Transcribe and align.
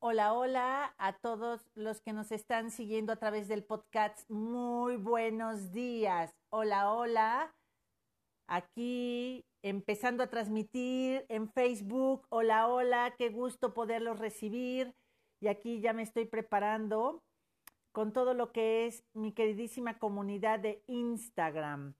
Hola, 0.00 0.32
hola 0.32 0.94
a 0.96 1.12
todos 1.14 1.68
los 1.74 2.00
que 2.00 2.12
nos 2.12 2.30
están 2.30 2.70
siguiendo 2.70 3.12
a 3.12 3.16
través 3.16 3.48
del 3.48 3.64
podcast. 3.64 4.30
Muy 4.30 4.96
buenos 4.96 5.72
días. 5.72 6.32
Hola, 6.50 6.92
hola. 6.92 7.52
Aquí 8.46 9.44
empezando 9.62 10.22
a 10.22 10.28
transmitir 10.28 11.26
en 11.28 11.50
Facebook. 11.50 12.24
Hola, 12.28 12.68
hola. 12.68 13.16
Qué 13.18 13.30
gusto 13.30 13.74
poderlos 13.74 14.20
recibir. 14.20 14.94
Y 15.40 15.48
aquí 15.48 15.80
ya 15.80 15.92
me 15.92 16.02
estoy 16.02 16.26
preparando 16.26 17.24
con 17.90 18.12
todo 18.12 18.34
lo 18.34 18.52
que 18.52 18.86
es 18.86 19.02
mi 19.14 19.32
queridísima 19.32 19.98
comunidad 19.98 20.60
de 20.60 20.80
Instagram. 20.86 21.96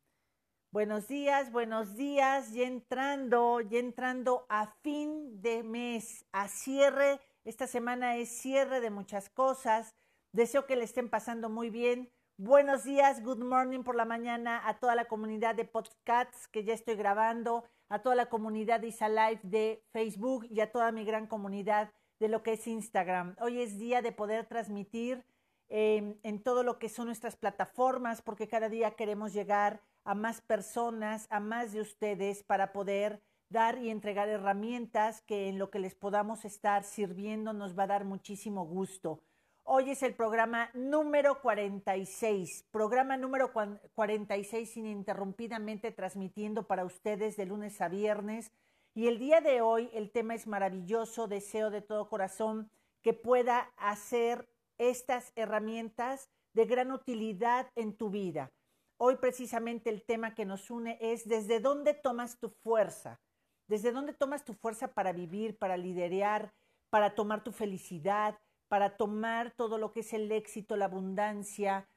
Buenos 0.70 1.08
días, 1.08 1.50
buenos 1.50 1.96
días, 1.96 2.52
ya 2.52 2.62
entrando, 2.62 3.60
ya 3.60 3.80
entrando 3.80 4.46
a 4.48 4.68
fin 4.82 5.42
de 5.42 5.64
mes, 5.64 6.24
a 6.30 6.46
cierre. 6.46 7.18
Esta 7.44 7.66
semana 7.66 8.16
es 8.16 8.28
cierre 8.28 8.80
de 8.80 8.90
muchas 8.90 9.30
cosas. 9.30 9.94
Deseo 10.32 10.66
que 10.66 10.76
le 10.76 10.84
estén 10.84 11.08
pasando 11.08 11.48
muy 11.48 11.70
bien. 11.70 12.10
Buenos 12.36 12.84
días, 12.84 13.22
good 13.22 13.42
morning 13.42 13.82
por 13.82 13.96
la 13.96 14.04
mañana 14.04 14.60
a 14.68 14.78
toda 14.78 14.94
la 14.94 15.06
comunidad 15.06 15.54
de 15.54 15.64
podcasts 15.64 16.46
que 16.48 16.62
ya 16.62 16.74
estoy 16.74 16.94
grabando, 16.94 17.64
a 17.88 18.00
toda 18.00 18.14
la 18.14 18.28
comunidad 18.28 18.80
de 18.80 18.88
Isa 18.88 19.08
Live 19.08 19.40
de 19.42 19.82
Facebook 19.92 20.46
y 20.48 20.60
a 20.60 20.70
toda 20.70 20.92
mi 20.92 21.04
gran 21.04 21.26
comunidad 21.26 21.90
de 22.20 22.28
lo 22.28 22.42
que 22.42 22.52
es 22.52 22.66
Instagram. 22.66 23.34
Hoy 23.40 23.60
es 23.60 23.78
día 23.78 24.02
de 24.02 24.12
poder 24.12 24.46
transmitir 24.46 25.24
eh, 25.68 26.18
en 26.22 26.42
todo 26.42 26.62
lo 26.62 26.78
que 26.78 26.88
son 26.88 27.06
nuestras 27.06 27.36
plataformas 27.36 28.22
porque 28.22 28.46
cada 28.46 28.68
día 28.68 28.92
queremos 28.92 29.32
llegar 29.32 29.82
a 30.04 30.14
más 30.14 30.40
personas, 30.40 31.26
a 31.30 31.40
más 31.40 31.72
de 31.72 31.80
ustedes 31.80 32.42
para 32.42 32.72
poder 32.72 33.20
dar 33.50 33.78
y 33.78 33.90
entregar 33.90 34.28
herramientas 34.28 35.22
que 35.22 35.48
en 35.48 35.58
lo 35.58 35.70
que 35.70 35.78
les 35.78 35.94
podamos 35.94 36.44
estar 36.44 36.84
sirviendo 36.84 37.52
nos 37.52 37.78
va 37.78 37.84
a 37.84 37.88
dar 37.88 38.04
muchísimo 38.04 38.66
gusto. 38.66 39.22
Hoy 39.64 39.90
es 39.90 40.02
el 40.02 40.14
programa 40.14 40.70
número 40.74 41.40
46, 41.42 42.66
programa 42.70 43.16
número 43.16 43.52
46 43.94 44.76
ininterrumpidamente 44.78 45.92
transmitiendo 45.92 46.66
para 46.66 46.84
ustedes 46.84 47.36
de 47.36 47.46
lunes 47.46 47.80
a 47.80 47.88
viernes. 47.88 48.50
Y 48.94 49.08
el 49.08 49.18
día 49.18 49.40
de 49.40 49.60
hoy 49.60 49.90
el 49.92 50.10
tema 50.10 50.34
es 50.34 50.46
maravilloso, 50.46 51.28
deseo 51.28 51.70
de 51.70 51.82
todo 51.82 52.08
corazón 52.08 52.70
que 53.02 53.12
pueda 53.12 53.70
hacer 53.76 54.48
estas 54.78 55.32
herramientas 55.36 56.30
de 56.54 56.64
gran 56.64 56.90
utilidad 56.90 57.70
en 57.76 57.96
tu 57.96 58.10
vida. 58.10 58.50
Hoy 58.96 59.16
precisamente 59.16 59.90
el 59.90 60.02
tema 60.02 60.34
que 60.34 60.44
nos 60.44 60.70
une 60.70 60.98
es 61.00 61.28
desde 61.28 61.60
dónde 61.60 61.94
tomas 61.94 62.38
tu 62.38 62.48
fuerza, 62.48 63.20
desde 63.68 63.92
dónde 63.92 64.14
tomas 64.14 64.44
tu 64.44 64.54
fuerza 64.54 64.88
para 64.88 65.12
vivir, 65.12 65.56
para 65.56 65.76
liderar, 65.76 66.52
para 66.90 67.14
tomar 67.14 67.44
tu 67.44 67.52
felicidad, 67.52 68.38
para 68.68 68.96
tomar 68.96 69.52
todo 69.52 69.78
lo 69.78 69.92
que 69.92 70.00
es 70.00 70.12
el 70.12 70.32
éxito, 70.32 70.76
la 70.76 70.86
abundancia, 70.86 71.88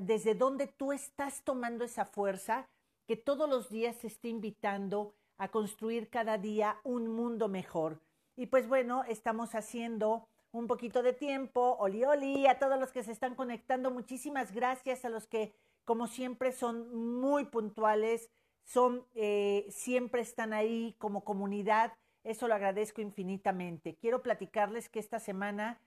desde 0.00 0.34
dónde 0.34 0.66
tú 0.66 0.92
estás 0.92 1.42
tomando 1.44 1.84
esa 1.84 2.04
fuerza 2.04 2.68
que 3.06 3.16
todos 3.16 3.48
los 3.48 3.68
días 3.68 3.98
te 3.98 4.06
esté 4.06 4.28
invitando 4.28 5.14
a 5.38 5.48
construir 5.48 6.08
cada 6.08 6.38
día 6.38 6.78
un 6.84 7.08
mundo 7.08 7.48
mejor. 7.48 8.00
Y 8.36 8.46
pues 8.46 8.68
bueno, 8.68 9.04
estamos 9.04 9.54
haciendo 9.54 10.28
un 10.52 10.66
poquito 10.66 11.02
de 11.02 11.12
tiempo. 11.12 11.76
Oli, 11.80 12.04
oli, 12.04 12.46
a 12.46 12.58
todos 12.58 12.78
los 12.78 12.92
que 12.92 13.02
se 13.02 13.12
están 13.12 13.34
conectando, 13.34 13.90
muchísimas 13.90 14.52
gracias 14.52 15.04
a 15.04 15.08
los 15.08 15.26
que 15.26 15.54
como 15.84 16.06
siempre 16.06 16.52
son 16.52 17.20
muy 17.20 17.44
puntuales, 17.46 18.30
son, 18.64 19.06
eh, 19.14 19.66
siempre 19.70 20.22
están 20.22 20.52
ahí 20.52 20.94
como 20.98 21.24
comunidad, 21.24 21.92
eso 22.24 22.48
lo 22.48 22.54
agradezco 22.54 23.00
infinitamente. 23.00 23.96
Quiero 23.96 24.22
platicarles 24.22 24.88
que 24.88 25.00
esta 25.00 25.18
semana, 25.18 25.80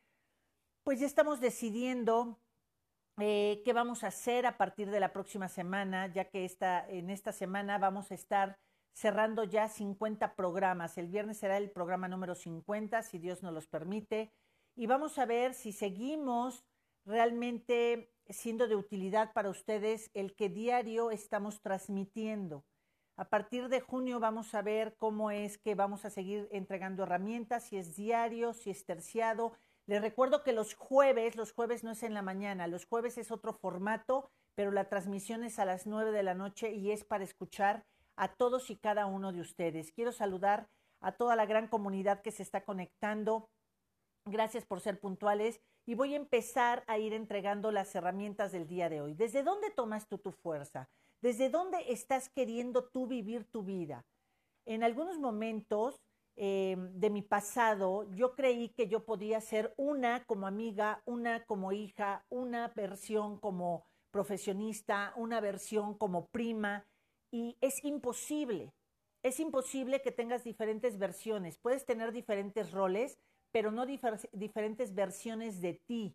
pues 0.84 1.00
ya 1.00 1.06
estamos 1.06 1.40
decidiendo 1.40 2.38
eh, 3.18 3.62
qué 3.64 3.72
vamos 3.72 4.04
a 4.04 4.08
hacer 4.08 4.46
a 4.46 4.58
partir 4.58 4.90
de 4.92 5.00
la 5.00 5.14
próxima 5.14 5.48
semana, 5.48 6.08
ya 6.08 6.26
que 6.26 6.46
en 6.90 7.10
esta 7.10 7.32
semana 7.32 7.78
vamos 7.78 8.12
a 8.12 8.16
estar 8.16 8.58
cerrando 8.94 9.44
ya 9.44 9.70
50 9.70 10.36
programas. 10.36 10.98
El 10.98 11.08
viernes 11.08 11.38
será 11.38 11.58
el 11.58 11.70
programa 11.70 12.08
número 12.08 12.36
50, 12.36 13.04
si 13.04 13.20
Dios 13.20 13.44
nos 13.44 13.54
los 13.54 13.68
permite. 13.68 14.32
Y 14.76 14.88
vamos 14.88 15.18
a 15.18 15.26
ver 15.26 15.54
si 15.54 15.72
seguimos 15.72 16.66
realmente 17.06 18.15
siendo 18.30 18.68
de 18.68 18.76
utilidad 18.76 19.34
para 19.34 19.50
ustedes 19.50 20.10
el 20.14 20.36
que 20.36 20.50
diario 20.50 21.12
estamos 21.12 21.62
transmitiendo. 21.62 22.64
A 23.18 23.30
partir 23.30 23.70
de 23.70 23.80
junio 23.80 24.20
vamos 24.20 24.54
a 24.54 24.62
ver 24.62 24.96
cómo 24.98 25.32
es 25.32 25.58
que 25.58 25.74
vamos 25.74 26.04
a 26.04 26.10
seguir 26.10 26.50
entregando 26.52 27.04
herramientas, 27.04 27.64
si 27.64 27.78
es 27.78 27.96
diario, 27.96 28.54
si 28.54 28.72
es 28.72 28.86
terciado. 28.86 29.54
Les 29.88 30.02
recuerdo 30.02 30.44
que 30.44 30.52
los 30.52 30.74
jueves, 30.74 31.36
los 31.36 31.54
jueves 31.54 31.84
no 31.84 31.92
es 31.92 32.04
en 32.04 32.14
la 32.14 32.22
mañana, 32.22 32.68
los 32.68 32.86
jueves 32.86 33.18
es 33.18 33.32
otro 33.32 33.54
formato, 33.54 34.30
pero 34.56 34.72
la 34.72 34.90
transmisión 34.90 35.44
es 35.44 35.60
a 35.60 35.66
las 35.66 35.86
nueve 35.86 36.12
de 36.12 36.24
la 36.24 36.34
noche 36.34 36.74
y 36.74 36.92
es 36.92 37.06
para 37.06 37.24
escuchar 37.24 37.86
a 38.18 38.34
todos 38.34 38.70
y 38.70 38.76
cada 38.76 39.06
uno 39.06 39.32
de 39.32 39.42
ustedes. 39.42 39.92
Quiero 39.92 40.12
saludar 40.12 40.68
a 41.00 41.14
toda 41.14 41.36
la 41.36 41.46
gran 41.46 41.68
comunidad 41.68 42.22
que 42.22 42.32
se 42.32 42.44
está 42.44 42.66
conectando. 42.66 43.50
Gracias 44.26 44.66
por 44.66 44.82
ser 44.82 45.00
puntuales 45.00 45.62
y 45.86 45.96
voy 45.96 46.14
a 46.14 46.18
empezar 46.18 46.84
a 46.88 46.98
ir 46.98 47.14
entregando 47.14 47.72
las 47.72 47.94
herramientas 47.96 48.52
del 48.52 48.68
día 48.68 48.90
de 48.90 49.02
hoy. 49.02 49.14
¿Desde 49.14 49.44
dónde 49.44 49.70
tomas 49.70 50.08
tú 50.08 50.18
tu 50.18 50.32
fuerza? 50.32 50.90
¿Desde 51.22 51.50
dónde 51.50 51.78
estás 51.92 52.30
queriendo 52.30 52.86
tú 52.86 53.08
vivir 53.08 53.46
tu 53.46 53.64
vida? 53.64 54.06
En 54.66 54.84
algunos 54.84 55.20
momentos 55.20 56.02
eh, 56.38 56.76
de 56.78 57.10
mi 57.10 57.22
pasado, 57.22 58.04
yo 58.16 58.36
creí 58.36 58.70
que 58.70 58.88
yo 58.88 59.06
podía 59.06 59.40
ser 59.42 59.74
una 59.78 60.26
como 60.26 60.48
amiga, 60.48 61.02
una 61.06 61.46
como 61.46 61.72
hija, 61.72 62.26
una 62.30 62.70
versión 62.76 63.40
como 63.40 63.86
profesionista, 64.12 65.14
una 65.16 65.40
versión 65.40 65.98
como 65.98 66.28
prima, 66.28 66.86
y 67.32 67.58
es 67.62 67.84
imposible. 67.84 68.74
Es 69.24 69.40
imposible 69.40 70.02
que 70.02 70.12
tengas 70.12 70.44
diferentes 70.44 70.98
versiones. 70.98 71.58
Puedes 71.58 71.86
tener 71.86 72.12
diferentes 72.12 72.72
roles, 72.72 73.18
pero 73.56 73.72
no 73.72 73.86
diferentes 73.86 74.94
versiones 74.94 75.62
de 75.62 75.76
ti, 75.76 76.14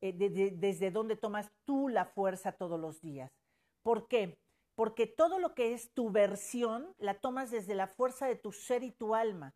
eh, 0.00 0.14
desde 0.14 0.90
donde 0.90 1.14
tomas 1.14 1.52
tú 1.66 1.90
la 1.90 2.06
fuerza 2.06 2.52
todos 2.52 2.80
los 2.80 3.02
días. 3.02 3.30
¿Por 3.82 4.08
qué? 4.08 4.38
Porque 4.74 5.06
todo 5.06 5.38
lo 5.38 5.54
que 5.54 5.74
es 5.74 5.92
tu 5.92 6.10
versión 6.10 6.94
la 6.96 7.20
tomas 7.20 7.50
desde 7.50 7.74
la 7.74 7.86
fuerza 7.86 8.26
de 8.26 8.36
tu 8.36 8.50
ser 8.50 8.82
y 8.82 8.92
tu 8.92 9.14
alma. 9.14 9.54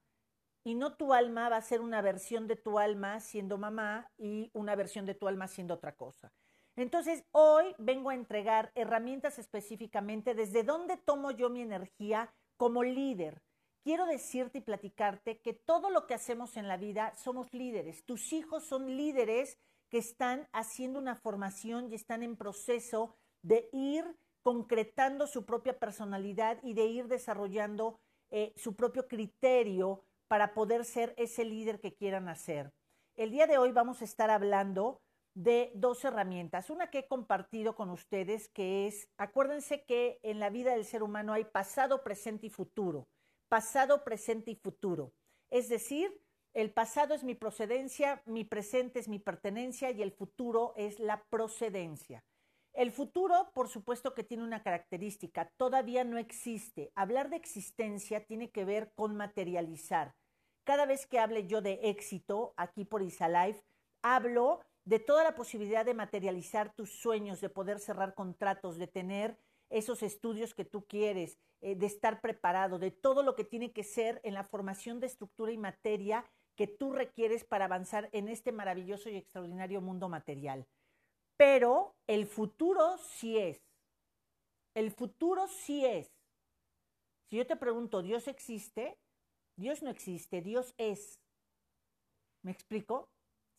Y 0.64 0.74
no 0.74 0.98
tu 0.98 1.14
alma 1.14 1.48
va 1.48 1.56
a 1.56 1.62
ser 1.62 1.80
una 1.80 2.02
versión 2.02 2.46
de 2.46 2.56
tu 2.56 2.78
alma 2.78 3.18
siendo 3.20 3.56
mamá 3.56 4.12
y 4.18 4.50
una 4.52 4.76
versión 4.76 5.06
de 5.06 5.14
tu 5.14 5.26
alma 5.26 5.48
siendo 5.48 5.72
otra 5.72 5.96
cosa. 5.96 6.30
Entonces, 6.76 7.24
hoy 7.32 7.74
vengo 7.78 8.10
a 8.10 8.14
entregar 8.14 8.70
herramientas 8.74 9.38
específicamente 9.38 10.34
desde 10.34 10.62
dónde 10.62 10.98
tomo 10.98 11.30
yo 11.30 11.48
mi 11.48 11.62
energía 11.62 12.34
como 12.58 12.82
líder 12.82 13.40
quiero 13.84 14.06
decirte 14.06 14.58
y 14.58 14.62
platicarte 14.62 15.38
que 15.38 15.52
todo 15.52 15.90
lo 15.90 16.06
que 16.06 16.14
hacemos 16.14 16.56
en 16.56 16.66
la 16.66 16.78
vida 16.78 17.14
somos 17.14 17.52
líderes. 17.52 18.04
Tus 18.04 18.32
hijos 18.32 18.64
son 18.64 18.96
líderes 18.96 19.58
que 19.90 19.98
están 19.98 20.48
haciendo 20.52 20.98
una 20.98 21.14
formación 21.14 21.92
y 21.92 21.94
están 21.94 22.22
en 22.22 22.36
proceso 22.36 23.14
de 23.42 23.68
ir 23.72 24.04
concretando 24.42 25.26
su 25.26 25.44
propia 25.44 25.78
personalidad 25.78 26.58
y 26.62 26.72
de 26.72 26.86
ir 26.86 27.08
desarrollando 27.08 28.00
eh, 28.30 28.54
su 28.56 28.74
propio 28.74 29.06
criterio 29.06 30.02
para 30.28 30.54
poder 30.54 30.86
ser 30.86 31.14
ese 31.18 31.44
líder 31.44 31.78
que 31.78 31.94
quieran 31.94 32.28
hacer. 32.28 32.72
El 33.16 33.30
día 33.30 33.46
de 33.46 33.58
hoy 33.58 33.70
vamos 33.70 34.00
a 34.00 34.06
estar 34.06 34.30
hablando 34.30 35.02
de 35.34 35.72
dos 35.74 36.04
herramientas. 36.04 36.70
Una 36.70 36.88
que 36.90 37.00
he 37.00 37.06
compartido 37.06 37.76
con 37.76 37.90
ustedes 37.90 38.48
que 38.48 38.86
es, 38.86 39.08
acuérdense 39.18 39.84
que 39.84 40.20
en 40.22 40.40
la 40.40 40.48
vida 40.48 40.72
del 40.72 40.86
ser 40.86 41.02
humano 41.02 41.34
hay 41.34 41.44
pasado, 41.44 42.02
presente 42.02 42.46
y 42.46 42.50
futuro 42.50 43.06
pasado, 43.48 44.04
presente 44.04 44.50
y 44.50 44.56
futuro. 44.56 45.12
Es 45.50 45.68
decir, 45.68 46.20
el 46.52 46.72
pasado 46.72 47.14
es 47.14 47.24
mi 47.24 47.34
procedencia, 47.34 48.22
mi 48.26 48.44
presente 48.44 49.00
es 49.00 49.08
mi 49.08 49.18
pertenencia 49.18 49.90
y 49.90 50.02
el 50.02 50.12
futuro 50.12 50.72
es 50.76 51.00
la 51.00 51.24
procedencia. 51.24 52.24
El 52.72 52.90
futuro, 52.90 53.50
por 53.54 53.68
supuesto 53.68 54.14
que 54.14 54.24
tiene 54.24 54.42
una 54.42 54.62
característica, 54.62 55.48
todavía 55.56 56.02
no 56.02 56.18
existe. 56.18 56.90
Hablar 56.96 57.30
de 57.30 57.36
existencia 57.36 58.24
tiene 58.24 58.50
que 58.50 58.64
ver 58.64 58.92
con 58.94 59.16
materializar. 59.16 60.14
Cada 60.64 60.86
vez 60.86 61.06
que 61.06 61.18
hable 61.18 61.46
yo 61.46 61.60
de 61.60 61.78
éxito 61.84 62.54
aquí 62.56 62.84
por 62.84 63.02
Isalife, 63.02 63.62
hablo 64.02 64.60
de 64.84 64.98
toda 64.98 65.24
la 65.24 65.34
posibilidad 65.34 65.84
de 65.84 65.94
materializar 65.94 66.74
tus 66.74 66.90
sueños, 66.90 67.40
de 67.40 67.48
poder 67.48 67.78
cerrar 67.78 68.14
contratos, 68.14 68.76
de 68.76 68.86
tener 68.86 69.38
esos 69.74 70.04
estudios 70.04 70.54
que 70.54 70.64
tú 70.64 70.86
quieres, 70.86 71.36
eh, 71.60 71.74
de 71.74 71.86
estar 71.86 72.20
preparado, 72.20 72.78
de 72.78 72.92
todo 72.92 73.24
lo 73.24 73.34
que 73.34 73.44
tiene 73.44 73.72
que 73.72 73.82
ser 73.82 74.20
en 74.22 74.34
la 74.34 74.44
formación 74.44 75.00
de 75.00 75.08
estructura 75.08 75.50
y 75.50 75.58
materia 75.58 76.24
que 76.56 76.68
tú 76.68 76.92
requieres 76.92 77.44
para 77.44 77.64
avanzar 77.64 78.08
en 78.12 78.28
este 78.28 78.52
maravilloso 78.52 79.10
y 79.10 79.16
extraordinario 79.16 79.80
mundo 79.80 80.08
material. 80.08 80.64
Pero 81.36 81.96
el 82.06 82.26
futuro 82.26 82.96
sí 82.98 83.36
es. 83.36 83.60
El 84.76 84.92
futuro 84.92 85.48
sí 85.48 85.84
es. 85.84 86.08
Si 87.28 87.36
yo 87.36 87.46
te 87.46 87.56
pregunto, 87.56 88.02
¿Dios 88.02 88.28
existe? 88.28 88.96
Dios 89.56 89.82
no 89.82 89.90
existe, 89.90 90.40
Dios 90.40 90.72
es. 90.78 91.18
¿Me 92.42 92.52
explico? 92.52 93.08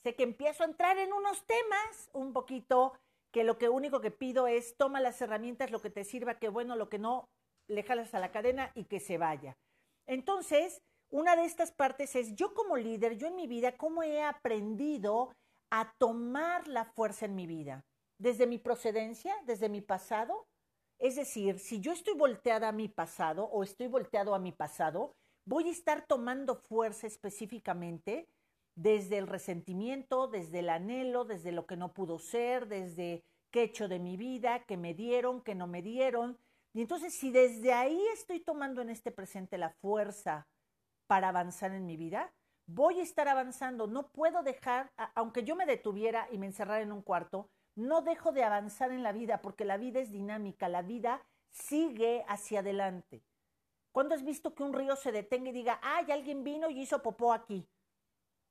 Sé 0.03 0.15
que 0.15 0.23
empiezo 0.23 0.63
a 0.63 0.67
entrar 0.67 0.97
en 0.97 1.11
unos 1.11 1.45
temas 1.45 2.09
un 2.13 2.31
poquito 2.31 2.93
que 3.35 3.43
lo 3.43 3.57
que 3.57 3.67
único 3.67 3.99
que 3.99 4.11
pido 4.11 4.47
es 4.47 4.77
toma 4.77 5.01
las 5.01 5.21
herramientas, 5.21 5.69
lo 5.69 5.81
que 5.81 5.89
te 5.89 6.05
sirva, 6.05 6.39
que 6.39 6.47
bueno, 6.47 6.77
lo 6.77 6.87
que 6.87 6.99
no, 6.99 7.27
le 7.67 7.83
jalas 7.83 8.13
a 8.13 8.21
la 8.21 8.31
cadena 8.31 8.71
y 8.75 8.85
que 8.85 9.01
se 9.01 9.17
vaya. 9.17 9.57
Entonces, 10.07 10.81
una 11.11 11.35
de 11.35 11.43
estas 11.43 11.73
partes 11.73 12.15
es 12.15 12.33
yo 12.35 12.53
como 12.53 12.77
líder, 12.77 13.17
yo 13.17 13.27
en 13.27 13.35
mi 13.35 13.45
vida, 13.45 13.75
cómo 13.75 14.03
he 14.03 14.23
aprendido 14.23 15.33
a 15.69 15.91
tomar 15.97 16.69
la 16.69 16.85
fuerza 16.85 17.25
en 17.25 17.35
mi 17.35 17.45
vida, 17.45 17.83
desde 18.17 18.47
mi 18.47 18.57
procedencia, 18.57 19.35
desde 19.45 19.67
mi 19.67 19.81
pasado. 19.81 20.47
Es 20.97 21.17
decir, 21.17 21.59
si 21.59 21.81
yo 21.81 21.91
estoy 21.91 22.13
volteada 22.13 22.69
a 22.69 22.71
mi 22.71 22.87
pasado 22.87 23.43
o 23.43 23.63
estoy 23.63 23.87
volteado 23.87 24.33
a 24.33 24.39
mi 24.39 24.53
pasado, 24.53 25.11
voy 25.45 25.67
a 25.67 25.73
estar 25.73 26.05
tomando 26.07 26.55
fuerza 26.55 27.05
específicamente 27.05 28.29
desde 28.75 29.17
el 29.17 29.27
resentimiento, 29.27 30.27
desde 30.27 30.59
el 30.59 30.69
anhelo, 30.69 31.25
desde 31.25 31.51
lo 31.51 31.65
que 31.65 31.77
no 31.77 31.93
pudo 31.93 32.19
ser, 32.19 32.67
desde 32.67 33.23
qué 33.51 33.61
he 33.61 33.63
hecho 33.63 33.87
de 33.87 33.99
mi 33.99 34.17
vida, 34.17 34.65
qué 34.65 34.77
me 34.77 34.93
dieron, 34.93 35.41
qué 35.41 35.55
no 35.55 35.65
me 35.67 35.81
dieron. 35.81 36.37
Y 36.73 36.81
entonces, 36.81 37.17
si 37.17 37.31
desde 37.31 37.73
ahí 37.73 38.01
estoy 38.13 38.41
tomando 38.41 38.81
en 38.81 38.89
este 38.89 39.11
presente 39.11 39.57
la 39.57 39.69
fuerza 39.69 40.47
para 41.07 41.29
avanzar 41.29 41.71
en 41.71 41.85
mi 41.85 41.95
vida, 41.95 42.33
voy 42.67 42.99
a 42.99 43.03
estar 43.03 43.29
avanzando. 43.29 43.87
No 43.87 44.11
puedo 44.11 44.43
dejar, 44.43 44.91
aunque 45.13 45.43
yo 45.43 45.55
me 45.55 45.65
detuviera 45.65 46.27
y 46.31 46.37
me 46.37 46.47
encerrara 46.47 46.81
en 46.81 46.91
un 46.91 47.01
cuarto, 47.01 47.49
no 47.75 48.01
dejo 48.01 48.31
de 48.31 48.43
avanzar 48.43 48.91
en 48.91 49.03
la 49.03 49.13
vida 49.13 49.41
porque 49.41 49.65
la 49.65 49.77
vida 49.77 49.99
es 49.99 50.11
dinámica, 50.11 50.67
la 50.67 50.81
vida 50.81 51.25
sigue 51.51 52.25
hacia 52.27 52.59
adelante. 52.59 53.23
¿Cuándo 53.93 54.15
has 54.15 54.23
visto 54.23 54.53
que 54.53 54.63
un 54.63 54.73
río 54.73 54.97
se 54.97 55.13
detenga 55.13 55.49
y 55.49 55.53
diga, 55.53 55.79
ay, 55.81 56.11
alguien 56.11 56.43
vino 56.43 56.69
y 56.69 56.81
hizo 56.81 57.01
popó 57.01 57.31
aquí? 57.31 57.65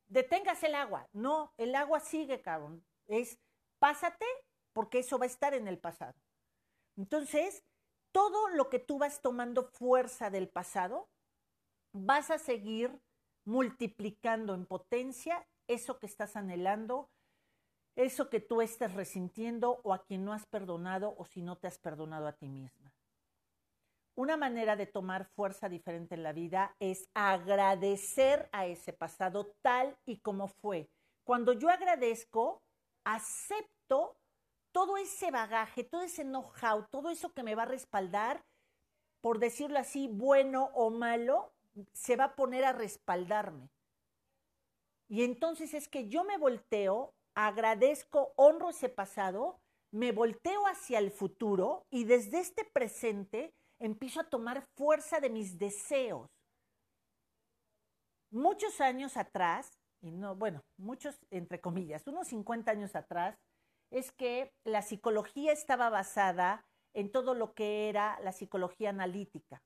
Deténgase 0.09 0.67
el 0.67 0.75
agua. 0.75 1.09
No, 1.12 1.53
el 1.56 1.75
agua 1.75 2.01
sigue, 2.01 2.41
cabrón. 2.41 2.85
Es 3.06 3.39
pásate 3.79 4.27
porque 4.73 5.01
eso 5.01 5.19
va 5.19 5.25
a 5.25 5.29
estar 5.29 5.55
en 5.55 5.69
el 5.69 5.79
pasado. 5.79 6.15
Entonces, 6.97 7.65
todo 8.12 8.49
lo 8.49 8.71
que 8.71 8.79
tú 8.79 8.99
vas 8.99 9.21
tomando 9.21 9.65
fuerza 9.65 10.31
del 10.31 10.49
pasado, 10.49 11.09
vas 11.93 12.31
a 12.31 12.39
seguir 12.39 13.01
multiplicando 13.45 14.55
en 14.55 14.67
potencia 14.67 15.47
eso 15.69 15.99
que 15.99 16.06
estás 16.06 16.37
anhelando, 16.37 17.11
eso 17.97 18.29
que 18.29 18.41
tú 18.41 18.61
estás 18.61 18.95
resintiendo 18.95 19.81
o 19.85 19.95
a 19.95 20.05
quien 20.05 20.25
no 20.25 20.33
has 20.33 20.47
perdonado 20.47 21.15
o 21.17 21.25
si 21.25 21.43
no 21.43 21.56
te 21.56 21.69
has 21.69 21.79
perdonado 21.79 22.27
a 22.27 22.33
ti 22.33 22.49
misma. 22.49 22.84
Una 24.17 24.37
manera 24.37 24.77
de 24.77 24.87
tomar 24.87 25.27
fuerza 25.35 25.69
diferente 25.69 26.15
en 26.15 26.23
la 26.23 26.33
vida 26.33 26.77
es 26.79 27.09
agradecer 27.15 28.49
a 28.53 28.67
ese 28.67 28.93
pasado 28.93 29.57
tal 29.61 29.97
y 30.07 30.21
como 30.21 30.47
fue. 30.47 30.89
Cuando 31.25 31.53
yo 31.53 31.69
agradezco, 31.69 32.63
acepto 33.05 34.17
todo 34.73 34.97
ese 34.97 35.33
bagaje, 35.33 35.83
todo 35.83 36.03
ese 36.03 36.23
know-how, 36.23 36.87
todo 36.91 37.11
eso 37.11 37.33
que 37.33 37.43
me 37.43 37.57
va 37.57 37.63
a 37.63 37.67
respaldar, 37.67 38.45
por 39.21 39.41
decirlo 39.41 39.79
así, 39.79 40.07
bueno 40.09 40.71
o 40.75 40.91
malo, 40.91 41.53
se 41.93 42.15
va 42.15 42.25
a 42.25 42.37
poner 42.37 42.65
a 42.65 42.73
respaldarme. 42.73 43.69
Y 45.09 45.25
entonces 45.25 45.75
es 45.75 45.89
que 45.89 46.09
yo 46.09 46.23
me 46.25 46.39
volteo, 46.39 47.15
agradezco, 47.35 48.33
honro 48.37 48.71
ese 48.71 48.89
pasado, 48.89 49.61
me 49.91 50.13
volteo 50.13 50.67
hacia 50.67 50.99
el 50.99 51.11
futuro 51.11 51.87
y 51.91 52.05
desde 52.05 52.41
este 52.41 52.65
presente 52.65 53.55
empiezo 53.79 54.21
a 54.21 54.29
tomar 54.29 54.67
fuerza 54.76 55.21
de 55.21 55.31
mis 55.31 55.59
deseos. 55.59 56.29
Muchos 58.31 58.81
años 58.81 59.17
atrás, 59.17 59.79
y 60.00 60.11
no, 60.11 60.35
bueno, 60.35 60.65
muchos 60.76 61.19
entre 61.31 61.61
comillas, 61.61 62.06
unos 62.06 62.29
50 62.29 62.71
años 62.71 62.94
atrás, 62.97 63.37
es 63.91 64.11
que 64.12 64.53
la 64.65 64.82
psicología 64.82 65.53
estaba 65.53 65.88
basada 65.88 66.65
en 66.94 67.12
todo 67.12 67.35
lo 67.35 67.55
que 67.55 67.88
era 67.88 68.19
la 68.21 68.32
psicología 68.32 68.91
analítica 68.91 69.62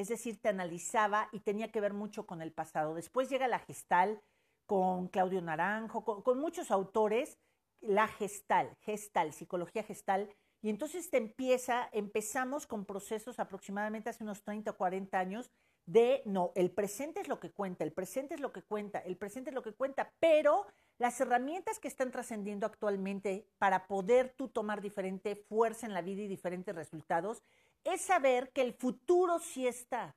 es 0.00 0.08
decir, 0.08 0.40
te 0.40 0.48
analizaba 0.48 1.28
y 1.30 1.40
tenía 1.40 1.70
que 1.70 1.80
ver 1.80 1.92
mucho 1.92 2.26
con 2.26 2.40
el 2.40 2.52
pasado. 2.52 2.94
Después 2.94 3.28
llega 3.28 3.48
la 3.48 3.58
gestal 3.58 4.22
con 4.66 5.08
Claudio 5.08 5.42
Naranjo, 5.42 6.04
con, 6.22 6.40
muchos 6.40 6.70
autores, 6.70 7.38
la 7.80 8.08
gestal, 8.08 8.76
gestal, 8.80 9.32
psicología 9.32 9.82
gestal, 9.82 10.34
y 10.62 10.68
entonces 10.68 11.10
te 11.10 11.16
empieza, 11.16 11.88
empezamos 11.92 12.66
con 12.66 12.84
procesos 12.84 13.38
aproximadamente 13.38 14.10
hace 14.10 14.24
unos 14.24 14.42
30 14.42 14.72
o 14.72 14.76
40 14.76 15.18
años 15.18 15.50
de, 15.86 16.22
no, 16.26 16.52
el 16.54 16.70
presente 16.70 17.20
es 17.20 17.28
lo 17.28 17.40
que 17.40 17.50
cuenta, 17.50 17.82
el 17.82 17.92
presente 17.92 18.34
es 18.34 18.40
lo 18.40 18.52
que 18.52 18.62
cuenta, 18.62 18.98
el 19.00 19.16
presente 19.16 19.50
es 19.50 19.54
lo 19.54 19.62
que 19.62 19.72
cuenta, 19.72 20.12
pero 20.20 20.66
las 20.98 21.20
herramientas 21.20 21.78
que 21.78 21.88
están 21.88 22.10
trascendiendo 22.10 22.66
actualmente 22.66 23.46
para 23.58 23.86
poder 23.86 24.34
tú 24.36 24.48
tomar 24.48 24.82
diferente 24.82 25.34
fuerza 25.34 25.86
en 25.86 25.94
la 25.94 26.02
vida 26.02 26.22
y 26.22 26.28
diferentes 26.28 26.74
resultados 26.74 27.42
es 27.84 28.02
saber 28.02 28.50
que 28.52 28.60
el 28.60 28.74
futuro 28.74 29.38
sí 29.38 29.66
está. 29.66 30.14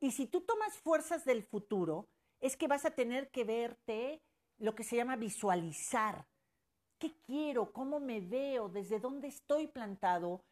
Y 0.00 0.10
si 0.12 0.26
tú 0.26 0.40
tomas 0.40 0.76
fuerzas 0.76 1.24
del 1.24 1.44
futuro, 1.44 2.08
es 2.40 2.56
que 2.56 2.68
vas 2.68 2.84
a 2.84 2.90
tener 2.90 3.30
que 3.30 3.44
verte 3.44 4.20
lo 4.58 4.74
que 4.74 4.84
se 4.84 4.96
llama 4.96 5.16
visualizar. 5.16 6.26
¿Qué 6.98 7.12
quiero? 7.24 7.72
¿Cómo 7.72 8.00
me 8.00 8.20
veo? 8.20 8.68
¿Desde 8.68 8.98
dónde 8.98 9.28
estoy 9.28 9.68
plantado? 9.68 10.42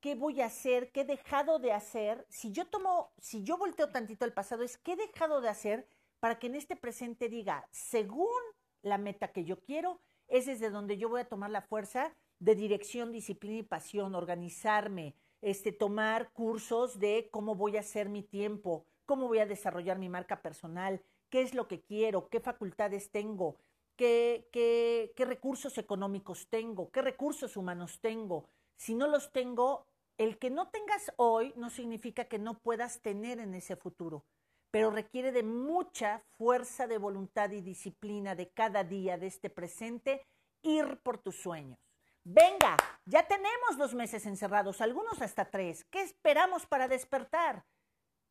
¿Qué 0.00 0.14
voy 0.14 0.40
a 0.40 0.46
hacer? 0.46 0.92
¿Qué 0.92 1.00
he 1.00 1.04
dejado 1.04 1.58
de 1.58 1.72
hacer? 1.72 2.24
Si 2.28 2.52
yo 2.52 2.66
tomo, 2.66 3.12
si 3.18 3.42
yo 3.42 3.58
volteo 3.58 3.90
tantito 3.90 4.24
al 4.24 4.32
pasado, 4.32 4.62
es 4.62 4.78
qué 4.78 4.92
he 4.92 4.96
dejado 4.96 5.40
de 5.40 5.48
hacer 5.48 5.88
para 6.20 6.38
que 6.38 6.46
en 6.46 6.54
este 6.54 6.76
presente 6.76 7.28
diga, 7.28 7.66
según 7.72 8.40
la 8.82 8.98
meta 8.98 9.32
que 9.32 9.44
yo 9.44 9.60
quiero, 9.60 10.00
es 10.28 10.46
desde 10.46 10.70
donde 10.70 10.96
yo 10.96 11.08
voy 11.08 11.22
a 11.22 11.28
tomar 11.28 11.50
la 11.50 11.62
fuerza 11.62 12.14
de 12.38 12.54
dirección, 12.54 13.10
disciplina 13.10 13.58
y 13.58 13.62
pasión, 13.64 14.14
organizarme, 14.14 15.16
este, 15.42 15.72
tomar 15.72 16.30
cursos 16.32 17.00
de 17.00 17.28
cómo 17.32 17.56
voy 17.56 17.76
a 17.78 17.80
hacer 17.80 18.08
mi 18.08 18.22
tiempo, 18.22 18.86
cómo 19.06 19.26
voy 19.26 19.38
a 19.40 19.46
desarrollar 19.46 19.98
mi 19.98 20.08
marca 20.08 20.40
personal, 20.40 21.02
qué 21.30 21.42
es 21.42 21.54
lo 21.54 21.66
que 21.66 21.80
quiero, 21.80 22.28
qué 22.28 22.38
facultades 22.38 23.10
tengo, 23.10 23.56
qué, 23.96 25.12
recursos 25.16 25.78
económicos 25.78 26.48
tengo, 26.48 26.90
qué 26.90 27.02
recursos 27.02 27.56
humanos 27.56 27.98
tengo. 28.00 28.48
Si 28.76 28.94
no 28.94 29.06
los 29.06 29.32
tengo, 29.32 29.86
el 30.18 30.38
que 30.38 30.50
no 30.50 30.68
tengas 30.68 31.12
hoy 31.16 31.52
no 31.56 31.70
significa 31.70 32.26
que 32.26 32.38
no 32.38 32.58
puedas 32.58 33.00
tener 33.00 33.40
en 33.40 33.54
ese 33.54 33.76
futuro, 33.76 34.24
pero 34.70 34.90
requiere 34.90 35.32
de 35.32 35.42
mucha 35.42 36.22
fuerza 36.38 36.86
de 36.86 36.98
voluntad 36.98 37.50
y 37.50 37.60
disciplina 37.60 38.34
de 38.34 38.50
cada 38.50 38.84
día 38.84 39.18
de 39.18 39.26
este 39.26 39.50
presente 39.50 40.22
ir 40.62 40.98
por 41.02 41.18
tus 41.18 41.36
sueños. 41.36 41.78
Venga, 42.24 42.76
ya 43.04 43.26
tenemos 43.28 43.78
dos 43.78 43.94
meses 43.94 44.26
encerrados, 44.26 44.80
algunos 44.80 45.22
hasta 45.22 45.44
tres. 45.44 45.84
¿Qué 45.84 46.02
esperamos 46.02 46.66
para 46.66 46.88
despertar? 46.88 47.64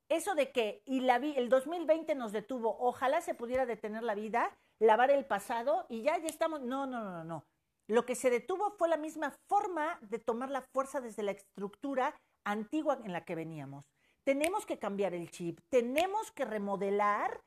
Eso 0.10 0.36
de 0.36 0.52
que 0.52 0.84
y 0.86 1.00
la 1.00 1.16
el 1.16 1.50
2020 1.50 2.14
nos 2.14 2.32
detuvo, 2.32 2.78
ojalá 2.80 3.22
se 3.22 3.34
pudiera 3.34 3.66
detener 3.66 4.04
la 4.04 4.14
vida, 4.14 4.56
lavar 4.80 5.12
el 5.12 5.26
pasado 5.26 5.86
y 5.90 6.02
ya 6.02 6.18
ya 6.18 6.28
estamos. 6.28 6.62
No, 6.62 6.86
no, 6.86 7.04
no, 7.04 7.24
no. 7.24 7.46
Lo 7.88 8.06
que 8.06 8.16
se 8.16 8.30
detuvo 8.30 8.72
fue 8.72 8.90
la 8.90 8.98
misma 8.98 9.32
forma 9.48 10.00
de 10.02 10.20
tomar 10.20 10.50
la 10.50 10.62
fuerza 10.62 11.02
desde 11.02 11.24
la 11.24 11.32
estructura 11.32 12.16
antigua 12.44 13.00
en 13.04 13.14
la 13.14 13.24
que 13.26 13.36
veníamos. 13.36 13.92
Tenemos 14.24 14.66
que 14.66 14.80
cambiar 14.80 15.14
el 15.14 15.30
chip, 15.30 15.60
tenemos 15.70 16.32
que 16.32 16.46
remodelar 16.46 17.44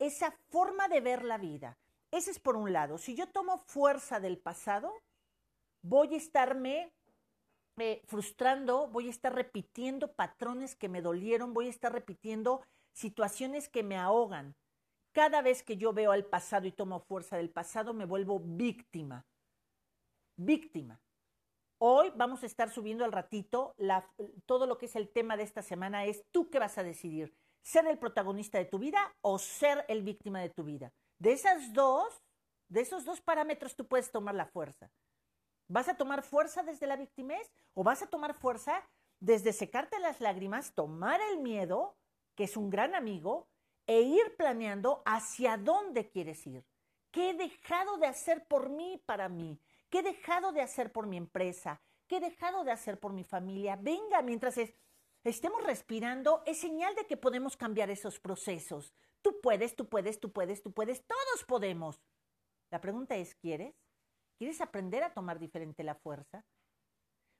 esa 0.00 0.32
forma 0.50 0.88
de 0.88 1.00
ver 1.00 1.24
la 1.24 1.38
vida. 1.38 1.78
Ese 2.10 2.30
es 2.30 2.40
por 2.40 2.56
un 2.56 2.72
lado. 2.72 2.98
Si 2.98 3.14
yo 3.14 3.28
tomo 3.28 3.58
fuerza 3.58 4.18
del 4.18 4.38
pasado, 4.38 4.92
voy 5.82 6.14
a 6.14 6.16
estarme 6.16 6.92
eh, 7.78 8.02
frustrando, 8.06 8.88
voy 8.88 9.06
a 9.06 9.10
estar 9.10 9.34
repitiendo 9.34 10.12
patrones 10.12 10.74
que 10.74 10.88
me 10.88 11.02
dolieron, 11.02 11.54
voy 11.54 11.66
a 11.66 11.70
estar 11.70 11.92
repitiendo 11.92 12.62
situaciones 12.92 13.68
que 13.68 13.84
me 13.84 13.96
ahogan. 13.96 14.56
Cada 15.12 15.42
vez 15.42 15.62
que 15.62 15.76
yo 15.76 15.92
veo 15.92 16.12
al 16.12 16.26
pasado 16.26 16.66
y 16.66 16.72
tomo 16.72 17.00
fuerza 17.00 17.36
del 17.36 17.50
pasado, 17.50 17.94
me 17.94 18.04
vuelvo 18.04 18.40
víctima. 18.40 19.26
Víctima. 20.36 21.00
Hoy 21.80 22.12
vamos 22.16 22.42
a 22.42 22.46
estar 22.46 22.70
subiendo 22.70 23.04
al 23.04 23.12
ratito 23.12 23.74
todo 24.46 24.66
lo 24.66 24.78
que 24.78 24.86
es 24.86 24.96
el 24.96 25.08
tema 25.08 25.36
de 25.36 25.44
esta 25.44 25.62
semana 25.62 26.04
es 26.04 26.24
tú 26.32 26.50
qué 26.50 26.58
vas 26.58 26.76
a 26.76 26.82
decidir, 26.82 27.34
ser 27.62 27.86
el 27.86 27.98
protagonista 27.98 28.58
de 28.58 28.64
tu 28.64 28.78
vida 28.78 28.98
o 29.20 29.38
ser 29.38 29.84
el 29.88 30.02
víctima 30.02 30.40
de 30.40 30.50
tu 30.50 30.64
vida. 30.64 30.92
De 31.18 31.32
esas 31.32 31.72
dos, 31.72 32.22
de 32.68 32.80
esos 32.80 33.04
dos 33.04 33.20
parámetros 33.20 33.76
tú 33.76 33.86
puedes 33.86 34.10
tomar 34.10 34.34
la 34.34 34.46
fuerza. 34.46 34.90
¿Vas 35.68 35.88
a 35.88 35.96
tomar 35.96 36.22
fuerza 36.22 36.62
desde 36.62 36.86
la 36.86 36.96
victimez 36.96 37.52
o 37.74 37.84
vas 37.84 38.02
a 38.02 38.08
tomar 38.08 38.34
fuerza 38.34 38.88
desde 39.20 39.52
secarte 39.52 39.98
las 40.00 40.20
lágrimas, 40.20 40.74
tomar 40.74 41.20
el 41.30 41.38
miedo, 41.38 41.96
que 42.34 42.44
es 42.44 42.56
un 42.56 42.70
gran 42.70 42.94
amigo, 42.94 43.48
e 43.88 44.02
ir 44.02 44.36
planeando 44.36 45.02
hacia 45.04 45.56
dónde 45.56 46.08
quieres 46.08 46.46
ir? 46.46 46.64
¿Qué 47.10 47.30
he 47.30 47.34
dejado 47.34 47.96
de 47.96 48.06
hacer 48.06 48.46
por 48.46 48.68
mí 48.68 49.02
para 49.06 49.28
mí? 49.28 49.58
¿Qué 49.88 50.00
he 50.00 50.02
dejado 50.02 50.52
de 50.52 50.60
hacer 50.60 50.92
por 50.92 51.06
mi 51.06 51.16
empresa? 51.16 51.80
¿Qué 52.06 52.18
he 52.18 52.20
dejado 52.20 52.64
de 52.64 52.70
hacer 52.70 53.00
por 53.00 53.14
mi 53.14 53.24
familia? 53.24 53.76
Venga, 53.76 54.20
mientras 54.20 54.56
estemos 55.24 55.64
respirando, 55.64 56.42
es 56.46 56.60
señal 56.60 56.94
de 56.94 57.06
que 57.06 57.16
podemos 57.16 57.56
cambiar 57.56 57.90
esos 57.90 58.20
procesos. 58.20 58.92
tú 59.22 59.40
puedes, 59.40 59.74
tú 59.74 59.88
puedes, 59.88 60.20
tú 60.20 60.32
puedes, 60.32 60.62
tú 60.62 60.72
puedes, 60.72 61.04
todos 61.06 61.44
podemos. 61.46 62.00
La 62.70 62.80
pregunta 62.80 63.16
es, 63.16 63.34
¿quieres? 63.34 63.74
¿Quieres 64.36 64.60
aprender 64.60 65.02
a 65.02 65.12
tomar 65.12 65.38
diferente 65.38 65.82
la 65.82 65.94
fuerza? 65.94 66.44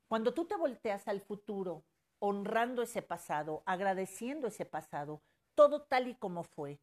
Cuando 0.08 0.32
tú 0.32 0.46
te 0.46 0.56
volteas 0.56 1.06
al 1.06 1.20
futuro, 1.20 1.84
honrando 2.18 2.82
ese 2.82 3.02
pasado, 3.02 3.62
agradeciendo 3.66 4.48
ese 4.48 4.64
pasado, 4.64 5.22
todo 5.58 5.82
tal 5.82 6.06
y 6.06 6.14
como 6.14 6.44
fue, 6.44 6.78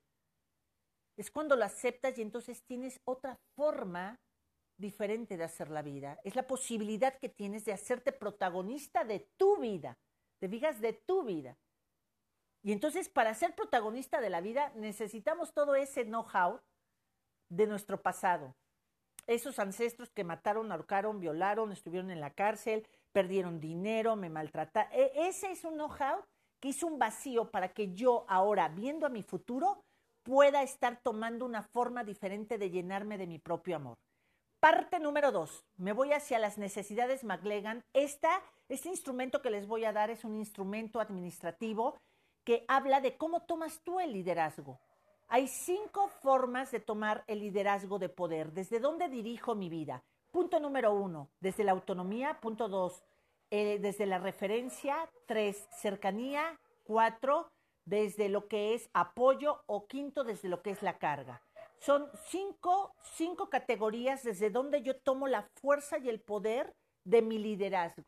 es 1.16 1.32
cuando 1.32 1.56
lo 1.56 1.64
aceptas 1.64 2.18
y 2.18 2.22
entonces 2.22 2.62
tienes 2.66 3.00
otra 3.06 3.40
forma 3.56 4.20
diferente 4.78 5.38
de 5.38 5.46
hacer 5.46 5.70
la 5.72 5.82
vida. 5.82 6.20
Es 6.26 6.36
la 6.36 6.46
posibilidad 6.46 7.18
que 7.18 7.30
tienes 7.30 7.64
de 7.64 7.72
hacerte 7.72 8.12
protagonista 8.12 9.06
de 9.06 9.22
tu 9.38 9.56
vida. 9.62 9.98
Te 10.42 10.50
fijas, 10.50 10.82
de 10.82 10.92
tu 10.92 11.24
vida. 11.24 11.58
Y 12.64 12.74
entonces 12.74 13.08
para 13.08 13.34
ser 13.34 13.56
protagonista 13.56 14.20
de 14.20 14.30
la 14.30 14.42
vida 14.42 14.74
necesitamos 14.76 15.54
todo 15.54 15.76
ese 15.76 16.04
know-how 16.04 16.60
de 17.48 17.68
nuestro 17.68 18.02
pasado. 18.02 18.58
Esos 19.26 19.58
ancestros 19.58 20.12
que 20.12 20.26
mataron, 20.26 20.70
ahorcaron, 20.74 21.22
violaron, 21.22 21.72
estuvieron 21.72 22.12
en 22.12 22.20
la 22.20 22.34
cárcel, 22.34 22.86
perdieron 23.14 23.62
dinero, 23.62 24.18
me 24.18 24.30
maltrataron. 24.30 24.92
E, 24.92 25.14
ese 25.30 25.50
es 25.50 25.64
un 25.64 25.76
know-how 25.76 26.26
que 26.74 26.86
un 26.86 26.98
vacío 26.98 27.52
para 27.52 27.70
que 27.70 27.94
yo 27.94 28.26
ahora, 28.28 28.70
viendo 28.70 29.06
a 29.06 29.10
mi 29.10 29.22
futuro, 29.22 29.84
pueda 30.24 30.64
estar 30.64 31.00
tomando 31.02 31.46
una 31.46 31.62
forma 31.62 32.04
diferente 32.04 32.58
de 32.58 32.70
llenarme 32.70 33.18
de 33.18 33.28
mi 33.28 33.38
propio 33.40 33.76
amor. 33.76 33.98
Parte 34.60 35.00
número 35.00 35.32
dos, 35.32 35.64
me 35.78 35.94
voy 35.94 36.14
hacia 36.14 36.40
las 36.40 36.58
necesidades 36.58 37.24
McLegan. 37.24 37.84
Esta, 37.94 38.42
este 38.68 38.90
instrumento 38.90 39.42
que 39.42 39.52
les 39.52 39.68
voy 39.68 39.86
a 39.86 39.94
dar 39.94 40.10
es 40.10 40.26
un 40.26 40.36
instrumento 40.36 41.00
administrativo 41.00 41.98
que 42.44 42.66
habla 42.68 43.02
de 43.02 43.16
cómo 43.16 43.44
tomas 43.44 43.82
tú 43.84 44.00
el 44.00 44.14
liderazgo. 44.14 44.80
Hay 45.28 45.48
cinco 45.48 46.08
formas 46.08 46.72
de 46.72 46.80
tomar 46.80 47.24
el 47.28 47.40
liderazgo 47.40 48.00
de 48.00 48.10
poder. 48.10 48.52
¿Desde 48.54 48.80
dónde 48.80 49.10
dirijo 49.10 49.54
mi 49.54 49.70
vida? 49.70 50.04
Punto 50.32 50.60
número 50.60 50.94
uno, 50.94 51.30
desde 51.40 51.64
la 51.64 51.72
autonomía. 51.72 52.40
Punto 52.42 52.68
dos, 52.68 53.04
eh, 53.56 53.80
desde 53.80 54.06
la 54.06 54.18
referencia. 54.18 55.10
Tres, 55.26 55.68
cercanía. 55.72 56.60
Cuatro, 56.84 57.50
desde 57.86 58.28
lo 58.28 58.48
que 58.48 58.74
es 58.74 58.90
apoyo. 58.94 59.64
O 59.66 59.88
quinto, 59.88 60.24
desde 60.24 60.50
lo 60.50 60.62
que 60.62 60.72
es 60.72 60.82
la 60.84 60.98
carga. 60.98 61.42
Son 61.80 62.10
cinco, 62.30 62.94
cinco 63.16 63.50
categorías 63.50 64.24
desde 64.24 64.50
donde 64.50 64.82
yo 64.82 64.98
tomo 64.98 65.28
la 65.28 65.44
fuerza 65.62 65.98
y 66.00 66.10
el 66.10 66.20
poder 66.20 66.74
de 67.06 67.22
mi 67.22 67.38
liderazgo. 67.38 68.04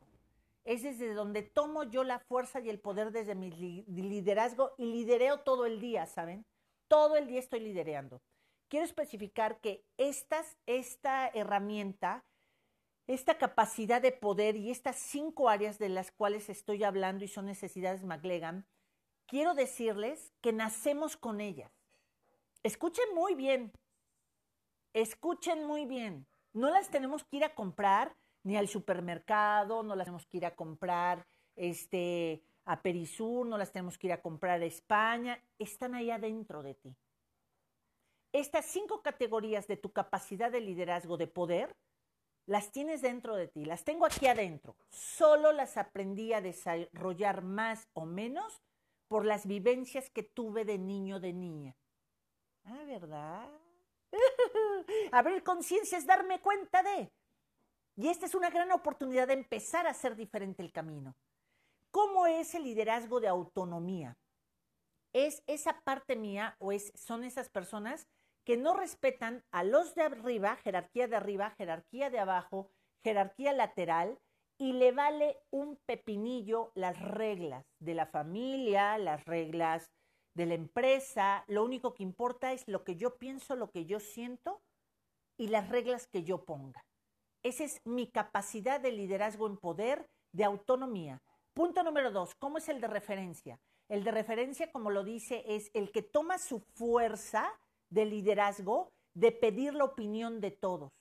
Es 0.66 0.84
desde 0.84 1.14
donde 1.14 1.44
tomo 1.44 1.84
yo 1.84 2.04
la 2.04 2.20
fuerza 2.20 2.60
y 2.60 2.70
el 2.70 2.80
poder 2.80 3.12
desde 3.12 3.36
mi 3.36 3.50
liderazgo 3.52 4.74
y 4.78 4.88
lidereo 4.88 5.40
todo 5.40 5.66
el 5.66 5.80
día, 5.80 6.06
¿saben? 6.08 6.46
Todo 6.90 7.16
el 7.16 7.28
día 7.28 7.40
estoy 7.40 7.62
lidereando. 7.62 8.20
Quiero 8.68 8.86
especificar 8.86 9.62
que 9.62 9.86
estas, 9.98 10.58
esta 10.66 11.30
herramienta, 11.30 12.26
esta 13.08 13.38
capacidad 13.38 14.02
de 14.02 14.12
poder 14.12 14.58
y 14.58 14.70
estas 14.70 14.98
cinco 14.98 15.50
áreas 15.50 15.80
de 15.80 15.90
las 15.90 16.12
cuales 16.12 16.50
estoy 16.50 16.84
hablando 16.84 17.24
y 17.24 17.30
son 17.30 17.46
necesidades 17.46 18.04
McLegan, 18.04 18.66
quiero 19.26 19.54
decirles 19.54 20.34
que 20.42 20.52
nacemos 20.52 21.16
con 21.16 21.40
ellas. 21.40 21.72
Escuchen 22.64 23.06
muy 23.16 23.34
bien, 23.34 23.72
escuchen 24.94 25.66
muy 25.66 25.86
bien. 25.86 26.28
No 26.54 26.70
las 26.70 26.90
tenemos 26.90 27.24
que 27.24 27.38
ir 27.38 27.46
a 27.46 27.56
comprar 27.56 28.16
ni 28.44 28.58
al 28.58 28.68
supermercado, 28.68 29.84
no 29.84 29.96
las 29.96 30.06
tenemos 30.06 30.26
que 30.26 30.38
ir 30.38 30.46
a 30.46 30.56
comprar 30.56 31.26
este, 31.56 32.44
a 32.66 32.82
Perisur, 32.82 33.46
no 33.46 33.58
las 33.58 33.72
tenemos 33.72 33.98
que 33.98 34.08
ir 34.08 34.14
a 34.14 34.22
comprar 34.22 34.62
a 34.62 34.66
España, 34.66 35.42
están 35.60 35.96
ahí 35.96 36.12
adentro 36.12 36.62
de 36.64 36.74
ti. 36.74 36.96
Estas 38.34 38.66
cinco 38.66 39.02
categorías 39.02 39.68
de 39.68 39.78
tu 39.78 39.92
capacidad 39.92 40.52
de 40.52 40.62
liderazgo, 40.62 41.18
de 41.18 41.28
poder, 41.28 41.76
las 42.48 42.72
tienes 42.72 43.02
dentro 43.02 43.36
de 43.36 43.48
ti, 43.48 43.66
las 43.66 43.84
tengo 43.84 44.06
aquí 44.06 44.26
adentro. 44.26 44.76
Solo 44.90 45.52
las 45.52 45.78
aprendí 45.78 46.34
a 46.34 46.42
desarrollar 46.42 47.44
más 47.44 47.88
o 47.94 48.06
menos 48.06 48.64
por 49.08 49.26
las 49.26 49.46
vivencias 49.46 50.10
que 50.10 50.24
tuve 50.24 50.66
de 50.66 50.78
niño, 50.78 51.20
de 51.20 51.34
niña. 51.34 51.76
Ah, 52.64 52.84
¿verdad? 52.86 53.50
Abrir 55.12 55.44
conciencia 55.44 55.98
es 55.98 56.06
darme 56.06 56.42
cuenta 56.42 56.82
de. 56.84 57.12
Y 57.98 58.08
esta 58.08 58.26
es 58.26 58.36
una 58.36 58.50
gran 58.50 58.72
oportunidad 58.72 59.28
de 59.28 59.34
empezar 59.34 59.86
a 59.86 59.92
hacer 59.92 60.16
diferente 60.16 60.64
el 60.64 60.72
camino. 60.72 61.16
¿Cómo 61.92 62.28
es 62.28 62.56
el 62.56 62.64
liderazgo 62.64 63.20
de 63.20 63.28
autonomía? 63.28 64.18
Es 65.14 65.44
esa 65.48 65.82
parte 65.82 66.16
mía 66.16 66.56
o 66.60 66.72
es, 66.72 66.94
son 66.96 67.24
esas 67.24 67.50
personas 67.50 68.08
que 68.48 68.56
no 68.56 68.74
respetan 68.74 69.44
a 69.52 69.66
los 69.66 69.94
de 69.94 70.04
arriba, 70.04 70.56
jerarquía 70.56 71.10
de 71.10 71.18
arriba, 71.18 71.50
jerarquía 71.58 72.10
de 72.10 72.20
abajo, 72.20 72.72
jerarquía 73.04 73.52
lateral, 73.52 74.22
y 74.58 74.72
le 74.72 74.94
vale 74.94 75.38
un 75.52 75.76
pepinillo 75.86 76.72
las 76.74 76.98
reglas 76.98 77.66
de 77.80 77.94
la 77.94 78.06
familia, 78.06 78.98
las 79.00 79.26
reglas 79.26 79.92
de 80.34 80.46
la 80.46 80.54
empresa, 80.54 81.44
lo 81.48 81.66
único 81.66 81.94
que 81.94 82.04
importa 82.04 82.54
es 82.54 82.66
lo 82.70 82.86
que 82.86 82.96
yo 82.96 83.18
pienso, 83.18 83.58
lo 83.58 83.70
que 83.70 83.86
yo 83.86 84.00
siento 84.00 84.62
y 85.38 85.50
las 85.50 85.68
reglas 85.68 86.08
que 86.08 86.24
yo 86.24 86.46
ponga. 86.46 86.86
Esa 87.44 87.66
es 87.66 87.82
mi 87.86 88.10
capacidad 88.10 88.80
de 88.80 88.94
liderazgo 88.94 89.48
en 89.48 89.58
poder, 89.58 90.10
de 90.32 90.46
autonomía. 90.46 91.22
Punto 91.54 91.84
número 91.84 92.12
dos, 92.12 92.34
¿cómo 92.36 92.60
es 92.60 92.70
el 92.70 92.80
de 92.80 92.88
referencia? 92.88 93.60
El 93.90 94.06
de 94.06 94.12
referencia, 94.12 94.72
como 94.72 94.90
lo 94.90 95.04
dice, 95.04 95.44
es 95.48 95.70
el 95.74 95.92
que 95.92 96.02
toma 96.02 96.38
su 96.38 96.62
fuerza 96.62 97.52
de 97.90 98.06
liderazgo 98.06 98.92
de 99.14 99.32
pedir 99.32 99.74
la 99.74 99.86
opinión 99.86 100.42
de 100.42 100.52
todos. 100.52 100.92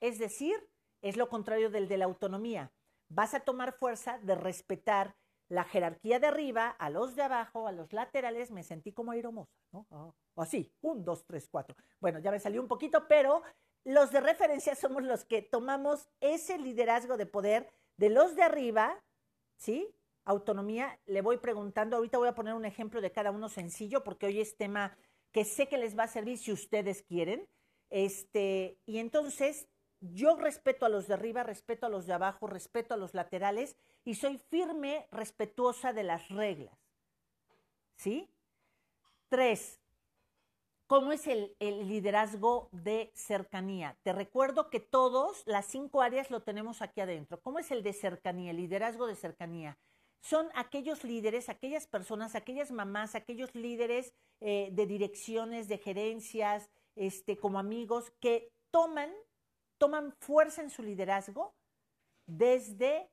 Es 0.00 0.18
decir, 0.18 0.68
es 1.02 1.16
lo 1.16 1.28
contrario 1.28 1.70
del 1.70 1.88
de 1.88 1.98
la 1.98 2.06
autonomía. 2.06 2.72
Vas 3.08 3.34
a 3.34 3.40
tomar 3.40 3.72
fuerza 3.72 4.18
de 4.18 4.34
respetar 4.34 5.16
la 5.48 5.64
jerarquía 5.64 6.20
de 6.20 6.28
arriba, 6.28 6.68
a 6.68 6.90
los 6.90 7.16
de 7.16 7.22
abajo, 7.22 7.66
a 7.66 7.72
los 7.72 7.92
laterales, 7.92 8.52
me 8.52 8.62
sentí 8.62 8.92
como 8.92 9.10
aeromosa, 9.10 9.52
¿no? 9.72 9.86
Ah, 9.90 10.12
así, 10.36 10.72
un, 10.80 11.04
dos, 11.04 11.24
tres, 11.26 11.48
cuatro. 11.50 11.76
Bueno, 12.00 12.20
ya 12.20 12.30
me 12.30 12.38
salió 12.38 12.62
un 12.62 12.68
poquito, 12.68 13.08
pero 13.08 13.42
los 13.84 14.12
de 14.12 14.20
referencia 14.20 14.76
somos 14.76 15.02
los 15.02 15.24
que 15.24 15.42
tomamos 15.42 16.08
ese 16.20 16.56
liderazgo 16.56 17.16
de 17.16 17.26
poder 17.26 17.68
de 17.96 18.10
los 18.10 18.36
de 18.36 18.44
arriba, 18.44 19.02
¿sí? 19.56 19.92
Autonomía, 20.24 21.00
le 21.06 21.20
voy 21.20 21.38
preguntando, 21.38 21.96
ahorita 21.96 22.18
voy 22.18 22.28
a 22.28 22.34
poner 22.34 22.54
un 22.54 22.64
ejemplo 22.64 23.00
de 23.00 23.10
cada 23.10 23.32
uno 23.32 23.48
sencillo, 23.48 24.04
porque 24.04 24.26
hoy 24.26 24.40
es 24.40 24.56
tema 24.56 24.96
que 25.32 25.44
sé 25.44 25.68
que 25.68 25.78
les 25.78 25.98
va 25.98 26.04
a 26.04 26.08
servir 26.08 26.38
si 26.38 26.52
ustedes 26.52 27.02
quieren. 27.02 27.46
Este, 27.90 28.78
y 28.86 28.98
entonces 28.98 29.68
yo 30.00 30.36
respeto 30.36 30.86
a 30.86 30.88
los 30.88 31.08
de 31.08 31.14
arriba, 31.14 31.42
respeto 31.42 31.86
a 31.86 31.90
los 31.90 32.06
de 32.06 32.14
abajo, 32.14 32.46
respeto 32.46 32.94
a 32.94 32.96
los 32.96 33.14
laterales 33.14 33.76
y 34.04 34.14
soy 34.14 34.38
firme, 34.38 35.06
respetuosa 35.10 35.92
de 35.92 36.04
las 36.04 36.28
reglas. 36.28 36.78
¿Sí? 37.96 38.30
Tres, 39.28 39.78
¿cómo 40.86 41.12
es 41.12 41.26
el, 41.26 41.54
el, 41.58 41.86
liderazgo 41.86 42.70
de 42.72 43.12
cercanía? 43.14 43.96
Te 44.02 44.12
recuerdo 44.12 44.70
que 44.70 44.80
todos, 44.80 45.42
las 45.46 45.66
cinco 45.66 46.00
áreas, 46.00 46.30
lo 46.30 46.42
tenemos 46.42 46.80
aquí 46.80 47.00
adentro. 47.00 47.40
¿Cómo 47.42 47.58
es 47.58 47.70
el 47.70 47.82
de 47.82 47.92
cercanía, 47.92 48.52
el 48.52 48.56
liderazgo 48.56 49.06
de 49.06 49.16
cercanía? 49.16 49.78
Son 50.20 50.48
aquellos 50.54 51.04
líderes, 51.04 51.48
aquellas 51.48 51.86
personas, 51.86 52.34
aquellas 52.34 52.70
mamás, 52.70 53.14
aquellos 53.14 53.54
líderes 53.54 54.12
eh, 54.40 54.68
de 54.72 54.86
direcciones, 54.86 55.68
de 55.68 55.78
gerencias, 55.78 56.70
este, 56.94 57.36
como 57.36 57.58
amigos, 57.58 58.12
que 58.20 58.52
toman 58.70 59.10
toman 59.80 60.12
fuerza 60.20 60.62
en 60.62 60.68
su 60.68 60.82
liderazgo 60.82 61.54
desde 62.26 63.08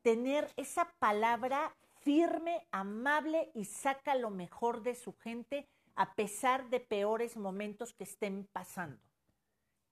tener 0.00 0.50
esa 0.56 0.90
palabra 0.98 1.76
firme, 2.00 2.66
amable 2.70 3.50
y 3.54 3.66
saca 3.66 4.14
lo 4.14 4.30
mejor 4.30 4.82
de 4.82 4.94
su 4.94 5.12
gente 5.18 5.68
a 5.94 6.14
pesar 6.14 6.70
de 6.70 6.80
peores 6.80 7.36
momentos 7.36 7.92
que 7.92 8.04
estén 8.04 8.48
pasando. 8.50 8.98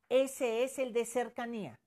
Ese 0.09 0.65
es 0.65 0.79
el 0.79 0.95
de 0.95 1.05
cercanía, 1.05 1.79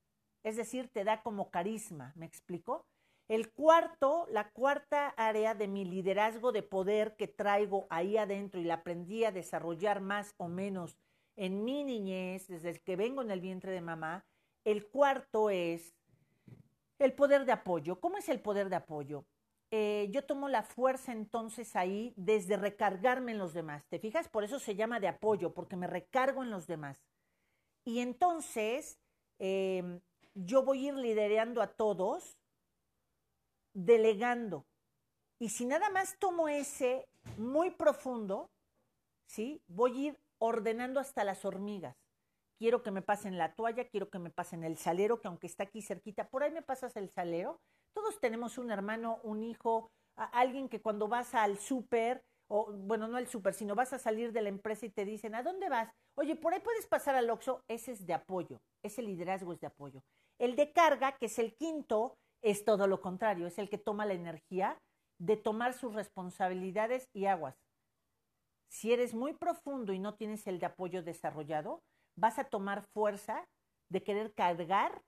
es 0.43 0.55
decir, 0.55 0.87
te 0.89 1.03
da 1.03 1.23
como 1.23 1.49
carisma, 1.49 2.13
¿me 2.15 2.27
explico? 2.27 2.85
El 3.31 3.49
cuarto, 3.53 4.27
la 4.29 4.51
cuarta 4.51 5.07
área 5.15 5.55
de 5.55 5.69
mi 5.69 5.85
liderazgo 5.85 6.51
de 6.51 6.63
poder 6.63 7.15
que 7.15 7.29
traigo 7.29 7.87
ahí 7.89 8.17
adentro 8.17 8.59
y 8.59 8.65
la 8.65 8.73
aprendí 8.73 9.23
a 9.23 9.31
desarrollar 9.31 10.01
más 10.01 10.35
o 10.35 10.49
menos 10.49 10.97
en 11.37 11.63
mi 11.63 11.85
niñez, 11.85 12.49
desde 12.49 12.81
que 12.81 12.97
vengo 12.97 13.21
en 13.21 13.31
el 13.31 13.39
vientre 13.39 13.71
de 13.71 13.79
mamá. 13.79 14.25
El 14.65 14.85
cuarto 14.85 15.49
es 15.49 15.95
el 16.99 17.13
poder 17.13 17.45
de 17.45 17.53
apoyo. 17.53 18.01
¿Cómo 18.01 18.17
es 18.17 18.27
el 18.27 18.41
poder 18.41 18.67
de 18.67 18.75
apoyo? 18.75 19.23
Eh, 19.71 20.09
yo 20.11 20.25
tomo 20.25 20.49
la 20.49 20.63
fuerza 20.63 21.13
entonces 21.13 21.77
ahí 21.77 22.13
desde 22.17 22.57
recargarme 22.57 23.31
en 23.31 23.37
los 23.37 23.53
demás. 23.53 23.85
¿Te 23.87 23.97
fijas? 23.97 24.27
Por 24.27 24.43
eso 24.43 24.59
se 24.59 24.75
llama 24.75 24.99
de 24.99 25.07
apoyo, 25.07 25.53
porque 25.53 25.77
me 25.77 25.87
recargo 25.87 26.43
en 26.43 26.49
los 26.49 26.67
demás. 26.67 27.01
Y 27.85 27.99
entonces 27.99 28.99
em, 29.39 30.01
yo 30.33 30.63
voy 30.63 30.85
a 30.85 30.89
ir 30.89 30.95
liderando 30.95 31.61
a 31.61 31.67
todos, 31.67 32.40
delegando. 33.73 34.65
Y 35.39 35.49
si 35.49 35.65
nada 35.65 35.89
más 35.89 36.17
tomo 36.19 36.47
ese 36.47 37.07
muy 37.37 37.71
profundo, 37.71 38.51
¿sí? 39.25 39.63
Voy 39.67 39.91
a 39.91 40.09
ir 40.09 40.19
ordenando 40.37 40.99
hasta 40.99 41.23
las 41.23 41.45
hormigas. 41.45 41.95
Quiero 42.57 42.83
que 42.83 42.91
me 42.91 43.01
pasen 43.01 43.37
la 43.37 43.55
toalla, 43.55 43.87
quiero 43.89 44.09
que 44.09 44.19
me 44.19 44.29
pasen 44.29 44.63
el 44.63 44.77
salero, 44.77 45.19
que 45.19 45.27
aunque 45.27 45.47
está 45.47 45.63
aquí 45.63 45.81
cerquita, 45.81 46.29
por 46.29 46.43
ahí 46.43 46.51
me 46.51 46.61
pasas 46.61 46.95
el 46.95 47.09
salero. 47.09 47.59
Todos 47.93 48.19
tenemos 48.19 48.57
un 48.57 48.71
hermano, 48.71 49.19
un 49.23 49.43
hijo, 49.43 49.91
alguien 50.15 50.69
que 50.69 50.81
cuando 50.81 51.07
vas 51.07 51.33
al 51.33 51.57
súper, 51.57 52.23
o 52.47 52.71
bueno, 52.71 53.07
no 53.07 53.17
al 53.17 53.27
súper, 53.27 53.53
sino 53.53 53.75
vas 53.75 53.93
a 53.93 53.99
salir 53.99 54.31
de 54.31 54.41
la 54.41 54.49
empresa 54.49 54.85
y 54.85 54.89
te 54.89 55.05
dicen, 55.05 55.33
¿a 55.33 55.41
dónde 55.41 55.69
vas? 55.69 55.91
Oye, 56.15 56.35
por 56.35 56.53
ahí 56.53 56.59
puedes 56.59 56.85
pasar 56.85 57.15
al 57.15 57.29
Oxxo, 57.29 57.63
ese 57.67 57.93
es 57.93 58.05
de 58.05 58.13
apoyo, 58.13 58.61
ese 58.83 59.01
liderazgo 59.01 59.53
es 59.53 59.59
de 59.59 59.67
apoyo. 59.67 60.03
El 60.37 60.55
de 60.55 60.71
carga, 60.71 61.17
que 61.17 61.27
es 61.27 61.39
el 61.39 61.55
quinto, 61.55 62.17
es 62.41 62.65
todo 62.65 62.87
lo 62.87 63.01
contrario, 63.01 63.47
es 63.47 63.57
el 63.59 63.69
que 63.69 63.77
toma 63.77 64.05
la 64.05 64.13
energía 64.13 64.77
de 65.19 65.37
tomar 65.37 65.73
sus 65.73 65.93
responsabilidades 65.93 67.07
y 67.13 67.25
aguas. 67.25 67.55
Si 68.69 68.91
eres 68.91 69.13
muy 69.13 69.33
profundo 69.33 69.93
y 69.93 69.99
no 69.99 70.15
tienes 70.15 70.47
el 70.47 70.59
de 70.59 70.65
apoyo 70.65 71.03
desarrollado, 71.03 71.83
vas 72.15 72.39
a 72.39 72.45
tomar 72.45 72.83
fuerza 72.93 73.45
de 73.89 74.01
querer 74.01 74.33
cargar 74.33 75.03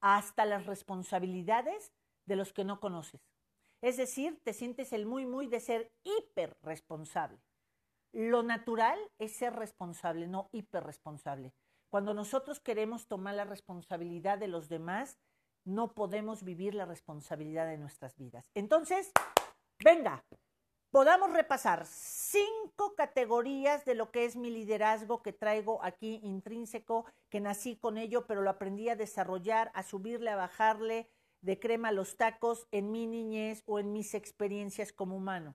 hasta 0.00 0.44
las 0.44 0.66
responsabilidades 0.66 1.92
de 2.26 2.36
los 2.36 2.52
que 2.52 2.64
no 2.64 2.80
conoces. 2.80 3.20
Es 3.82 3.96
decir, 3.96 4.40
te 4.42 4.54
sientes 4.54 4.92
el 4.92 5.06
muy, 5.06 5.26
muy 5.26 5.46
de 5.46 5.60
ser 5.60 5.92
hiper 6.04 6.56
responsable. 6.62 7.38
Lo 8.12 8.42
natural 8.42 8.98
es 9.18 9.36
ser 9.36 9.54
responsable, 9.54 10.26
no 10.26 10.48
hiper 10.52 10.84
responsable. 10.84 11.52
Cuando 11.90 12.14
nosotros 12.14 12.60
queremos 12.60 13.06
tomar 13.06 13.34
la 13.34 13.44
responsabilidad 13.44 14.38
de 14.38 14.48
los 14.48 14.68
demás, 14.68 15.18
no 15.64 15.94
podemos 15.94 16.44
vivir 16.44 16.74
la 16.74 16.84
responsabilidad 16.84 17.66
de 17.66 17.78
nuestras 17.78 18.16
vidas. 18.16 18.50
Entonces, 18.54 19.10
venga, 19.82 20.24
podamos 20.90 21.32
repasar 21.32 21.86
cinco 21.86 22.94
categorías 22.94 23.84
de 23.84 23.94
lo 23.94 24.10
que 24.10 24.24
es 24.24 24.36
mi 24.36 24.50
liderazgo 24.50 25.22
que 25.22 25.32
traigo 25.32 25.82
aquí 25.82 26.20
intrínseco, 26.22 27.06
que 27.30 27.40
nací 27.40 27.76
con 27.76 27.98
ello, 27.98 28.26
pero 28.26 28.42
lo 28.42 28.50
aprendí 28.50 28.88
a 28.88 28.96
desarrollar, 28.96 29.70
a 29.74 29.82
subirle, 29.82 30.30
a 30.30 30.36
bajarle 30.36 31.10
de 31.40 31.58
crema 31.58 31.88
a 31.88 31.92
los 31.92 32.16
tacos 32.16 32.66
en 32.70 32.90
mi 32.90 33.06
niñez 33.06 33.62
o 33.66 33.78
en 33.78 33.92
mis 33.92 34.14
experiencias 34.14 34.92
como 34.92 35.16
humano. 35.16 35.54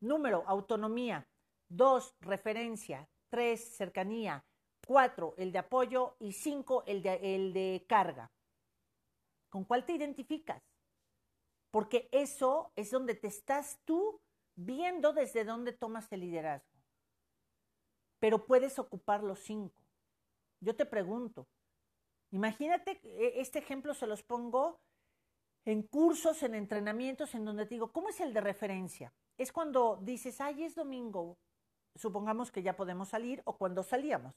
Número, 0.00 0.42
autonomía. 0.46 1.28
Dos, 1.68 2.16
referencia. 2.20 3.08
Tres, 3.30 3.76
cercanía. 3.76 4.44
Cuatro, 4.84 5.34
el 5.38 5.52
de 5.52 5.58
apoyo. 5.58 6.16
Y 6.18 6.32
cinco, 6.32 6.82
el 6.86 7.02
de, 7.02 7.36
el 7.36 7.52
de 7.52 7.84
carga. 7.88 8.32
¿Con 9.52 9.64
cuál 9.64 9.84
te 9.84 9.92
identificas? 9.92 10.62
Porque 11.70 12.08
eso 12.10 12.72
es 12.74 12.90
donde 12.90 13.14
te 13.14 13.26
estás 13.26 13.78
tú 13.84 14.18
viendo 14.54 15.12
desde 15.12 15.44
dónde 15.44 15.74
tomas 15.74 16.10
el 16.10 16.20
liderazgo. 16.20 16.80
Pero 18.18 18.46
puedes 18.46 18.78
ocupar 18.78 19.22
los 19.22 19.40
cinco. 19.40 19.78
Yo 20.60 20.74
te 20.74 20.86
pregunto, 20.86 21.46
imagínate, 22.30 22.98
e, 23.04 23.42
este 23.42 23.58
ejemplo 23.58 23.92
se 23.92 24.06
los 24.06 24.22
pongo 24.22 24.80
en 25.66 25.82
cursos, 25.82 26.42
en 26.42 26.54
entrenamientos, 26.54 27.34
en 27.34 27.44
donde 27.44 27.66
te 27.66 27.74
digo, 27.74 27.92
¿cómo 27.92 28.08
es 28.08 28.20
el 28.20 28.32
de 28.32 28.40
referencia? 28.40 29.12
Es 29.36 29.52
cuando 29.52 29.98
dices, 30.00 30.40
ay, 30.40 30.64
es 30.64 30.74
domingo, 30.74 31.36
supongamos 31.94 32.50
que 32.50 32.62
ya 32.62 32.74
podemos 32.74 33.10
salir, 33.10 33.42
o 33.44 33.58
cuando 33.58 33.82
salíamos. 33.82 34.34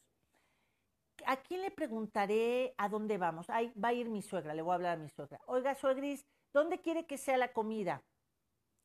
¿A 1.26 1.38
quién 1.38 1.62
le 1.62 1.72
preguntaré 1.72 2.74
a 2.78 2.90
dónde 2.90 3.18
vamos? 3.18 3.50
Ay, 3.50 3.72
va 3.82 3.90
a 3.90 3.94
ir 3.94 4.10
mi 4.10 4.22
suegra, 4.22 4.54
le 4.54 4.62
voy 4.62 4.72
a 4.72 4.76
hablar 4.76 4.98
a 4.98 5.02
mi 5.02 5.10
suegra. 5.10 5.40
Oiga, 5.46 5.76
suegris, 5.76 6.26
¿dónde 6.54 6.82
quiere 6.82 7.06
que 7.06 7.18
sea 7.18 7.38
la 7.38 7.54
comida? 7.54 8.04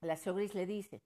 La 0.00 0.16
suegris 0.16 0.54
le 0.54 0.66
dice, 0.66 1.02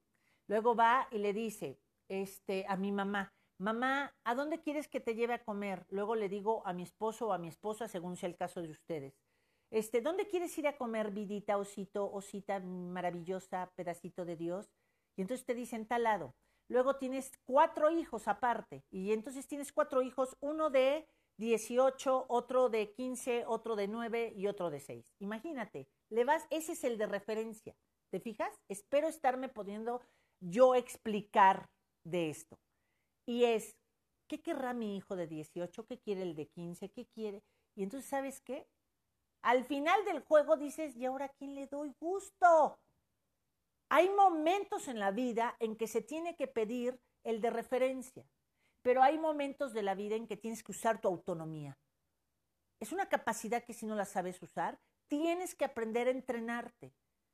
Luego 0.47 0.75
va 0.75 1.07
y 1.11 1.17
le 1.17 1.33
dice 1.33 1.79
este, 2.07 2.65
a 2.67 2.77
mi 2.77 2.91
mamá, 2.91 3.33
mamá, 3.57 4.15
¿a 4.23 4.35
dónde 4.35 4.61
quieres 4.61 4.87
que 4.87 4.99
te 4.99 5.15
lleve 5.15 5.33
a 5.33 5.43
comer? 5.43 5.85
Luego 5.89 6.15
le 6.15 6.29
digo 6.29 6.61
a 6.67 6.73
mi 6.73 6.83
esposo 6.83 7.27
o 7.27 7.33
a 7.33 7.39
mi 7.39 7.47
esposa, 7.47 7.87
según 7.87 8.15
sea 8.15 8.29
el 8.29 8.35
caso 8.35 8.61
de 8.61 8.69
ustedes. 8.69 9.19
Este, 9.71 10.01
¿dónde 10.01 10.27
quieres 10.27 10.55
ir 10.59 10.67
a 10.67 10.77
comer, 10.77 11.11
vidita, 11.11 11.57
osito, 11.57 12.11
osita 12.11 12.59
maravillosa, 12.59 13.71
pedacito 13.75 14.23
de 14.23 14.35
Dios? 14.35 14.69
Y 15.17 15.21
entonces 15.21 15.45
te 15.45 15.55
dicen 15.55 15.87
tal 15.87 16.03
lado. 16.03 16.35
Luego 16.67 16.97
tienes 16.97 17.31
cuatro 17.45 17.89
hijos 17.89 18.27
aparte. 18.27 18.83
Y 18.91 19.11
entonces 19.11 19.47
tienes 19.47 19.71
cuatro 19.73 20.03
hijos, 20.03 20.37
uno 20.41 20.69
de 20.69 21.07
18, 21.37 22.25
otro 22.29 22.69
de 22.69 22.91
15, 22.91 23.45
otro 23.45 23.75
de 23.75 23.87
9 23.87 24.33
y 24.35 24.47
otro 24.47 24.69
de 24.69 24.79
6. 24.79 25.13
Imagínate, 25.19 25.87
le 26.09 26.23
vas, 26.23 26.45
ese 26.49 26.73
es 26.73 26.83
el 26.83 26.97
de 26.97 27.07
referencia. 27.07 27.75
¿Te 28.11 28.19
fijas? 28.19 28.53
Espero 28.69 29.07
estarme 29.07 29.49
poniendo 29.49 30.01
yo 30.39 30.75
explicar 30.75 31.69
de 32.03 32.29
esto. 32.29 32.59
Y 33.25 33.45
es, 33.45 33.75
¿qué 34.27 34.41
querrá 34.41 34.73
mi 34.73 34.95
hijo 34.95 35.15
de 35.15 35.27
18? 35.27 35.85
¿Qué 35.85 35.99
quiere 35.99 36.21
el 36.21 36.35
de 36.35 36.47
15? 36.47 36.89
¿Qué 36.89 37.07
quiere? 37.07 37.43
Y 37.75 37.83
entonces, 37.83 38.09
¿sabes 38.09 38.41
qué? 38.41 38.67
Al 39.41 39.65
final 39.65 40.03
del 40.05 40.21
juego 40.21 40.57
dices, 40.57 40.95
¿y 40.95 41.05
ahora 41.05 41.25
a 41.25 41.29
quién 41.29 41.55
le 41.55 41.67
doy 41.67 41.93
gusto? 41.99 42.79
Hay 43.89 44.09
momentos 44.09 44.87
en 44.87 44.99
la 44.99 45.11
vida 45.11 45.55
en 45.59 45.75
que 45.75 45.87
se 45.87 46.01
tiene 46.01 46.35
que 46.35 46.47
pedir 46.47 46.99
el 47.23 47.41
de 47.41 47.49
referencia, 47.49 48.25
pero 48.85 49.01
hay 49.01 49.17
momentos 49.17 49.73
de 49.73 49.81
la 49.81 49.95
vida 49.95 50.15
en 50.15 50.27
que 50.27 50.37
tienes 50.37 50.61
que 50.61 50.71
usar 50.71 51.01
tu 51.01 51.07
autonomía. 51.07 51.75
Es 52.79 52.91
una 52.91 53.09
capacidad 53.09 53.63
que 53.63 53.73
si 53.73 53.87
no 53.87 53.95
la 53.95 54.05
sabes 54.05 54.39
usar, 54.43 54.79
tienes 55.07 55.55
que 55.55 55.65
aprender 55.65 56.07
a 56.07 56.11
entrenarte, 56.11 56.93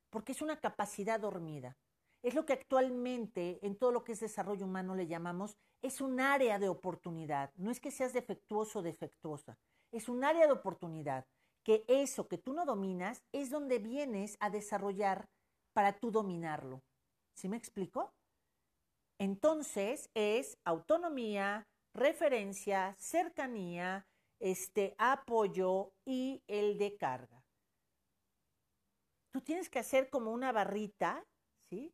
porque 0.10 0.32
es 0.32 0.42
una 0.42 0.62
capacidad 0.62 1.20
dormida 1.20 1.78
es 2.24 2.36
lo 2.36 2.46
que 2.46 2.54
actualmente 2.54 3.60
en 3.66 3.76
todo 3.76 3.92
lo 3.92 4.04
que 4.04 4.12
es 4.12 4.20
desarrollo 4.20 4.66
humano 4.66 4.96
le 4.96 5.08
llamamos, 5.08 5.58
es 5.82 6.02
un 6.02 6.20
área 6.20 6.60
de 6.60 6.70
oportunidad. 6.70 7.52
No 7.56 7.72
es 7.72 7.80
que 7.80 7.92
seas 7.92 8.14
defectuoso 8.14 8.80
o 8.80 8.82
defectuosa, 8.84 9.58
es 9.92 10.08
un 10.08 10.24
área 10.24 10.46
de 10.46 10.54
oportunidad, 10.54 11.26
que 11.64 11.84
eso 11.88 12.28
que 12.28 12.38
tú 12.38 12.54
no 12.54 12.66
dominas 12.66 13.24
es 13.32 13.50
donde 13.50 13.80
vienes 13.80 14.38
a 14.40 14.50
desarrollar 14.50 15.30
para 15.74 15.94
tú 15.94 16.12
dominarlo. 16.12 16.84
¿Sí 17.34 17.50
me 17.50 17.58
explico? 17.58 18.14
Entonces 19.22 20.10
es 20.16 20.58
autonomía, 20.64 21.68
referencia, 21.94 22.96
cercanía, 22.98 24.08
este 24.40 24.96
apoyo 24.98 25.94
y 26.04 26.42
el 26.48 26.80
de 26.80 26.98
carga. 26.98 27.44
Tú 29.32 29.42
tienes 29.42 29.70
que 29.70 29.78
hacer 29.78 30.10
como 30.10 30.32
una 30.32 30.52
barrita, 30.52 31.24
¿sí? 31.70 31.94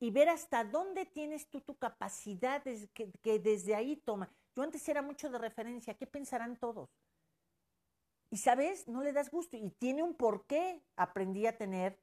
y 0.00 0.10
ver 0.10 0.30
hasta 0.30 0.64
dónde 0.64 1.04
tienes 1.04 1.50
tú 1.50 1.60
tu 1.60 1.76
capacidad 1.76 2.62
que, 2.62 3.12
que, 3.20 3.38
desde 3.38 3.74
ahí 3.74 3.96
toma. 3.96 4.32
Yo 4.56 4.62
antes 4.62 4.88
era 4.88 5.02
mucho 5.02 5.28
de 5.28 5.36
referencia, 5.36 5.98
¿qué 5.98 6.06
pensarán 6.06 6.56
todos? 6.56 6.88
Y 8.30 8.38
sabes, 8.38 8.88
no 8.88 9.02
le 9.02 9.12
das 9.12 9.30
gusto 9.30 9.58
y 9.58 9.68
tiene 9.72 10.02
un 10.02 10.14
porqué. 10.14 10.82
Aprendí 10.96 11.46
a 11.46 11.58
tener 11.58 12.00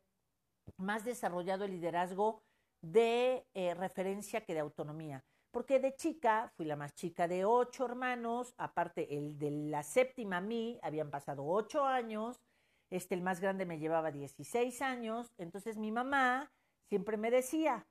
más 0.77 1.03
desarrollado 1.03 1.65
el 1.65 1.71
liderazgo 1.71 2.43
de 2.91 3.47
eh, 3.53 3.73
referencia 3.73 4.41
que 4.41 4.53
de 4.53 4.59
autonomía. 4.59 5.23
Porque 5.51 5.79
de 5.79 5.95
chica, 5.95 6.51
fui 6.55 6.65
la 6.65 6.75
más 6.75 6.93
chica 6.93 7.27
de 7.27 7.45
ocho 7.45 7.85
hermanos, 7.85 8.53
aparte 8.57 9.17
el 9.17 9.39
de 9.39 9.51
la 9.51 9.83
séptima 9.83 10.37
a 10.37 10.41
mí, 10.41 10.79
habían 10.83 11.09
pasado 11.09 11.45
ocho 11.45 11.85
años, 11.85 12.41
este 12.89 13.15
el 13.15 13.21
más 13.21 13.39
grande 13.39 13.65
me 13.65 13.79
llevaba 13.79 14.11
16 14.11 14.81
años, 14.81 15.33
entonces 15.37 15.77
mi 15.77 15.91
mamá 15.91 16.51
siempre 16.89 17.17
me 17.17 17.31
decía, 17.31 17.87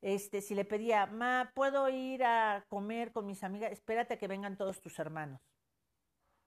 este, 0.00 0.40
si 0.40 0.54
le 0.54 0.64
pedía, 0.64 1.06
ma, 1.06 1.52
¿puedo 1.54 1.88
ir 1.88 2.24
a 2.24 2.64
comer 2.68 3.12
con 3.12 3.26
mis 3.26 3.42
amigas? 3.44 3.72
Espérate 3.72 4.18
que 4.18 4.28
vengan 4.28 4.56
todos 4.56 4.80
tus 4.80 4.98
hermanos. 4.98 5.40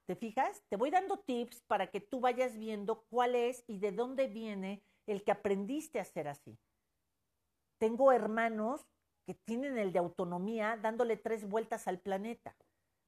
¿Te 0.07 0.15
fijas? 0.15 0.63
Te 0.69 0.77
voy 0.77 0.89
dando 0.89 1.19
tips 1.19 1.61
para 1.67 1.87
que 1.87 1.99
tú 1.99 2.19
vayas 2.19 2.57
viendo 2.57 3.03
cuál 3.09 3.35
es 3.35 3.63
y 3.67 3.79
de 3.79 3.91
dónde 3.91 4.27
viene 4.27 4.83
el 5.05 5.23
que 5.23 5.31
aprendiste 5.31 5.99
a 5.99 6.05
ser 6.05 6.27
así. 6.27 6.57
Tengo 7.77 8.11
hermanos 8.11 8.85
que 9.25 9.33
tienen 9.33 9.77
el 9.77 9.91
de 9.91 9.99
autonomía 9.99 10.77
dándole 10.81 11.17
tres 11.17 11.47
vueltas 11.47 11.87
al 11.87 11.99
planeta. 11.99 12.55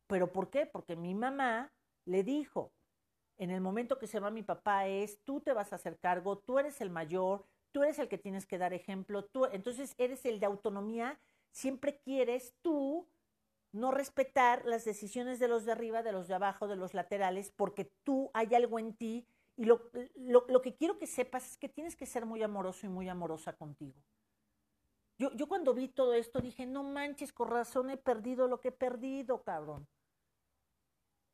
¿Pero 0.07 0.31
por 0.31 0.49
qué? 0.49 0.65
Porque 0.65 0.95
mi 0.95 1.13
mamá 1.13 1.71
le 2.05 2.23
dijo, 2.23 2.71
en 3.37 3.51
el 3.51 3.61
momento 3.61 3.99
que 3.99 4.07
se 4.07 4.19
va 4.19 4.31
mi 4.31 4.43
papá 4.43 4.87
es, 4.87 5.23
tú 5.23 5.41
te 5.41 5.53
vas 5.53 5.71
a 5.71 5.75
hacer 5.75 5.99
cargo, 5.99 6.39
tú 6.39 6.59
eres 6.59 6.81
el 6.81 6.89
mayor, 6.89 7.45
tú 7.71 7.83
eres 7.83 7.99
el 7.99 8.07
que 8.07 8.17
tienes 8.17 8.45
que 8.45 8.57
dar 8.57 8.73
ejemplo, 8.73 9.25
tú, 9.25 9.45
entonces 9.45 9.93
eres 9.97 10.25
el 10.25 10.39
de 10.39 10.47
autonomía, 10.47 11.19
siempre 11.51 11.99
quieres 11.99 12.55
tú 12.61 13.07
no 13.71 13.91
respetar 13.91 14.65
las 14.65 14.85
decisiones 14.85 15.39
de 15.39 15.47
los 15.47 15.65
de 15.65 15.73
arriba, 15.73 16.01
de 16.01 16.11
los 16.11 16.27
de 16.27 16.33
abajo, 16.33 16.67
de 16.67 16.75
los 16.75 16.93
laterales, 16.93 17.51
porque 17.55 17.91
tú 18.03 18.31
hay 18.33 18.55
algo 18.55 18.79
en 18.79 18.95
ti 18.95 19.27
y 19.55 19.65
lo, 19.65 19.89
lo, 20.15 20.61
que 20.61 20.75
quiero 20.75 20.97
que 20.97 21.07
sepas 21.07 21.51
es 21.51 21.57
que 21.57 21.67
tienes 21.67 21.95
que 21.95 22.05
ser 22.05 22.25
muy 22.25 22.43
amoroso 22.43 22.85
y 22.85 22.89
muy 22.89 23.09
amorosa 23.09 23.53
contigo. 23.53 24.01
Yo, 25.19 25.31
yo 25.33 25.47
cuando 25.47 25.73
vi 25.73 25.87
todo 25.87 26.13
esto 26.13 26.39
dije, 26.41 26.65
no 26.65 26.83
manches, 26.83 27.33
con 27.33 27.49
razón 27.49 27.89
he 27.89 27.97
perdido 27.97 28.47
lo 28.47 28.61
que 28.61 28.69
he 28.69 28.71
perdido, 28.71 29.43
cabrón. 29.43 29.87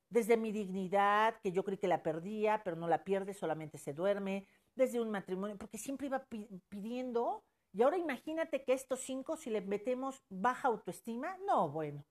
Desde 0.10 0.38
mi 0.38 0.52
dignidad, 0.52 1.40
que 1.42 1.52
yo 1.52 1.64
creí 1.64 1.78
que 1.78 1.88
la 1.88 2.04
perdía, 2.04 2.62
pero 2.64 2.76
no 2.78 2.88
la 2.88 3.04
pierde, 3.04 3.34
solamente 3.34 3.78
se 3.78 3.94
duerme 3.94 4.48
desde 4.76 5.02
un 5.02 5.12
matrimonio, 5.12 5.58
porque 5.58 5.78
siempre 5.78 6.08
iba 6.08 6.26
pidiendo 6.70 7.44
Y 7.74 7.82
ahora 7.82 7.98
imagínate 7.98 8.64
que 8.64 8.74
estos 8.74 9.00
cinco, 9.02 9.36
si 9.36 9.50
le 9.50 9.62
metemos 9.62 10.24
baja 10.30 10.68
autoestima, 10.68 11.38
no, 11.48 11.70
bueno. 11.70 12.06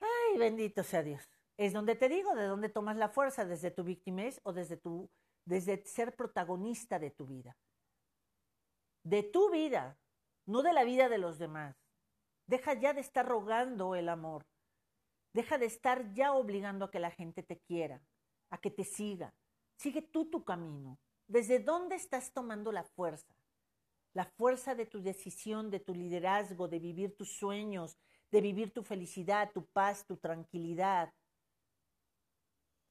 Ay, 0.00 0.38
bendito 0.38 0.82
sea 0.82 1.02
Dios. 1.02 1.28
Es 1.56 1.72
donde 1.72 1.94
te 1.94 2.08
digo, 2.08 2.34
de 2.34 2.46
dónde 2.46 2.68
tomas 2.68 2.96
la 2.96 3.08
fuerza, 3.08 3.44
desde 3.44 3.70
tu 3.70 3.84
victimez 3.84 4.40
o 4.42 4.52
desde 4.52 4.76
tu, 4.76 5.08
desde 5.44 5.84
ser 5.86 6.16
protagonista 6.16 6.98
de 6.98 7.10
tu 7.10 7.26
vida. 7.26 7.56
De 9.04 9.22
tu 9.22 9.50
vida, 9.50 9.98
no 10.46 10.62
de 10.62 10.72
la 10.72 10.84
vida 10.84 11.08
de 11.08 11.18
los 11.18 11.38
demás. 11.38 11.76
Deja 12.46 12.74
ya 12.74 12.92
de 12.92 13.00
estar 13.00 13.26
rogando 13.26 13.94
el 13.94 14.08
amor. 14.08 14.46
Deja 15.32 15.58
de 15.58 15.66
estar 15.66 16.12
ya 16.12 16.32
obligando 16.32 16.84
a 16.84 16.90
que 16.90 17.00
la 17.00 17.10
gente 17.10 17.42
te 17.42 17.58
quiera, 17.58 18.00
a 18.50 18.58
que 18.58 18.70
te 18.70 18.84
siga. 18.84 19.34
Sigue 19.76 20.02
tú 20.02 20.30
tu 20.30 20.44
camino. 20.44 20.98
¿Desde 21.26 21.58
dónde 21.58 21.96
estás 21.96 22.32
tomando 22.32 22.70
la 22.70 22.84
fuerza? 22.84 23.34
La 24.12 24.26
fuerza 24.26 24.74
de 24.74 24.86
tu 24.86 25.02
decisión, 25.02 25.70
de 25.70 25.80
tu 25.80 25.94
liderazgo, 25.94 26.68
de 26.68 26.78
vivir 26.78 27.16
tus 27.16 27.36
sueños, 27.36 27.96
de 28.30 28.40
vivir 28.40 28.72
tu 28.72 28.82
felicidad, 28.82 29.50
tu 29.52 29.66
paz, 29.66 30.06
tu 30.06 30.16
tranquilidad. 30.16 31.12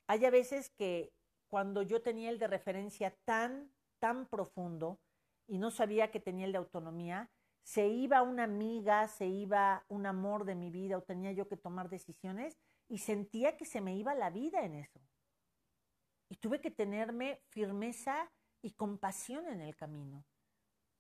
Hay 0.08 0.26
a 0.26 0.32
veces 0.32 0.70
que 0.72 1.14
cuando 1.48 1.82
yo 1.82 2.02
tenía 2.02 2.30
el 2.30 2.40
de 2.40 2.48
referencia 2.48 3.16
tan, 3.24 3.72
tan 4.00 4.28
profundo 4.28 5.00
y 5.48 5.60
no 5.60 5.72
sabía 5.72 6.12
que 6.12 6.20
tenía 6.20 6.46
el 6.46 6.52
de 6.52 6.58
autonomía, 6.58 7.30
se 7.64 7.88
iba 7.88 8.22
una 8.22 8.44
amiga, 8.44 9.08
se 9.08 9.26
iba 9.26 9.86
un 9.88 10.06
amor 10.06 10.46
de 10.46 10.56
mi 10.56 10.70
vida 10.70 10.98
o 10.98 11.04
tenía 11.04 11.32
yo 11.32 11.48
que 11.48 11.58
tomar 11.58 11.90
decisiones 11.90 12.58
y 12.90 13.00
sentía 13.00 13.58
que 13.58 13.66
se 13.66 13.82
me 13.82 13.96
iba 13.96 14.14
la 14.14 14.30
vida 14.30 14.64
en 14.64 14.76
eso. 14.76 15.00
Y 16.30 16.36
tuve 16.36 16.62
que 16.62 16.72
tenerme 16.72 17.42
firmeza 17.50 18.32
y 18.62 18.72
compasión 18.72 19.48
en 19.48 19.62
el 19.62 19.76
camino. 19.76 20.26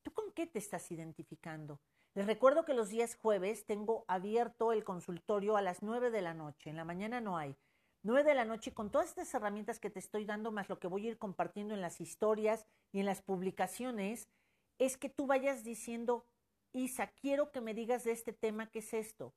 ¿Tú 0.04 0.12
con 0.13 0.32
qué 0.32 0.47
te 0.47 0.60
estás 0.60 0.91
identificando? 0.91 1.80
Les 2.13 2.28
recuerdo 2.28 2.65
que 2.65 2.73
los 2.73 2.89
días 2.89 3.15
jueves 3.15 3.65
tengo 3.65 4.06
abierto 4.08 4.71
el 4.71 4.84
consultorio 4.84 5.58
a 5.58 5.62
las 5.62 5.82
nueve 5.82 6.12
de 6.12 6.21
la 6.21 6.34
noche. 6.34 6.69
En 6.69 6.78
la 6.78 6.86
mañana 6.86 7.21
no 7.21 7.38
hay. 7.38 7.58
Nueve 8.04 8.23
de 8.23 8.36
la 8.36 8.45
noche 8.45 8.73
con 8.73 8.91
todas 8.91 9.10
estas 9.10 9.34
herramientas 9.34 9.80
que 9.80 9.89
te 9.89 9.99
estoy 9.99 10.26
dando, 10.26 10.52
más 10.52 10.69
lo 10.69 10.80
que 10.80 10.88
voy 10.88 11.08
a 11.08 11.12
ir 11.12 11.17
compartiendo 11.17 11.73
en 11.73 11.82
las 11.82 12.02
historias 12.02 12.65
y 12.91 12.99
en 12.99 13.06
las 13.06 13.21
publicaciones, 13.21 14.30
es 14.78 14.97
que 14.97 15.10
tú 15.10 15.26
vayas 15.26 15.63
diciendo 15.63 16.26
Isa, 16.74 17.08
quiero 17.08 17.52
que 17.52 17.62
me 17.62 17.74
digas 17.74 18.04
de 18.04 18.12
este 18.12 18.34
tema, 18.34 18.70
¿qué 18.70 18.80
es 18.80 18.94
esto? 18.94 19.34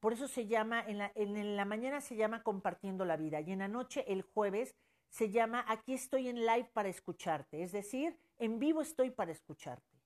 Por 0.00 0.12
eso 0.12 0.28
se 0.28 0.46
llama, 0.46 0.84
en 0.86 0.98
la, 0.98 1.10
en 1.14 1.56
la 1.56 1.64
mañana 1.64 2.00
se 2.00 2.16
llama 2.16 2.42
Compartiendo 2.42 3.04
la 3.04 3.16
Vida 3.16 3.40
y 3.40 3.50
en 3.50 3.60
la 3.60 3.68
noche, 3.68 4.04
el 4.12 4.22
jueves, 4.22 4.74
se 5.08 5.30
llama 5.30 5.64
Aquí 5.68 5.94
estoy 5.94 6.28
en 6.28 6.44
live 6.44 6.70
para 6.72 6.88
escucharte, 6.88 7.62
es 7.62 7.72
decir, 7.72 8.18
en 8.38 8.58
vivo 8.58 8.82
estoy 8.82 9.10
para 9.10 9.32
escucharte. 9.32 9.96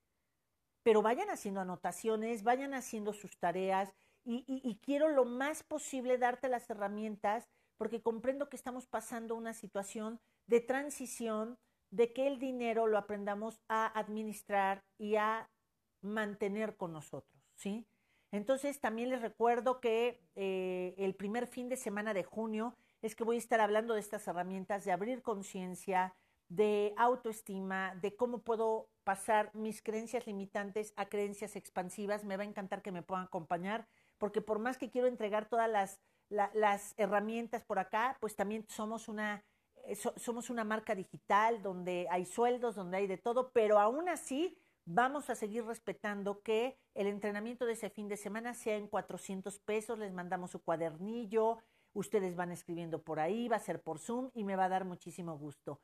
Pero 0.82 1.02
vayan 1.02 1.28
haciendo 1.28 1.60
anotaciones, 1.60 2.44
vayan 2.44 2.74
haciendo 2.74 3.12
sus 3.12 3.36
tareas 3.38 3.92
y, 4.24 4.44
y 4.46 4.76
quiero 4.76 5.08
lo 5.08 5.24
más 5.24 5.62
posible 5.62 6.18
darte 6.18 6.48
las 6.48 6.70
herramientas 6.70 7.48
porque 7.76 8.02
comprendo 8.02 8.48
que 8.48 8.56
estamos 8.56 8.86
pasando 8.86 9.34
una 9.34 9.54
situación 9.54 10.20
de 10.46 10.60
transición, 10.60 11.58
de 11.90 12.12
que 12.12 12.26
el 12.26 12.38
dinero 12.38 12.86
lo 12.86 12.98
aprendamos 12.98 13.60
a 13.68 13.86
administrar 13.98 14.84
y 14.98 15.16
a 15.16 15.50
mantener 16.02 16.76
con 16.76 16.92
nosotros, 16.92 17.42
¿sí? 17.54 17.86
Entonces 18.32 18.80
también 18.80 19.10
les 19.10 19.22
recuerdo 19.22 19.80
que 19.80 20.22
eh, 20.36 20.94
el 20.98 21.14
primer 21.14 21.46
fin 21.46 21.68
de 21.68 21.76
semana 21.76 22.14
de 22.14 22.22
junio 22.22 22.76
es 23.02 23.16
que 23.16 23.24
voy 23.24 23.36
a 23.36 23.40
estar 23.40 23.60
hablando 23.60 23.94
de 23.94 24.00
estas 24.00 24.26
herramientas 24.28 24.84
de 24.84 24.92
abrir 24.92 25.22
conciencia, 25.22 26.14
de 26.48 26.94
autoestima, 26.96 27.94
de 27.96 28.14
cómo 28.14 28.42
puedo 28.42 28.88
pasar 29.04 29.50
mis 29.54 29.82
creencias 29.82 30.26
limitantes 30.26 30.92
a 30.96 31.08
creencias 31.08 31.56
expansivas. 31.56 32.24
Me 32.24 32.36
va 32.36 32.42
a 32.42 32.46
encantar 32.46 32.82
que 32.82 32.92
me 32.92 33.02
puedan 33.02 33.24
acompañar, 33.24 33.88
porque 34.18 34.40
por 34.40 34.58
más 34.58 34.78
que 34.78 34.90
quiero 34.90 35.08
entregar 35.08 35.48
todas 35.48 35.70
las, 35.70 36.00
las 36.28 36.94
herramientas 36.98 37.64
por 37.64 37.78
acá, 37.78 38.16
pues 38.20 38.36
también 38.36 38.64
somos 38.68 39.08
una, 39.08 39.44
eh, 39.86 39.96
somos 39.96 40.50
una 40.50 40.64
marca 40.64 40.94
digital 40.94 41.62
donde 41.62 42.06
hay 42.10 42.26
sueldos, 42.26 42.76
donde 42.76 42.98
hay 42.98 43.06
de 43.06 43.18
todo, 43.18 43.50
pero 43.52 43.78
aún 43.78 44.08
así 44.08 44.58
Vamos 44.92 45.30
a 45.30 45.36
seguir 45.36 45.64
respetando 45.66 46.42
que 46.42 46.76
el 46.94 47.06
entrenamiento 47.06 47.64
de 47.64 47.74
ese 47.74 47.90
fin 47.90 48.08
de 48.08 48.16
semana 48.16 48.54
sea 48.54 48.74
en 48.74 48.88
400 48.88 49.60
pesos. 49.60 50.00
Les 50.00 50.12
mandamos 50.12 50.50
su 50.50 50.64
cuadernillo, 50.64 51.58
ustedes 51.92 52.34
van 52.34 52.50
escribiendo 52.50 53.00
por 53.00 53.20
ahí, 53.20 53.46
va 53.46 53.54
a 53.54 53.60
ser 53.60 53.80
por 53.80 54.00
Zoom 54.00 54.32
y 54.34 54.42
me 54.42 54.56
va 54.56 54.64
a 54.64 54.68
dar 54.68 54.84
muchísimo 54.84 55.38
gusto. 55.38 55.80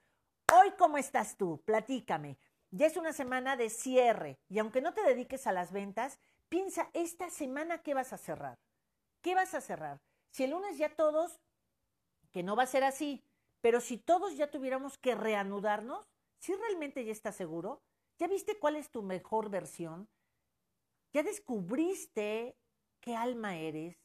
Hoy, 0.52 0.72
¿cómo 0.76 0.98
estás 0.98 1.36
tú? 1.36 1.62
Platícame. 1.64 2.36
Ya 2.72 2.86
es 2.86 2.96
una 2.96 3.12
semana 3.12 3.56
de 3.56 3.70
cierre 3.70 4.40
y 4.48 4.58
aunque 4.58 4.80
no 4.80 4.92
te 4.92 5.04
dediques 5.04 5.46
a 5.46 5.52
las 5.52 5.70
ventas, 5.70 6.18
piensa 6.48 6.90
esta 6.92 7.30
semana 7.30 7.84
qué 7.84 7.94
vas 7.94 8.12
a 8.12 8.18
cerrar. 8.18 8.58
¿Qué 9.22 9.36
vas 9.36 9.54
a 9.54 9.60
cerrar? 9.60 10.00
Si 10.30 10.42
el 10.42 10.50
lunes 10.50 10.78
ya 10.78 10.92
todos, 10.96 11.38
que 12.32 12.42
no 12.42 12.56
va 12.56 12.64
a 12.64 12.66
ser 12.66 12.82
así, 12.82 13.22
pero 13.60 13.80
si 13.80 13.98
todos 13.98 14.36
ya 14.36 14.50
tuviéramos 14.50 14.98
que 14.98 15.14
reanudarnos, 15.14 16.08
si 16.38 16.56
realmente 16.56 17.04
ya 17.04 17.12
estás 17.12 17.36
seguro, 17.36 17.84
¿Ya 18.18 18.28
viste 18.28 18.58
cuál 18.58 18.76
es 18.76 18.90
tu 18.90 19.02
mejor 19.02 19.50
versión? 19.50 20.08
¿Ya 21.12 21.22
descubriste 21.22 22.56
qué 23.00 23.14
alma 23.14 23.56
eres? 23.56 23.96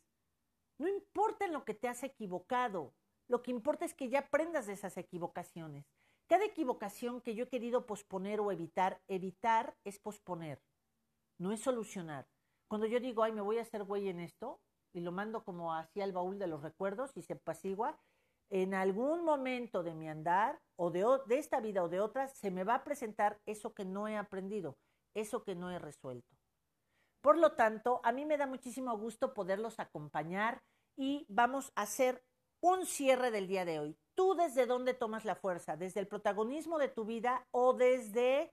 No 0.78 0.88
importa 0.88 1.46
en 1.46 1.54
lo 1.54 1.64
que 1.64 1.74
te 1.74 1.88
has 1.88 2.04
equivocado, 2.04 2.94
lo 3.28 3.42
que 3.42 3.52
importa 3.52 3.86
es 3.86 3.94
que 3.94 4.10
ya 4.10 4.20
aprendas 4.20 4.68
de 4.68 4.74
esas 4.74 4.98
equivocaciones. 4.98 5.86
Cada 6.28 6.46
equivocación 6.46 7.22
que 7.22 7.36
yo 7.36 7.46
he 7.46 7.50
querido 7.50 7.86
posponer 7.86 8.40
o 8.40 8.52
evitar, 8.52 9.02
evitar 9.08 9.78
es 9.84 10.00
posponer, 10.00 10.62
no 11.38 11.52
es 11.52 11.62
solucionar. 11.62 12.28
Cuando 12.68 12.88
yo 12.88 13.00
digo, 13.00 13.24
ay, 13.24 13.32
me 13.32 13.42
voy 13.42 13.58
a 13.58 13.64
hacer 13.64 13.84
güey 13.84 14.10
en 14.10 14.20
esto, 14.20 14.62
y 14.94 15.00
lo 15.02 15.12
mando 15.12 15.44
como 15.44 15.74
hacia 15.74 16.04
el 16.04 16.12
baúl 16.12 16.40
de 16.40 16.48
los 16.48 16.62
recuerdos 16.62 17.16
y 17.16 17.22
se 17.22 17.34
apacigua, 17.34 18.00
en 18.52 18.74
algún 18.74 19.24
momento 19.24 19.82
de 19.82 19.96
mi 19.96 20.10
andar 20.10 20.60
o 20.76 20.92
de, 20.92 21.06
esta 21.30 21.62
vida 21.62 21.84
o 21.84 21.90
de 21.90 22.02
otras, 22.02 22.34
se 22.34 22.52
me 22.52 22.66
va 22.66 22.76
a 22.76 22.84
presentar 22.84 23.40
eso 23.46 23.74
que 23.74 23.86
no 23.86 24.08
he 24.10 24.18
aprendido, 24.18 24.78
eso 25.16 25.44
que 25.44 25.56
no 25.56 25.72
he 25.72 25.80
resuelto. 25.80 26.36
Por 27.22 27.38
lo 27.38 27.54
tanto, 27.54 28.02
a 28.04 28.12
mí 28.12 28.26
me 28.26 28.38
da 28.38 28.48
muchísimo 28.48 28.98
gusto 28.98 29.34
poderlos 29.34 29.80
acompañar 29.80 30.62
y 30.98 31.26
vamos 31.30 31.72
a 31.76 31.84
hacer 31.84 32.24
un 32.62 32.86
cierre 32.86 33.32
del 33.32 33.48
día 33.48 33.64
de 33.64 33.80
hoy. 33.80 33.98
¿Tú 34.16 34.36
desde 34.36 34.66
dónde 34.66 34.94
tomas 34.94 35.24
la 35.24 35.36
fuerza? 35.36 35.78
¿Desde 35.78 36.02
el 36.02 36.08
protagonismo 36.08 36.78
de 36.78 36.90
tu 36.90 37.06
vida 37.06 37.48
o 37.52 37.74
desde 37.74 38.52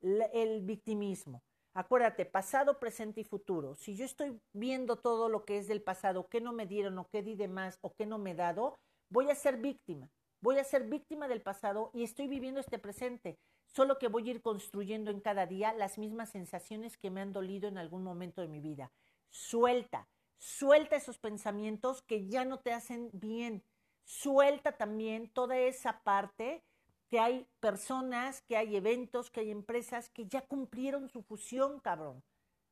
el 0.00 0.62
victimismo? 0.62 1.42
Acuérdate, 1.74 2.24
pasado, 2.24 2.78
presente 2.78 3.22
y 3.22 3.24
futuro. 3.24 3.74
Si 3.74 3.96
yo 3.96 4.04
estoy 4.04 4.40
viendo 4.52 4.94
todo 4.94 5.28
lo 5.28 5.44
que 5.44 5.58
es 5.58 5.66
del 5.66 5.82
pasado, 5.82 6.28
qué 6.28 6.40
no 6.40 6.52
me 6.52 6.66
dieron 6.66 6.96
o 6.98 7.08
qué 7.08 7.22
di 7.22 7.34
de 7.34 7.48
más 7.48 7.78
o 7.80 7.92
qué 7.94 8.06
no 8.06 8.18
me 8.18 8.30
he 8.30 8.34
dado, 8.36 8.78
voy 9.14 9.30
a 9.30 9.36
ser 9.36 9.58
víctima, 9.58 10.10
voy 10.40 10.58
a 10.58 10.64
ser 10.64 10.88
víctima 10.88 11.28
del 11.28 11.40
pasado 11.40 11.92
y 11.94 12.02
estoy 12.02 12.26
viviendo 12.26 12.58
este 12.58 12.80
presente, 12.80 13.38
solo 13.64 13.96
que 13.96 14.08
voy 14.08 14.26
a 14.26 14.32
ir 14.32 14.42
construyendo 14.42 15.12
en 15.12 15.20
cada 15.20 15.46
día 15.46 15.72
las 15.72 15.98
mismas 15.98 16.30
sensaciones 16.30 16.96
que 16.96 17.12
me 17.12 17.20
han 17.20 17.32
dolido 17.32 17.68
en 17.68 17.78
algún 17.78 18.02
momento 18.02 18.40
de 18.42 18.48
mi 18.48 18.58
vida. 18.58 18.90
Suelta, 19.30 20.08
suelta 20.36 20.96
esos 20.96 21.18
pensamientos 21.18 22.02
que 22.02 22.26
ya 22.26 22.44
no 22.44 22.58
te 22.58 22.72
hacen 22.72 23.08
bien. 23.12 23.62
Suelta 24.02 24.72
también 24.72 25.30
toda 25.30 25.58
esa 25.58 26.02
parte 26.02 26.64
que 27.08 27.20
hay 27.20 27.46
personas, 27.60 28.42
que 28.42 28.56
hay 28.56 28.74
eventos, 28.74 29.30
que 29.30 29.42
hay 29.42 29.52
empresas 29.52 30.08
que 30.08 30.26
ya 30.26 30.40
cumplieron 30.40 31.08
su 31.08 31.22
fusión, 31.22 31.78
cabrón. 31.78 32.24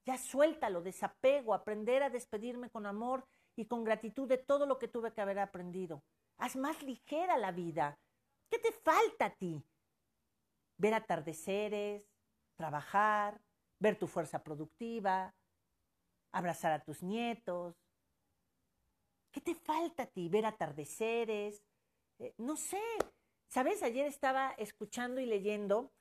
Ya 0.04 0.18
suéltalo, 0.18 0.82
desapego, 0.82 1.54
aprender 1.54 2.02
a 2.02 2.10
despedirme 2.10 2.68
con 2.68 2.86
amor 2.86 3.28
y 3.54 3.66
con 3.66 3.84
gratitud 3.84 4.28
de 4.28 4.38
todo 4.38 4.66
lo 4.66 4.80
que 4.80 4.88
tuve 4.88 5.12
que 5.12 5.20
haber 5.20 5.38
aprendido. 5.38 6.02
Haz 6.42 6.56
más 6.56 6.82
ligera 6.82 7.38
la 7.38 7.52
vida. 7.52 8.00
¿Qué 8.50 8.58
te 8.58 8.72
falta 8.72 9.26
a 9.26 9.30
ti? 9.30 9.64
Ver 10.76 10.92
atardeceres, 10.92 12.04
trabajar, 12.56 13.40
ver 13.78 13.96
tu 13.96 14.08
fuerza 14.08 14.42
productiva, 14.42 15.36
abrazar 16.32 16.72
a 16.72 16.82
tus 16.82 17.00
nietos. 17.00 17.76
¿Qué 19.30 19.40
te 19.40 19.54
falta 19.54 20.02
a 20.02 20.06
ti? 20.06 20.28
Ver 20.28 20.44
atardeceres. 20.44 21.62
Eh, 22.18 22.34
no 22.38 22.56
sé. 22.56 22.82
¿Sabes? 23.46 23.84
Ayer 23.84 24.06
estaba 24.06 24.50
escuchando 24.58 25.20
y 25.20 25.26
leyendo 25.26 25.92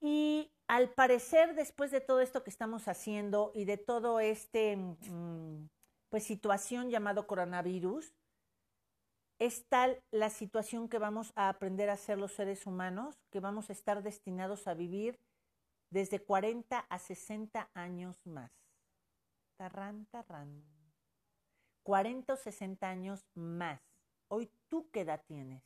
y 0.00 0.52
al 0.68 0.90
parecer 0.94 1.56
después 1.56 1.90
de 1.90 2.00
todo 2.00 2.20
esto 2.20 2.44
que 2.44 2.50
estamos 2.50 2.86
haciendo 2.86 3.50
y 3.52 3.64
de 3.64 3.78
todo 3.78 4.20
este 4.20 4.76
mm, 4.76 5.68
pues 6.08 6.22
situación 6.22 6.88
llamado 6.88 7.26
coronavirus, 7.26 8.14
es 9.38 9.66
tal 9.68 10.02
la 10.10 10.30
situación 10.30 10.88
que 10.88 10.98
vamos 10.98 11.32
a 11.36 11.48
aprender 11.48 11.90
a 11.90 11.96
ser 11.96 12.18
los 12.18 12.32
seres 12.32 12.66
humanos 12.66 13.16
que 13.30 13.40
vamos 13.40 13.70
a 13.70 13.72
estar 13.72 14.02
destinados 14.02 14.66
a 14.66 14.74
vivir 14.74 15.20
desde 15.90 16.18
40 16.20 16.80
a 16.80 16.98
60 16.98 17.70
años 17.74 18.26
más. 18.26 18.50
Tarrán, 19.56 20.06
tarrán. 20.06 20.64
40 21.84 22.32
o 22.32 22.36
60 22.36 22.88
años 22.88 23.26
más. 23.34 23.80
Hoy 24.28 24.50
tú 24.68 24.90
qué 24.90 25.00
edad 25.00 25.22
tienes? 25.26 25.62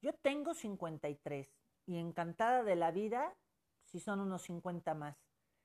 Yo 0.00 0.14
tengo 0.14 0.54
53 0.54 1.48
y 1.86 1.98
encantada 1.98 2.62
de 2.62 2.76
la 2.76 2.90
vida, 2.90 3.36
si 3.84 4.00
son 4.00 4.20
unos 4.20 4.42
50 4.42 4.94
más. 4.94 5.16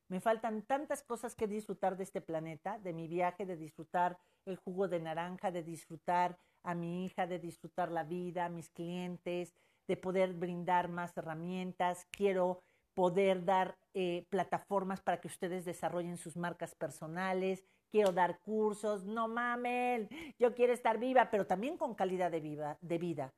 Me 0.10 0.19
faltan 0.19 0.63
tantas 0.63 1.04
cosas 1.04 1.36
que 1.36 1.47
disfrutar 1.47 1.95
de 1.95 2.04
este 2.04 2.21
planeta, 2.21 2.78
de 2.80 2.93
mi 2.93 3.08
viaje, 3.08 3.45
de 3.45 3.56
disfrutar 3.56 4.19
el 4.45 4.58
jugo 4.58 4.88
de 4.88 4.99
naranja, 4.99 5.51
de 5.51 5.63
disfrutar 5.63 6.38
a 6.65 6.75
mi 6.75 7.06
hija, 7.06 7.28
de 7.28 7.39
disfrutar 7.39 7.91
la 7.91 8.04
vida, 8.04 8.45
a 8.45 8.49
mis 8.49 8.69
clientes, 8.69 9.54
de 9.88 9.97
poder 9.97 10.34
brindar 10.34 10.89
más 10.89 11.15
herramientas. 11.17 12.08
Quiero 12.12 12.62
poder 12.93 13.45
dar 13.45 13.78
eh, 13.93 14.25
plataformas 14.30 15.01
para 15.01 15.21
que 15.21 15.28
ustedes 15.28 15.65
desarrollen 15.65 16.17
sus 16.17 16.36
marcas 16.36 16.75
personales. 16.75 17.63
Quiero 17.91 18.12
dar 18.12 18.39
cursos. 18.39 19.06
No 19.06 19.28
mamen, 19.28 20.10
yo 20.39 20.54
quiero 20.54 20.73
estar 20.73 20.97
viva, 20.97 21.30
pero 21.30 21.45
también 21.45 21.78
con 21.78 21.95
calidad 21.95 22.32
de, 22.32 22.75
de 22.82 22.97
vida. 22.97 23.34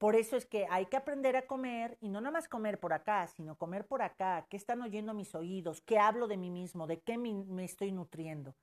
Por 0.00 0.16
eso 0.16 0.38
es 0.38 0.46
que 0.46 0.66
hay 0.70 0.86
que 0.86 0.96
aprender 0.96 1.36
a 1.36 1.46
comer 1.46 1.98
y 2.00 2.08
no 2.08 2.22
nada 2.22 2.32
más 2.32 2.48
comer 2.48 2.80
por 2.80 2.94
acá, 2.94 3.26
sino 3.26 3.58
comer 3.58 3.86
por 3.86 4.00
acá. 4.00 4.46
¿Qué 4.48 4.56
están 4.56 4.80
oyendo 4.80 5.12
mis 5.12 5.34
oídos? 5.34 5.82
¿Qué 5.82 5.98
hablo 5.98 6.26
de 6.26 6.38
mí 6.38 6.48
mismo? 6.48 6.86
¿De 6.86 7.02
qué 7.02 7.18
me, 7.18 7.62
estoy 7.62 7.92
nutriendo? 7.92 8.54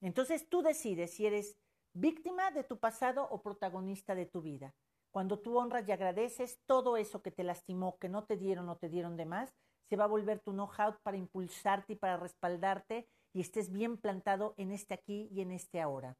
Entonces 0.00 0.48
tú 0.48 0.62
decides 0.62 1.14
si 1.14 1.26
eres 1.26 1.56
víctima 1.94 2.50
de 2.50 2.64
tu 2.64 2.78
pasado 2.78 3.26
o 3.30 3.42
protagonista 3.42 4.14
de 4.14 4.26
tu 4.26 4.42
vida. 4.42 4.74
Cuando 5.10 5.38
tú 5.38 5.58
honras 5.58 5.86
y 5.86 5.92
agradeces 5.92 6.60
todo 6.66 6.96
eso 6.96 7.22
que 7.22 7.30
te 7.30 7.44
lastimó, 7.44 7.98
que 7.98 8.08
no 8.08 8.24
te 8.24 8.36
dieron 8.36 8.68
o 8.68 8.76
te 8.76 8.88
dieron 8.88 9.16
de 9.16 9.26
más, 9.26 9.54
se 9.88 9.96
va 9.96 10.04
a 10.04 10.08
volver 10.08 10.40
tu 10.40 10.52
know-how 10.52 10.96
para 11.02 11.18
impulsarte 11.18 11.92
y 11.92 11.96
para 11.96 12.16
respaldarte 12.16 13.06
y 13.34 13.40
estés 13.40 13.70
bien 13.70 13.98
plantado 13.98 14.54
en 14.56 14.72
este 14.72 14.94
aquí 14.94 15.28
y 15.30 15.42
en 15.42 15.52
este 15.52 15.80
ahora. 15.80 16.16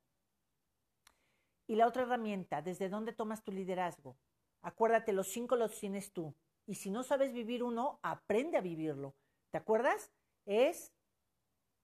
Y 1.66 1.76
la 1.76 1.86
otra 1.86 2.02
herramienta, 2.02 2.60
¿desde 2.60 2.90
dónde 2.90 3.12
tomas 3.12 3.42
tu 3.42 3.50
liderazgo? 3.50 4.16
Acuérdate, 4.62 5.12
los 5.12 5.28
cinco 5.28 5.56
los 5.56 5.78
tienes 5.78 6.12
tú. 6.12 6.34
Y 6.66 6.74
si 6.74 6.90
no 6.90 7.02
sabes 7.02 7.32
vivir 7.32 7.62
uno, 7.62 7.98
aprende 8.02 8.58
a 8.58 8.60
vivirlo. 8.60 9.14
¿Te 9.50 9.58
acuerdas? 9.58 10.12
Es 10.46 10.92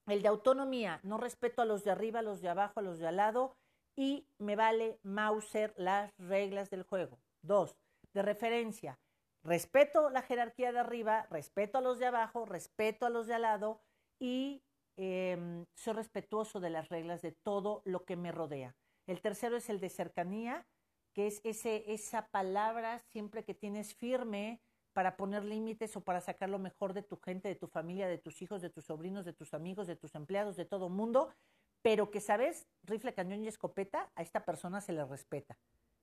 el 0.07 0.23
de 0.23 0.29
autonomía. 0.29 1.01
No 1.03 1.19
respeto 1.19 1.63
a 1.63 1.65
los 1.65 1.85
de 1.85 1.91
arriba, 1.91 2.21
a 2.21 2.23
los 2.23 2.41
de 2.41 2.49
abajo, 2.49 2.81
a 2.81 2.83
los 2.83 2.99
de 2.99 3.09
al 3.09 3.17
lado. 3.17 3.57
Y 3.99 4.29
me 4.39 4.55
vale 4.55 5.01
Mauser 5.03 5.75
las 5.77 6.17
reglas 6.19 6.71
del 6.71 6.85
juego. 6.85 7.19
Dos, 7.43 7.75
de 8.15 8.23
referencia. 8.23 8.97
Respeto 9.43 10.09
la 10.09 10.23
jerarquía 10.23 10.71
de 10.71 10.79
arriba, 10.79 11.27
respeto 11.31 11.79
a 11.79 11.81
los 11.81 11.99
de 11.99 12.07
abajo, 12.07 12.45
respeto 12.45 13.07
a 13.07 13.11
los 13.11 13.27
de 13.27 13.35
al 13.35 13.43
lado 13.43 13.81
y 14.21 14.63
em, 14.97 15.67
soy 15.75 15.95
respetuoso 15.95 16.61
de 16.61 16.71
las 16.71 16.91
reglas 16.91 17.23
de 17.23 17.33
todo 17.33 17.83
lo 17.85 18.05
que 18.05 18.15
me 18.15 18.31
rodea. 18.31 18.77
El 19.09 19.21
tercero 19.21 19.57
es 19.57 19.69
el 19.69 19.81
de 19.81 19.91
cercanía, 19.91 20.65
que 21.13 21.27
es 21.27 21.41
ese, 21.43 21.93
esa 21.93 22.29
palabra 22.29 23.01
siempre 23.01 23.43
que 23.43 23.55
tienes 23.55 23.97
firme 23.97 24.61
para 24.93 25.17
poner 25.17 25.45
límites 25.45 25.97
o 25.97 26.03
para 26.03 26.21
sacar 26.21 26.51
lo 26.51 26.61
mejor 26.61 26.93
de 26.93 27.03
tu 27.03 27.17
gente, 27.17 27.49
de 27.49 27.57
tu 27.57 27.67
familia, 27.67 28.07
de 28.07 28.19
tus 28.19 28.43
hijos, 28.43 28.63
de 28.63 28.71
tus 28.71 28.85
sobrinos, 28.85 29.25
de 29.25 29.33
tus 29.33 29.55
amigos, 29.55 29.89
de 29.89 29.97
tus 29.97 30.15
empleados, 30.15 30.55
de 30.55 30.67
todo 30.67 30.89
mundo, 30.89 31.35
pero 31.83 32.11
que 32.11 32.21
sabes, 32.21 32.67
rifle, 32.83 33.15
cañón 33.15 33.45
y 33.45 33.49
escopeta, 33.49 34.11
a 34.15 34.23
esta 34.23 34.45
persona 34.45 34.81
se 34.81 34.93
le 34.93 35.05
respeta. 35.05 35.59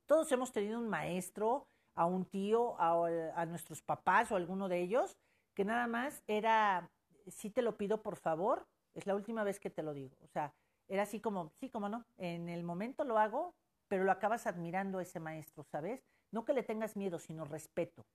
Todos 0.06 0.32
hemos 0.32 0.52
tenido 0.52 0.80
un 0.80 0.90
maestro, 0.90 1.68
a 1.96 2.06
un 2.06 2.26
tío, 2.26 2.76
a, 2.80 3.46
nuestros 3.46 3.82
papás 3.82 4.32
o 4.32 4.36
alguno 4.36 4.68
de 4.68 4.82
ellos, 4.82 5.18
que 5.54 5.66
nada 5.66 5.88
más 5.88 6.24
era, 6.28 6.92
si 7.28 7.50
te 7.50 7.62
lo 7.62 7.78
pido 7.78 8.02
por 8.02 8.18
favor, 8.18 8.68
es 8.94 9.08
la 9.08 9.16
última 9.16 9.44
vez 9.44 9.60
que 9.60 9.70
te 9.70 9.84
lo 9.84 9.94
digo. 9.94 10.18
O 10.22 10.28
sea, 10.28 10.54
era 10.88 11.04
así 11.04 11.20
como, 11.20 11.52
sí, 11.60 11.70
como 11.70 11.90
no, 11.90 12.06
en 12.18 12.50
el 12.50 12.64
momento 12.64 13.04
lo 13.06 13.18
hago, 13.18 13.56
pero 13.88 14.04
lo 14.04 14.12
acabas 14.12 14.46
admirando 14.46 15.00
a 15.00 15.04
ese 15.04 15.20
maestro, 15.20 15.64
¿sabes? 15.64 16.04
No 16.32 16.44
que 16.44 16.54
le 16.54 16.64
tengas 16.64 16.96
miedo, 16.98 17.18
sino 17.18 17.46
respeto. 17.46 18.06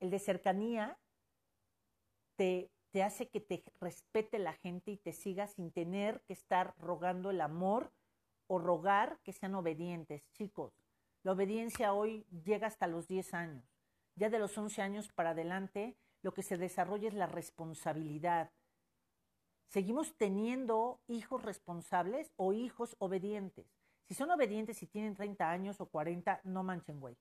El 0.00 0.10
de 0.10 0.18
cercanía 0.20 0.96
te, 2.36 2.70
te 2.90 3.02
hace 3.02 3.28
que 3.28 3.40
te 3.40 3.62
respete 3.80 4.38
la 4.38 4.54
gente 4.54 4.90
y 4.90 4.96
te 4.96 5.12
siga 5.12 5.46
sin 5.46 5.70
tener 5.70 6.20
que 6.22 6.32
estar 6.32 6.74
rogando 6.78 7.30
el 7.30 7.40
amor 7.40 7.92
o 8.46 8.58
rogar 8.58 9.18
que 9.22 9.32
sean 9.32 9.54
obedientes. 9.54 10.22
Chicos, 10.32 10.72
la 11.22 11.32
obediencia 11.32 11.92
hoy 11.92 12.24
llega 12.44 12.66
hasta 12.66 12.86
los 12.86 13.06
10 13.08 13.34
años. 13.34 13.64
Ya 14.16 14.30
de 14.30 14.38
los 14.38 14.56
11 14.56 14.82
años 14.82 15.12
para 15.12 15.30
adelante, 15.30 15.96
lo 16.22 16.32
que 16.32 16.42
se 16.42 16.56
desarrolla 16.56 17.08
es 17.08 17.14
la 17.14 17.26
responsabilidad, 17.26 18.50
seguimos 19.68 20.16
teniendo 20.16 21.00
hijos 21.06 21.42
responsables 21.42 22.32
o 22.36 22.52
hijos 22.52 22.96
obedientes. 22.98 23.66
Si 24.06 24.14
son 24.14 24.30
obedientes 24.30 24.82
y 24.82 24.86
tienen 24.86 25.14
30 25.14 25.50
años 25.50 25.80
o 25.80 25.86
40, 25.86 26.40
no 26.44 26.62
manchen, 26.62 26.98
güey. 26.98 27.16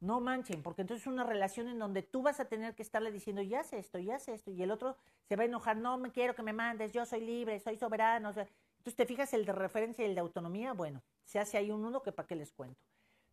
No 0.00 0.20
manchen, 0.20 0.62
porque 0.62 0.80
entonces 0.80 1.02
es 1.02 1.12
una 1.12 1.24
relación 1.24 1.68
en 1.68 1.78
donde 1.78 2.02
tú 2.02 2.22
vas 2.22 2.40
a 2.40 2.46
tener 2.46 2.74
que 2.74 2.82
estarle 2.82 3.12
diciendo, 3.12 3.42
ya 3.42 3.62
sé 3.62 3.78
esto, 3.78 3.98
ya 3.98 4.18
sé 4.18 4.32
esto, 4.32 4.50
y 4.50 4.62
el 4.62 4.70
otro 4.70 4.96
se 5.28 5.36
va 5.36 5.42
a 5.42 5.46
enojar, 5.46 5.76
no 5.76 5.98
me 5.98 6.10
quiero 6.10 6.34
que 6.34 6.42
me 6.42 6.54
mandes, 6.54 6.92
yo 6.92 7.04
soy 7.04 7.20
libre, 7.20 7.60
soy 7.60 7.76
soberano. 7.76 8.30
entonces 8.30 8.96
te 8.96 9.04
fijas 9.04 9.34
el 9.34 9.44
de 9.44 9.52
referencia 9.52 10.02
y 10.02 10.08
el 10.08 10.14
de 10.14 10.22
autonomía, 10.22 10.72
bueno, 10.72 11.02
se 11.24 11.38
hace 11.38 11.58
ahí 11.58 11.70
un 11.70 11.84
uno 11.84 12.02
que 12.02 12.12
para 12.12 12.26
qué 12.26 12.34
les 12.34 12.50
cuento. 12.50 12.82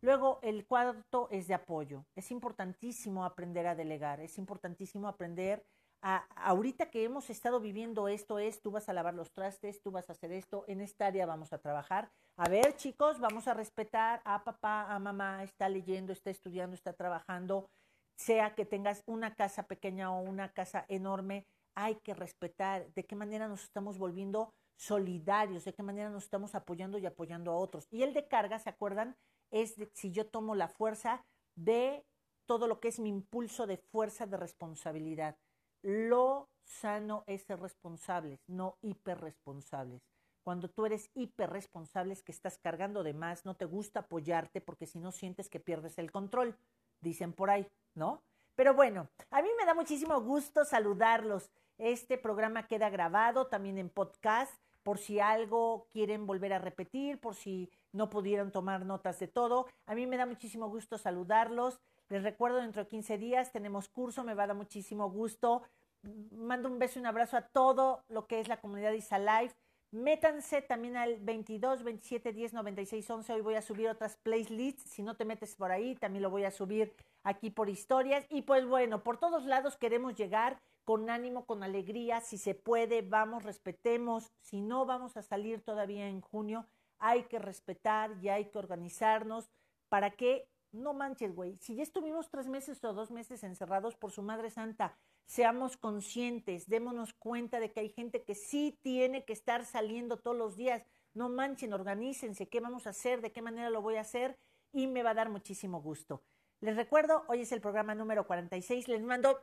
Luego, 0.00 0.38
el 0.42 0.64
cuarto 0.66 1.28
es 1.30 1.48
de 1.48 1.54
apoyo. 1.54 2.04
Es 2.14 2.30
importantísimo 2.30 3.24
aprender 3.24 3.66
a 3.66 3.74
delegar, 3.74 4.20
es 4.20 4.38
importantísimo 4.38 5.08
aprender 5.08 5.64
ahorita 6.00 6.90
que 6.90 7.04
hemos 7.04 7.30
estado 7.30 7.60
viviendo 7.60 8.08
esto 8.08 8.38
es, 8.38 8.60
tú 8.60 8.70
vas 8.70 8.88
a 8.88 8.92
lavar 8.92 9.14
los 9.14 9.32
trastes, 9.32 9.82
tú 9.82 9.90
vas 9.90 10.08
a 10.08 10.12
hacer 10.12 10.32
esto, 10.32 10.64
en 10.68 10.80
esta 10.80 11.06
área 11.06 11.26
vamos 11.26 11.52
a 11.52 11.58
trabajar. 11.58 12.10
A 12.36 12.48
ver, 12.48 12.76
chicos, 12.76 13.18
vamos 13.18 13.48
a 13.48 13.54
respetar 13.54 14.20
a 14.24 14.44
papá, 14.44 14.94
a 14.94 14.98
mamá, 14.98 15.42
está 15.42 15.68
leyendo, 15.68 16.12
está 16.12 16.30
estudiando, 16.30 16.74
está 16.74 16.92
trabajando, 16.92 17.68
sea 18.16 18.54
que 18.54 18.64
tengas 18.64 19.02
una 19.06 19.34
casa 19.34 19.64
pequeña 19.64 20.12
o 20.12 20.20
una 20.20 20.52
casa 20.52 20.84
enorme, 20.88 21.46
hay 21.74 21.96
que 21.96 22.14
respetar 22.14 22.92
de 22.94 23.04
qué 23.04 23.14
manera 23.14 23.48
nos 23.48 23.62
estamos 23.62 23.98
volviendo 23.98 24.52
solidarios, 24.76 25.64
de 25.64 25.74
qué 25.74 25.82
manera 25.82 26.10
nos 26.10 26.24
estamos 26.24 26.54
apoyando 26.54 26.98
y 26.98 27.06
apoyando 27.06 27.52
a 27.52 27.56
otros. 27.56 27.86
Y 27.90 28.02
el 28.02 28.14
de 28.14 28.26
carga, 28.26 28.58
¿se 28.58 28.70
acuerdan? 28.70 29.16
Es 29.50 29.74
si 29.92 30.12
yo 30.12 30.26
tomo 30.26 30.54
la 30.54 30.68
fuerza 30.68 31.24
de 31.56 32.04
todo 32.46 32.66
lo 32.66 32.80
que 32.80 32.88
es 32.88 32.98
mi 32.98 33.08
impulso 33.08 33.66
de 33.66 33.76
fuerza 33.76 34.26
de 34.26 34.36
responsabilidad. 34.36 35.36
Lo 35.82 36.48
sano 36.64 37.24
es 37.26 37.42
ser 37.42 37.60
responsables, 37.60 38.40
no 38.48 38.76
hiperresponsables. 38.82 40.02
Cuando 40.42 40.68
tú 40.68 40.86
eres 40.86 41.10
hiperresponsable 41.14 42.12
es 42.12 42.22
que 42.22 42.32
estás 42.32 42.58
cargando 42.58 43.02
de 43.02 43.12
más, 43.12 43.44
no 43.44 43.54
te 43.54 43.64
gusta 43.64 44.00
apoyarte 44.00 44.60
porque 44.60 44.86
si 44.86 44.98
no 44.98 45.12
sientes 45.12 45.48
que 45.48 45.60
pierdes 45.60 45.98
el 45.98 46.10
control, 46.10 46.56
dicen 47.00 47.32
por 47.32 47.50
ahí, 47.50 47.66
¿no? 47.94 48.22
Pero 48.56 48.74
bueno, 48.74 49.08
a 49.30 49.42
mí 49.42 49.48
me 49.58 49.66
da 49.66 49.74
muchísimo 49.74 50.20
gusto 50.20 50.64
saludarlos. 50.64 51.50
Este 51.76 52.18
programa 52.18 52.66
queda 52.66 52.90
grabado 52.90 53.46
también 53.46 53.78
en 53.78 53.88
podcast 53.88 54.52
por 54.82 54.98
si 54.98 55.20
algo 55.20 55.86
quieren 55.92 56.26
volver 56.26 56.54
a 56.54 56.58
repetir, 56.58 57.20
por 57.20 57.34
si 57.34 57.70
no 57.92 58.08
pudieron 58.08 58.50
tomar 58.50 58.86
notas 58.86 59.18
de 59.18 59.28
todo. 59.28 59.66
A 59.86 59.94
mí 59.94 60.06
me 60.06 60.16
da 60.16 60.24
muchísimo 60.24 60.68
gusto 60.68 60.98
saludarlos. 60.98 61.78
Les 62.08 62.22
recuerdo, 62.22 62.58
dentro 62.58 62.82
de 62.84 62.88
15 62.88 63.18
días 63.18 63.52
tenemos 63.52 63.88
curso, 63.88 64.24
me 64.24 64.34
va 64.34 64.44
a 64.44 64.46
dar 64.48 64.56
muchísimo 64.56 65.10
gusto. 65.10 65.62
Mando 66.30 66.68
un 66.68 66.78
beso 66.78 66.98
y 66.98 67.00
un 67.00 67.06
abrazo 67.06 67.36
a 67.36 67.42
todo 67.42 68.02
lo 68.08 68.26
que 68.26 68.40
es 68.40 68.48
la 68.48 68.60
comunidad 68.60 68.92
Isa 68.92 69.18
Life. 69.18 69.54
Métanse 69.90 70.62
también 70.62 70.96
al 70.96 71.18
22, 71.18 71.82
27, 71.82 72.32
10, 72.32 72.52
96, 72.54 73.10
11. 73.10 73.32
Hoy 73.32 73.40
voy 73.40 73.54
a 73.54 73.62
subir 73.62 73.88
otras 73.88 74.16
playlists. 74.16 74.90
Si 74.90 75.02
no 75.02 75.16
te 75.16 75.24
metes 75.24 75.56
por 75.56 75.70
ahí, 75.70 75.96
también 75.96 76.22
lo 76.22 76.30
voy 76.30 76.44
a 76.44 76.50
subir 76.50 76.94
aquí 77.24 77.50
por 77.50 77.68
historias. 77.68 78.24
Y 78.30 78.42
pues 78.42 78.66
bueno, 78.66 79.02
por 79.02 79.18
todos 79.18 79.44
lados 79.44 79.76
queremos 79.76 80.14
llegar 80.14 80.60
con 80.84 81.10
ánimo, 81.10 81.44
con 81.44 81.62
alegría. 81.62 82.20
Si 82.20 82.38
se 82.38 82.54
puede, 82.54 83.02
vamos, 83.02 83.44
respetemos. 83.44 84.30
Si 84.40 84.60
no 84.60 84.86
vamos 84.86 85.16
a 85.18 85.22
salir 85.22 85.62
todavía 85.62 86.08
en 86.08 86.20
junio, 86.20 86.66
hay 86.98 87.24
que 87.24 87.38
respetar 87.38 88.12
y 88.22 88.28
hay 88.28 88.46
que 88.46 88.58
organizarnos 88.58 89.50
para 89.88 90.10
que 90.10 90.48
no 90.72 90.92
manches, 90.92 91.34
güey. 91.34 91.56
Si 91.58 91.74
ya 91.74 91.82
estuvimos 91.82 92.30
tres 92.30 92.48
meses 92.48 92.82
o 92.84 92.92
dos 92.92 93.10
meses 93.10 93.42
encerrados 93.42 93.96
por 93.96 94.10
su 94.10 94.22
Madre 94.22 94.50
Santa, 94.50 94.96
seamos 95.24 95.76
conscientes, 95.76 96.68
démonos 96.68 97.14
cuenta 97.14 97.60
de 97.60 97.72
que 97.72 97.80
hay 97.80 97.88
gente 97.88 98.22
que 98.24 98.34
sí 98.34 98.78
tiene 98.82 99.24
que 99.24 99.32
estar 99.32 99.64
saliendo 99.64 100.18
todos 100.18 100.36
los 100.36 100.56
días. 100.56 100.84
No 101.14 101.28
manchen, 101.28 101.72
organícense, 101.72 102.48
qué 102.48 102.60
vamos 102.60 102.86
a 102.86 102.90
hacer, 102.90 103.20
de 103.20 103.32
qué 103.32 103.42
manera 103.42 103.70
lo 103.70 103.82
voy 103.82 103.96
a 103.96 104.02
hacer 104.02 104.38
y 104.72 104.86
me 104.86 105.02
va 105.02 105.10
a 105.10 105.14
dar 105.14 105.30
muchísimo 105.30 105.80
gusto. 105.80 106.22
Les 106.60 106.76
recuerdo, 106.76 107.24
hoy 107.28 107.42
es 107.42 107.52
el 107.52 107.60
programa 107.60 107.94
número 107.94 108.26
46. 108.26 108.88
Les 108.88 109.02
mando 109.02 109.40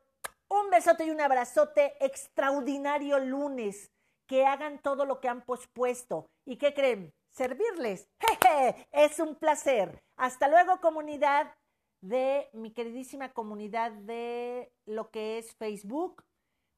un 0.50 0.70
besote 0.70 1.06
y 1.06 1.12
un 1.12 1.22
abrazote 1.22 1.94
extraordinario 2.06 3.20
lunes. 3.20 3.92
Que 4.28 4.46
hagan 4.46 4.82
todo 4.82 5.06
lo 5.06 5.20
que 5.20 5.30
han 5.30 5.46
pospuesto. 5.46 6.32
¿Y 6.46 6.58
qué 6.58 6.74
creen? 6.74 7.14
Servirles. 7.36 8.10
Jeje, 8.20 8.88
es 8.92 9.20
un 9.20 9.36
placer. 9.36 10.04
Hasta 10.18 10.48
luego, 10.48 10.80
comunidad 10.80 11.54
de 12.02 12.50
mi 12.54 12.72
queridísima 12.72 13.34
comunidad 13.34 13.92
de 13.92 14.72
lo 14.86 15.10
que 15.12 15.38
es 15.38 15.56
Facebook. 15.56 16.24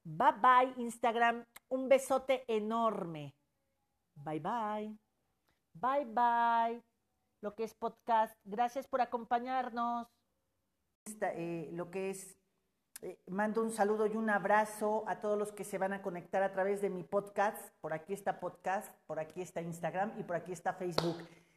Bye 0.04 0.32
bye, 0.40 0.82
Instagram. 0.82 1.44
Un 1.68 1.88
besote 1.88 2.44
enorme. 2.48 3.34
Bye 4.14 4.40
bye. 4.40 4.98
Bye 5.74 6.06
bye. 6.06 6.82
Lo 7.42 7.54
que 7.54 7.64
es 7.64 7.74
podcast. 7.74 8.34
Gracias 8.44 8.88
por 8.88 9.00
acompañarnos. 9.00 10.08
Eh, 11.20 11.70
lo 11.72 11.90
que 11.90 12.10
es 12.10 12.36
eh, 13.02 13.18
mando 13.26 13.62
un 13.62 13.70
saludo 13.70 14.06
y 14.06 14.16
un 14.16 14.30
abrazo 14.30 15.04
a 15.06 15.20
todos 15.20 15.38
los 15.38 15.52
que 15.52 15.64
se 15.64 15.78
van 15.78 15.92
a 15.92 16.02
conectar 16.02 16.42
a 16.42 16.52
través 16.52 16.80
de 16.80 16.90
mi 16.90 17.02
podcast. 17.02 17.70
Por 17.80 17.92
aquí 17.92 18.12
está 18.12 18.40
podcast, 18.40 18.90
por 19.06 19.18
aquí 19.18 19.40
está 19.40 19.60
Instagram 19.60 20.12
y 20.18 20.22
por 20.22 20.36
aquí 20.36 20.52
está 20.52 20.72
Facebook. 20.72 21.16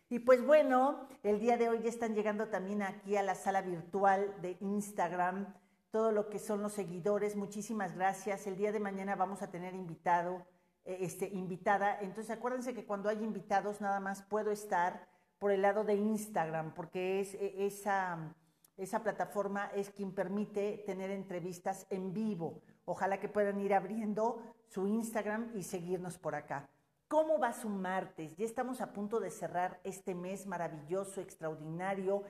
Y 0.09 0.19
pues 0.19 0.45
bueno, 0.45 1.07
el 1.23 1.39
día 1.39 1.57
de 1.57 1.69
hoy 1.69 1.81
ya 1.83 1.89
están 1.89 2.15
llegando 2.15 2.49
también 2.49 2.81
aquí 2.81 3.15
a 3.15 3.23
la 3.23 3.35
sala 3.35 3.61
virtual 3.61 4.33
de 4.41 4.57
Instagram 4.59 5.47
todo 5.91 6.11
lo 6.11 6.29
que 6.29 6.39
son 6.39 6.63
los 6.63 6.73
seguidores. 6.73 7.35
Muchísimas 7.35 7.95
gracias. 7.95 8.47
El 8.47 8.55
día 8.55 8.71
de 8.71 8.79
mañana 8.79 9.15
vamos 9.15 9.41
a 9.41 9.51
tener 9.51 9.75
invitado, 9.75 10.45
eh, 10.85 10.99
este, 11.01 11.27
invitada. 11.27 11.99
Entonces 11.99 12.31
acuérdense 12.31 12.73
que 12.73 12.85
cuando 12.85 13.09
hay 13.09 13.23
invitados 13.23 13.81
nada 13.81 13.99
más 13.99 14.23
puedo 14.23 14.51
estar 14.51 15.07
por 15.37 15.51
el 15.51 15.61
lado 15.61 15.83
de 15.83 15.95
Instagram, 15.95 16.73
porque 16.73 17.19
es 17.19 17.33
e, 17.33 17.65
esa, 17.65 18.33
esa 18.81 19.03
plataforma 19.03 19.71
es 19.75 19.91
quien 19.91 20.11
permite 20.11 20.83
tener 20.85 21.11
entrevistas 21.11 21.85
en 21.91 22.13
vivo. 22.13 22.61
Ojalá 22.85 23.19
que 23.19 23.29
puedan 23.29 23.59
ir 23.59 23.75
abriendo 23.75 24.41
su 24.67 24.87
Instagram 24.87 25.51
y 25.53 25.63
seguirnos 25.63 26.17
por 26.17 26.33
acá. 26.33 26.67
¿Cómo 27.07 27.37
va 27.37 27.53
su 27.53 27.69
martes? 27.69 28.35
Ya 28.37 28.45
estamos 28.45 28.81
a 28.81 28.91
punto 28.91 29.19
de 29.19 29.29
cerrar 29.29 29.79
este 29.83 30.15
mes 30.15 30.47
maravilloso, 30.47 31.21
extraordinario, 31.21 32.23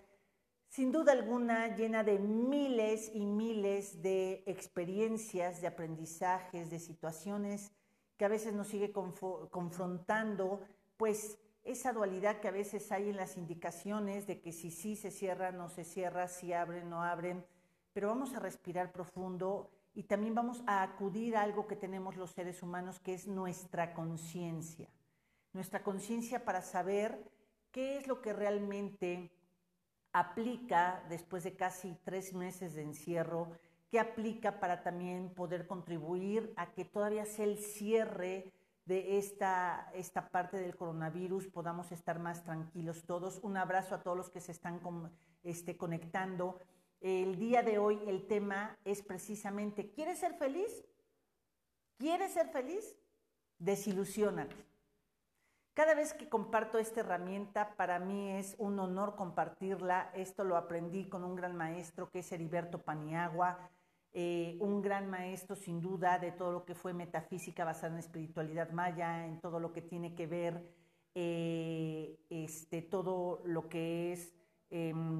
sin 0.67 0.91
duda 0.91 1.13
alguna 1.13 1.75
llena 1.75 2.03
de 2.03 2.19
miles 2.19 3.11
y 3.13 3.25
miles 3.25 4.01
de 4.01 4.43
experiencias, 4.45 5.61
de 5.61 5.67
aprendizajes, 5.67 6.69
de 6.69 6.79
situaciones 6.79 7.71
que 8.17 8.25
a 8.25 8.29
veces 8.29 8.53
nos 8.53 8.67
sigue 8.67 8.91
confrontando, 8.91 10.61
pues 10.97 11.37
esa 11.63 11.93
dualidad 11.93 12.39
que 12.39 12.47
a 12.47 12.51
veces 12.51 12.91
hay 12.91 13.09
en 13.09 13.17
las 13.17 13.37
indicaciones 13.37 14.27
de 14.27 14.41
que 14.41 14.51
si 14.51 14.71
sí 14.71 14.95
se 14.95 15.11
cierra, 15.11 15.51
no 15.51 15.69
se 15.69 15.83
cierra, 15.83 16.27
si 16.27 16.53
abren, 16.53 16.89
no 16.89 17.03
abren, 17.03 17.45
pero 17.93 18.07
vamos 18.07 18.33
a 18.33 18.39
respirar 18.39 18.91
profundo 18.91 19.69
y 19.93 20.03
también 20.03 20.33
vamos 20.33 20.63
a 20.65 20.81
acudir 20.81 21.35
a 21.35 21.41
algo 21.41 21.67
que 21.67 21.75
tenemos 21.75 22.15
los 22.15 22.31
seres 22.31 22.63
humanos, 22.63 22.99
que 22.99 23.13
es 23.13 23.27
nuestra 23.27 23.93
conciencia. 23.93 24.87
Nuestra 25.53 25.83
conciencia 25.83 26.45
para 26.45 26.61
saber 26.61 27.29
qué 27.71 27.97
es 27.97 28.07
lo 28.07 28.21
que 28.21 28.33
realmente 28.33 29.31
aplica 30.13 31.03
después 31.09 31.43
de 31.43 31.55
casi 31.55 31.95
tres 32.03 32.33
meses 32.33 32.73
de 32.73 32.83
encierro, 32.83 33.49
qué 33.89 33.99
aplica 33.99 34.59
para 34.59 34.81
también 34.81 35.33
poder 35.33 35.67
contribuir 35.67 36.53
a 36.55 36.71
que 36.71 36.85
todavía 36.85 37.25
sea 37.25 37.45
el 37.45 37.57
cierre 37.57 38.51
de 38.91 39.17
esta, 39.17 39.89
esta 39.93 40.27
parte 40.27 40.57
del 40.57 40.75
coronavirus, 40.75 41.47
podamos 41.47 41.93
estar 41.93 42.19
más 42.19 42.43
tranquilos 42.43 43.05
todos. 43.05 43.39
Un 43.41 43.55
abrazo 43.55 43.95
a 43.95 44.03
todos 44.03 44.17
los 44.17 44.29
que 44.29 44.41
se 44.41 44.51
están 44.51 44.81
este, 45.43 45.77
conectando. 45.77 46.59
El 46.99 47.37
día 47.37 47.63
de 47.63 47.79
hoy 47.79 48.01
el 48.05 48.27
tema 48.27 48.77
es 48.83 49.01
precisamente, 49.01 49.91
¿quieres 49.91 50.19
ser 50.19 50.33
feliz? 50.33 50.83
¿Quieres 51.97 52.33
ser 52.33 52.49
feliz? 52.49 52.97
Desilusionate. 53.59 54.57
Cada 55.73 55.95
vez 55.95 56.13
que 56.13 56.27
comparto 56.27 56.77
esta 56.77 56.99
herramienta, 56.99 57.77
para 57.77 57.97
mí 57.97 58.31
es 58.31 58.57
un 58.57 58.77
honor 58.77 59.15
compartirla. 59.15 60.11
Esto 60.13 60.43
lo 60.43 60.57
aprendí 60.57 61.07
con 61.07 61.23
un 61.23 61.37
gran 61.37 61.55
maestro 61.55 62.09
que 62.09 62.19
es 62.19 62.31
Heriberto 62.33 62.81
Paniagua, 62.81 63.69
eh, 64.13 64.57
un 64.59 64.81
gran 64.81 65.09
maestro 65.09 65.55
sin 65.55 65.79
duda 65.79 66.19
de 66.19 66.33
todo 66.33 66.51
lo 66.51 66.65
que 66.65 66.75
fue 66.75 66.93
metafísica 66.93 67.63
basada 67.63 67.93
en 67.93 67.99
espiritualidad 67.99 68.71
maya, 68.71 69.25
en 69.25 69.39
todo 69.39 69.59
lo 69.59 69.71
que 69.71 69.81
tiene 69.81 70.15
que 70.15 70.27
ver, 70.27 70.69
eh, 71.15 72.19
este, 72.29 72.81
todo 72.81 73.41
lo 73.45 73.69
que 73.69 74.13
es 74.13 74.33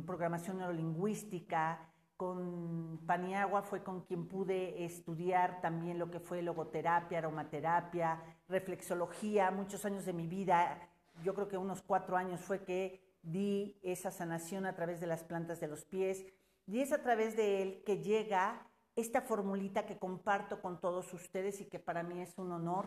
programación 0.06 0.58
neurolingüística. 0.58 1.88
Con 2.15 2.99
Paniagua 3.08 3.63
fue 3.63 3.84
con 3.84 4.01
quien 4.01 4.27
pude 4.27 4.86
estudiar 4.86 5.60
también 5.62 5.97
lo 5.97 6.12
que 6.12 6.19
fue 6.19 6.41
logoterapia, 6.41 7.17
aromaterapia, 7.17 8.21
reflexología. 8.47 9.51
Muchos 9.51 9.86
años 9.86 10.06
de 10.06 10.13
mi 10.13 10.27
vida, 10.27 10.89
yo 11.23 11.34
creo 11.34 11.47
que 11.47 11.58
unos 11.58 11.82
cuatro 11.82 12.15
años 12.15 12.39
fue 12.41 12.63
que 12.63 13.01
di 13.23 13.80
esa 13.82 14.12
sanación 14.12 14.65
a 14.65 14.75
través 14.75 14.99
de 14.99 15.08
las 15.08 15.23
plantas 15.23 15.60
de 15.60 15.67
los 15.67 15.84
pies. 15.86 16.25
Y 16.67 16.80
es 16.80 16.93
a 16.93 17.01
través 17.01 17.36
de 17.36 17.62
él 17.62 17.84
que 17.86 17.97
llega 17.97 18.67
esta 19.02 19.22
formulita 19.22 19.86
que 19.86 19.98
comparto 19.98 20.62
con 20.62 20.80
todos 20.80 21.14
ustedes 21.14 21.60
y 21.60 21.66
que 21.66 21.80
para 21.80 22.04
mí 22.04 22.22
es 22.22 22.38
un 22.38 22.52
honor, 22.52 22.86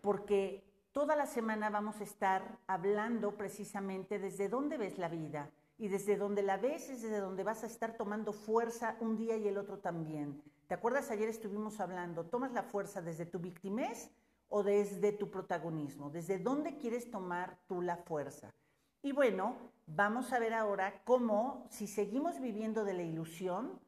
porque 0.00 0.64
toda 0.92 1.16
la 1.16 1.26
semana 1.26 1.68
vamos 1.68 2.00
a 2.00 2.04
estar 2.04 2.58
hablando 2.66 3.36
precisamente 3.36 4.18
desde 4.18 4.48
dónde 4.48 4.78
ves 4.78 4.98
la 4.98 5.08
vida, 5.08 5.50
y 5.80 5.88
desde 5.88 6.18
donde 6.18 6.42
la 6.42 6.58
ves 6.58 6.90
es 6.90 7.00
desde 7.00 7.20
donde 7.20 7.42
vas 7.42 7.64
a 7.64 7.66
estar 7.66 7.96
tomando 7.96 8.34
fuerza 8.34 8.96
un 9.00 9.16
día 9.16 9.38
y 9.38 9.48
el 9.48 9.56
otro 9.56 9.78
también. 9.78 10.42
¿Te 10.68 10.74
acuerdas? 10.74 11.10
Ayer 11.10 11.30
estuvimos 11.30 11.80
hablando, 11.80 12.26
¿tomas 12.26 12.52
la 12.52 12.62
fuerza 12.62 13.00
desde 13.00 13.24
tu 13.24 13.38
victimez 13.38 14.10
o 14.50 14.62
desde 14.62 15.12
tu 15.12 15.30
protagonismo? 15.30 16.10
¿Desde 16.10 16.38
dónde 16.38 16.76
quieres 16.76 17.10
tomar 17.10 17.58
tú 17.66 17.80
la 17.80 17.96
fuerza? 17.96 18.52
Y 19.00 19.12
bueno, 19.12 19.56
vamos 19.86 20.34
a 20.34 20.38
ver 20.38 20.52
ahora 20.52 21.02
cómo, 21.04 21.66
si 21.70 21.86
seguimos 21.86 22.40
viviendo 22.40 22.84
de 22.84 22.92
la 22.92 23.02
ilusión, 23.02 23.80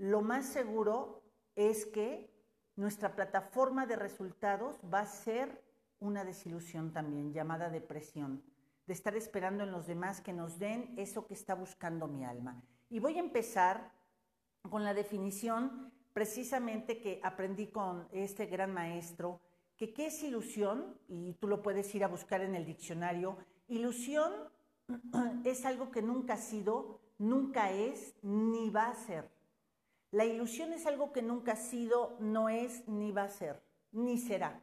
lo 0.00 0.22
más 0.22 0.46
seguro 0.46 1.22
es 1.56 1.84
que 1.84 2.34
nuestra 2.74 3.14
plataforma 3.14 3.84
de 3.84 3.96
resultados 3.96 4.80
va 4.92 5.00
a 5.00 5.06
ser 5.06 5.62
una 5.98 6.24
desilusión 6.24 6.90
también, 6.90 7.34
llamada 7.34 7.68
depresión 7.68 8.42
de 8.86 8.94
estar 8.94 9.14
esperando 9.14 9.62
en 9.62 9.72
los 9.72 9.86
demás 9.86 10.22
que 10.22 10.32
nos 10.32 10.58
den 10.58 10.94
eso 10.96 11.26
que 11.26 11.34
está 11.34 11.54
buscando 11.54 12.08
mi 12.08 12.24
alma. 12.24 12.64
Y 12.88 12.98
voy 12.98 13.18
a 13.18 13.20
empezar 13.20 13.92
con 14.70 14.84
la 14.84 14.94
definición 14.94 15.92
precisamente 16.14 16.98
que 16.98 17.20
aprendí 17.22 17.66
con 17.66 18.08
este 18.10 18.46
gran 18.46 18.72
maestro, 18.72 19.42
que 19.76 19.92
qué 19.92 20.06
es 20.06 20.22
ilusión, 20.22 20.98
y 21.08 21.34
tú 21.34 21.46
lo 21.46 21.60
puedes 21.60 21.94
ir 21.94 22.04
a 22.04 22.08
buscar 22.08 22.40
en 22.40 22.54
el 22.54 22.64
diccionario, 22.64 23.36
ilusión 23.68 24.32
es 25.44 25.66
algo 25.66 25.90
que 25.90 26.00
nunca 26.00 26.34
ha 26.34 26.38
sido, 26.38 27.02
nunca 27.18 27.70
es, 27.70 28.16
ni 28.22 28.70
va 28.70 28.86
a 28.86 28.94
ser. 28.94 29.39
La 30.10 30.24
ilusión 30.24 30.72
es 30.72 30.86
algo 30.86 31.12
que 31.12 31.22
nunca 31.22 31.52
ha 31.52 31.56
sido, 31.56 32.16
no 32.18 32.48
es, 32.48 32.88
ni 32.88 33.12
va 33.12 33.24
a 33.24 33.28
ser, 33.28 33.62
ni 33.92 34.18
será. 34.18 34.60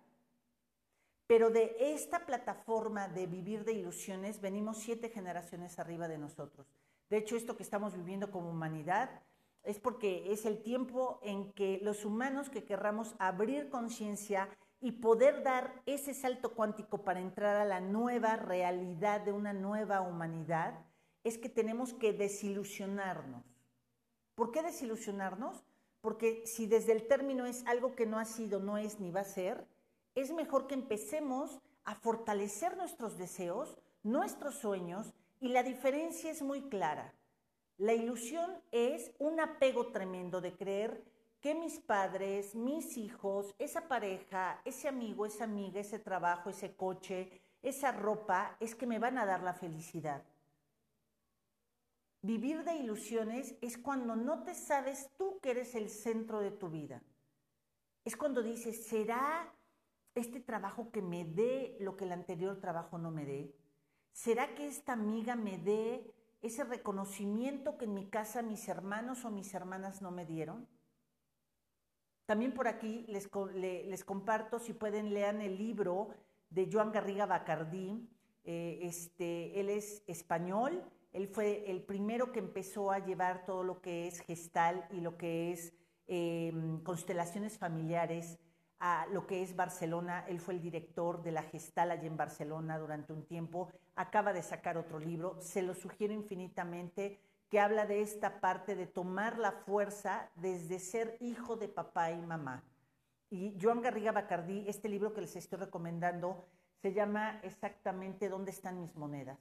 Pero 1.26 1.50
de 1.50 1.76
esta 1.80 2.26
plataforma 2.26 3.08
de 3.08 3.28
vivir 3.28 3.64
de 3.64 3.74
ilusiones 3.74 4.42
venimos 4.42 4.78
siete 4.78 5.10
generaciones 5.10 5.80
arriba 5.80 6.08
de 6.08 6.18
nosotros. 6.18 6.68
De 7.10 7.18
hecho, 7.18 7.38
esto 7.38 7.56
que 7.56 7.64
estamos 7.64 7.96
viviendo 7.96 8.32
como 8.32 8.50
humanidad 8.50 9.24
es 9.64 9.80
porque 9.80 10.32
es 10.32 10.46
el 10.46 10.62
tiempo 10.62 11.20
en 11.24 11.52
que 11.54 11.80
los 11.82 12.06
humanos 12.06 12.50
que 12.50 12.64
querramos 12.64 13.16
abrir 13.20 13.70
conciencia 13.70 14.50
y 14.80 14.94
poder 14.94 15.44
dar 15.44 15.82
ese 15.86 16.14
salto 16.14 16.54
cuántico 16.54 17.04
para 17.04 17.20
entrar 17.20 17.56
a 17.58 17.66
la 17.66 17.82
nueva 17.82 18.36
realidad 18.36 19.22
de 19.22 19.32
una 19.32 19.54
nueva 19.54 20.02
humanidad, 20.02 20.86
es 21.24 21.38
que 21.38 21.50
tenemos 21.50 21.94
que 21.94 22.14
desilusionarnos. 22.14 23.57
¿Por 24.38 24.52
qué 24.52 24.62
desilusionarnos? 24.62 25.64
Porque 26.00 26.46
si 26.46 26.68
desde 26.68 26.92
el 26.92 27.08
término 27.08 27.48
es 27.48 27.66
algo 27.66 27.96
que 27.96 28.06
no 28.06 28.20
ha 28.20 28.26
sido, 28.26 28.60
no 28.60 28.78
es 28.78 29.00
ni 29.00 29.10
va 29.10 29.22
a 29.22 29.24
ser, 29.24 29.66
es 30.14 30.32
mejor 30.32 30.68
que 30.68 30.76
empecemos 30.76 31.60
a 31.86 31.96
fortalecer 31.96 32.78
nuestros 32.78 33.18
deseos, 33.18 33.80
nuestros 34.04 34.54
sueños, 34.54 35.12
y 35.40 35.48
la 35.48 35.64
diferencia 35.64 36.30
es 36.30 36.44
muy 36.44 36.70
clara. 36.70 37.16
La 37.78 37.96
ilusión 37.96 38.62
es 38.72 39.12
un 39.18 39.40
apego 39.40 39.88
tremendo 39.88 40.40
de 40.40 40.56
creer 40.56 41.04
que 41.42 41.56
mis 41.56 41.80
padres, 41.80 42.54
mis 42.54 42.96
hijos, 42.96 43.56
esa 43.58 43.88
pareja, 43.88 44.62
ese 44.66 44.88
amigo, 44.88 45.26
esa 45.26 45.46
amiga, 45.46 45.80
ese 45.80 45.98
trabajo, 45.98 46.52
ese 46.52 46.76
coche, 46.76 47.42
esa 47.64 47.92
ropa, 47.92 48.56
es 48.60 48.76
que 48.76 48.86
me 48.86 49.00
van 49.00 49.18
a 49.18 49.26
dar 49.26 49.42
la 49.42 49.56
felicidad. 49.56 50.22
Vivir 52.28 52.66
de 52.66 52.76
ilusiones 52.76 53.56
es 53.62 53.78
cuando 53.78 54.18
no 54.18 54.44
te 54.44 54.54
sabes 54.54 55.12
tú 55.18 55.40
que 55.40 55.52
eres 55.52 55.76
el 55.76 55.90
centro 55.90 56.42
de 56.42 56.52
tu 56.52 56.70
vida. 56.70 57.02
Es 58.04 58.18
cuando 58.18 58.44
dices, 58.44 58.86
¿será 58.86 59.50
este 60.14 60.42
trabajo 60.42 60.92
que 60.92 61.02
me 61.02 61.24
dé 61.24 61.78
lo 61.80 61.96
que 61.96 62.04
el 62.04 62.12
anterior 62.12 62.60
trabajo 62.60 62.98
no 62.98 63.12
me 63.12 63.24
dé? 63.24 63.56
¿Será 64.12 64.56
que 64.56 64.68
esta 64.68 64.92
amiga 64.92 65.38
me 65.38 65.58
dé 65.58 66.14
ese 66.42 66.66
reconocimiento 66.66 67.78
que 67.78 67.86
en 67.86 67.94
mi 67.94 68.10
casa 68.10 68.42
mis 68.42 68.68
hermanos 68.68 69.24
o 69.24 69.32
mis 69.32 69.54
hermanas 69.54 70.02
no 70.02 70.12
me 70.12 70.26
dieron? 70.26 70.68
También 72.26 72.54
por 72.54 72.68
aquí 72.68 73.06
les, 73.08 73.30
les 73.56 74.04
comparto, 74.04 74.60
si 74.60 74.74
pueden, 74.74 75.14
lean 75.14 75.40
el 75.40 75.58
libro 75.58 76.10
de 76.50 76.68
Joan 76.70 76.92
Garriga 76.92 77.26
Bacardí. 77.26 78.06
Eh, 78.44 78.80
este, 78.82 79.58
él 79.62 79.70
es 79.70 80.04
español, 80.08 80.84
él 81.14 81.28
fue 81.28 81.70
el 81.70 81.82
primero 81.82 82.32
que 82.32 82.40
empezó 82.40 82.92
a 82.92 83.00
llevar 83.00 83.46
todo 83.46 83.64
lo 83.64 83.82
que 83.82 84.08
es 84.08 84.20
gestal 84.22 84.88
y 84.92 85.02
lo 85.02 85.18
que 85.18 85.52
es 85.52 85.74
em, 86.08 86.82
constelaciones 86.84 87.58
familiares 87.58 88.38
a 88.80 89.08
lo 89.12 89.26
que 89.26 89.42
es 89.42 89.56
Barcelona. 89.56 90.26
Él 90.28 90.40
fue 90.40 90.56
el 90.56 90.62
director 90.62 91.24
de 91.24 91.32
la 91.32 91.44
Gestal 91.44 91.92
allí 91.92 92.08
en 92.08 92.18
Barcelona 92.18 92.78
durante 92.78 93.14
un 93.14 93.26
tiempo. 93.26 93.72
Acaba 93.96 94.34
de 94.34 94.44
sacar 94.44 94.78
otro 94.78 95.00
libro. 95.00 95.38
Se 95.42 95.62
lo 95.62 95.74
sugiero 95.74 96.14
infinitamente. 96.14 97.20
que 97.50 97.62
habla 97.62 97.86
de 97.86 98.02
esta 98.02 98.42
parte 98.42 98.76
de 98.76 98.88
tomar 98.88 99.40
la 99.40 99.54
fuerza 99.54 100.30
desde 100.36 100.80
ser 100.80 101.16
hijo 101.22 101.56
de 101.56 101.70
papá 101.70 102.12
y 102.12 102.22
mamá. 102.22 102.62
Y 103.30 103.58
Joan 103.62 103.82
Garriga 103.82 104.12
Bacardí, 104.12 104.66
este 104.68 104.90
libro 104.90 105.14
que 105.14 105.22
les 105.22 105.34
estoy 105.38 105.60
recomendando, 105.60 106.46
se 106.82 106.92
llama 106.92 107.40
exactamente 107.44 108.28
¿Dónde 108.28 108.52
están 108.52 108.82
mis 108.82 108.94
monedas? 108.98 109.40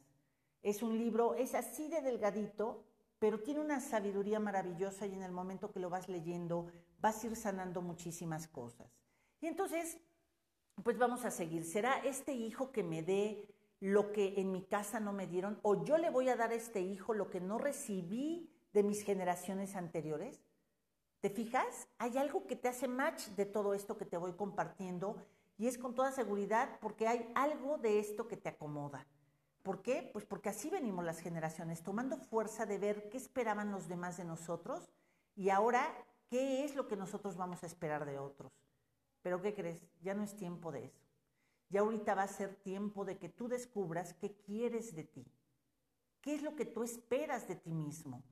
Es 0.62 0.82
un 0.82 0.98
libro, 0.98 1.34
es 1.34 1.54
así 1.54 1.88
de 1.88 2.00
delgadito, 2.00 2.84
pero 3.18 3.40
tiene 3.40 3.60
una 3.60 3.80
sabiduría 3.80 4.40
maravillosa 4.40 5.06
y 5.06 5.14
en 5.14 5.22
el 5.22 5.32
momento 5.32 5.70
que 5.70 5.80
lo 5.80 5.90
vas 5.90 6.08
leyendo 6.08 6.66
vas 6.98 7.22
a 7.22 7.28
ir 7.28 7.36
sanando 7.36 7.82
muchísimas 7.82 8.48
cosas. 8.48 8.90
Y 9.40 9.46
entonces, 9.46 9.98
pues 10.82 10.98
vamos 10.98 11.24
a 11.24 11.30
seguir. 11.30 11.64
¿Será 11.64 11.98
este 11.98 12.32
hijo 12.32 12.72
que 12.72 12.82
me 12.82 13.02
dé 13.02 13.46
lo 13.80 14.12
que 14.12 14.34
en 14.40 14.52
mi 14.52 14.62
casa 14.62 15.00
no 15.00 15.12
me 15.12 15.26
dieron? 15.26 15.58
¿O 15.62 15.84
yo 15.84 15.98
le 15.98 16.10
voy 16.10 16.28
a 16.28 16.36
dar 16.36 16.50
a 16.50 16.54
este 16.54 16.80
hijo 16.80 17.14
lo 17.14 17.30
que 17.30 17.40
no 17.40 17.58
recibí 17.58 18.50
de 18.72 18.82
mis 18.82 19.02
generaciones 19.02 19.76
anteriores? 19.76 20.42
¿Te 21.20 21.30
fijas? 21.30 21.88
Hay 21.98 22.18
algo 22.18 22.46
que 22.46 22.56
te 22.56 22.68
hace 22.68 22.88
match 22.88 23.28
de 23.28 23.46
todo 23.46 23.74
esto 23.74 23.96
que 23.96 24.04
te 24.04 24.18
voy 24.18 24.34
compartiendo 24.34 25.16
y 25.58 25.66
es 25.66 25.78
con 25.78 25.94
toda 25.94 26.12
seguridad 26.12 26.78
porque 26.80 27.08
hay 27.08 27.30
algo 27.34 27.78
de 27.78 27.98
esto 27.98 28.28
que 28.28 28.36
te 28.36 28.50
acomoda. 28.50 29.06
¿Por 29.66 29.82
qué? 29.82 30.08
Pues 30.12 30.24
porque 30.24 30.48
así 30.48 30.70
venimos 30.70 31.04
las 31.04 31.18
generaciones, 31.18 31.82
tomando 31.82 32.18
fuerza 32.18 32.66
de 32.66 32.78
ver 32.78 33.08
qué 33.08 33.16
esperaban 33.16 33.72
los 33.72 33.88
demás 33.88 34.16
de 34.16 34.22
nosotros 34.22 34.88
y 35.34 35.50
ahora 35.50 35.92
qué 36.30 36.64
es 36.64 36.76
lo 36.76 36.86
que 36.86 36.94
nosotros 36.94 37.36
vamos 37.36 37.64
a 37.64 37.66
esperar 37.66 38.06
de 38.06 38.16
otros. 38.16 38.52
Pero 39.22 39.42
¿qué 39.42 39.56
crees? 39.56 39.84
Ya 40.02 40.14
no 40.14 40.22
es 40.22 40.36
tiempo 40.36 40.70
de 40.70 40.84
eso. 40.84 41.04
Ya 41.68 41.80
ahorita 41.80 42.14
va 42.14 42.22
a 42.22 42.28
ser 42.28 42.54
tiempo 42.54 43.04
de 43.04 43.18
que 43.18 43.28
tú 43.28 43.48
descubras 43.48 44.14
qué 44.14 44.36
quieres 44.36 44.94
de 44.94 45.02
ti. 45.02 45.26
¿Qué 46.20 46.36
es 46.36 46.42
lo 46.42 46.54
que 46.54 46.66
tú 46.66 46.84
esperas 46.84 47.48
de 47.48 47.56
ti 47.56 47.74
mismo? 47.74 48.22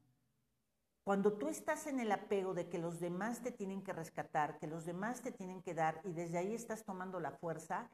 Cuando 1.02 1.32
tú 1.32 1.48
estás 1.48 1.88
en 1.88 1.98
el 1.98 2.12
apego 2.12 2.54
de 2.54 2.68
que 2.68 2.78
los 2.78 3.00
demás 3.00 3.42
te 3.42 3.50
tienen 3.50 3.82
que 3.82 3.92
rescatar, 3.92 4.60
que 4.60 4.68
los 4.68 4.84
demás 4.84 5.20
te 5.20 5.32
tienen 5.32 5.62
que 5.62 5.74
dar 5.74 6.00
y 6.04 6.12
desde 6.12 6.38
ahí 6.38 6.54
estás 6.54 6.84
tomando 6.84 7.18
la 7.18 7.32
fuerza, 7.32 7.90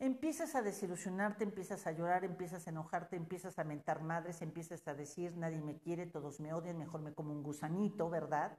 empiezas 0.00 0.54
a 0.54 0.62
desilusionarte, 0.62 1.44
empiezas 1.44 1.86
a 1.86 1.92
llorar, 1.92 2.24
empiezas 2.24 2.66
a 2.66 2.70
enojarte, 2.70 3.16
empiezas 3.16 3.58
a 3.58 3.64
mentar 3.64 4.02
madres, 4.02 4.40
empiezas 4.40 4.88
a 4.88 4.94
decir, 4.94 5.36
nadie 5.36 5.60
me 5.60 5.78
quiere, 5.78 6.06
todos 6.06 6.40
me 6.40 6.54
odian, 6.54 6.78
mejor 6.78 7.02
me 7.02 7.14
como 7.14 7.32
un 7.32 7.42
gusanito, 7.42 8.08
¿verdad? 8.08 8.58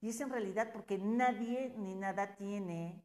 Y 0.00 0.10
es 0.10 0.20
en 0.20 0.30
realidad 0.30 0.70
porque 0.72 0.98
nadie 0.98 1.74
ni 1.78 1.94
nada 1.94 2.36
tiene 2.36 3.02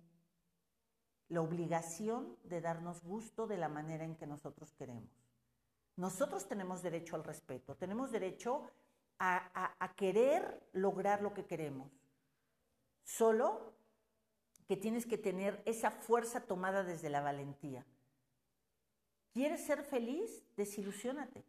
la 1.29 1.41
obligación 1.41 2.37
de 2.43 2.61
darnos 2.61 3.03
gusto 3.03 3.47
de 3.47 3.57
la 3.57 3.69
manera 3.69 4.03
en 4.03 4.15
que 4.15 4.27
nosotros 4.27 4.73
queremos. 4.73 5.09
Nosotros 5.95 6.47
tenemos 6.47 6.83
derecho 6.83 7.15
al 7.15 7.23
respeto, 7.23 7.75
tenemos 7.75 8.11
derecho 8.11 8.69
a, 9.17 9.73
a 9.79 9.95
querer 9.95 10.69
lograr 10.73 11.21
lo 11.21 11.33
que 11.33 11.45
queremos. 11.45 11.91
Solo 13.03 13.76
que 14.67 14.77
tienes 14.77 15.05
que 15.05 15.17
tener 15.17 15.61
esa 15.65 15.91
fuerza 15.91 16.41
tomada 16.41 16.83
desde 16.83 17.09
la 17.09 17.21
valentía. 17.21 17.85
¿Quieres 19.31 19.65
ser 19.65 19.83
feliz? 19.83 20.43
Desilusiónate. 20.55 21.43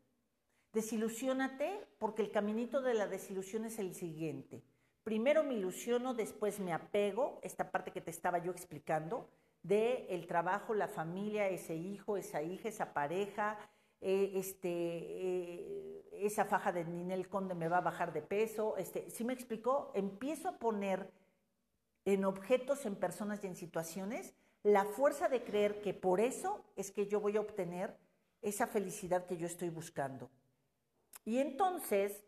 Desilusiónate 0.73 1.87
porque 1.99 2.23
el 2.23 2.31
caminito 2.31 2.81
de 2.81 2.95
la 2.95 3.07
desilusión 3.07 3.65
es 3.65 3.79
el 3.79 3.95
siguiente. 3.95 4.63
Primero 5.03 5.43
me 5.43 5.55
ilusiono, 5.55 6.15
después 6.15 6.61
me 6.61 6.73
apego, 6.73 7.41
esta 7.43 7.71
parte 7.71 7.93
que 7.93 8.03
te 8.03 8.11
estaba 8.11 8.39
yo 8.39 8.53
explicando, 8.53 9.29
de 9.63 10.07
el 10.11 10.27
trabajo, 10.27 10.75
la 10.75 10.87
familia, 10.87 11.49
ese 11.49 11.75
hijo, 11.75 12.17
esa 12.17 12.43
hija, 12.43 12.69
esa 12.69 12.93
pareja, 12.93 13.59
eh, 14.01 14.33
este, 14.35 14.69
eh, 14.71 16.05
esa 16.13 16.45
faja 16.45 16.73
de 16.73 16.85
Ninel 16.85 17.29
Conde 17.29 17.55
me 17.55 17.69
va 17.69 17.79
a 17.79 17.83
bajar 17.83 18.13
de 18.13 18.23
peso. 18.23 18.77
Este, 18.77 19.11
¿Sí 19.11 19.25
me 19.25 19.33
explicó? 19.33 19.91
Empiezo 19.95 20.49
a 20.49 20.59
poner 20.59 21.11
en 22.15 22.25
objetos, 22.25 22.87
en 22.87 22.97
personas 22.97 23.45
y 23.45 23.49
en 23.49 23.55
situaciones, 23.55 24.33
la 24.63 24.87
fuerza 24.87 25.29
de 25.29 25.45
creer 25.45 25.83
que 25.83 25.93
por 25.93 26.21
eso 26.21 26.65
es 26.75 26.91
que 26.91 27.07
yo 27.07 27.21
voy 27.21 27.37
a 27.37 27.41
obtener 27.43 27.99
esa 28.41 28.67
felicidad 28.67 29.27
que 29.27 29.37
yo 29.37 29.47
estoy 29.47 29.69
buscando. 29.69 30.31
Y 31.27 31.37
entonces, 31.37 32.25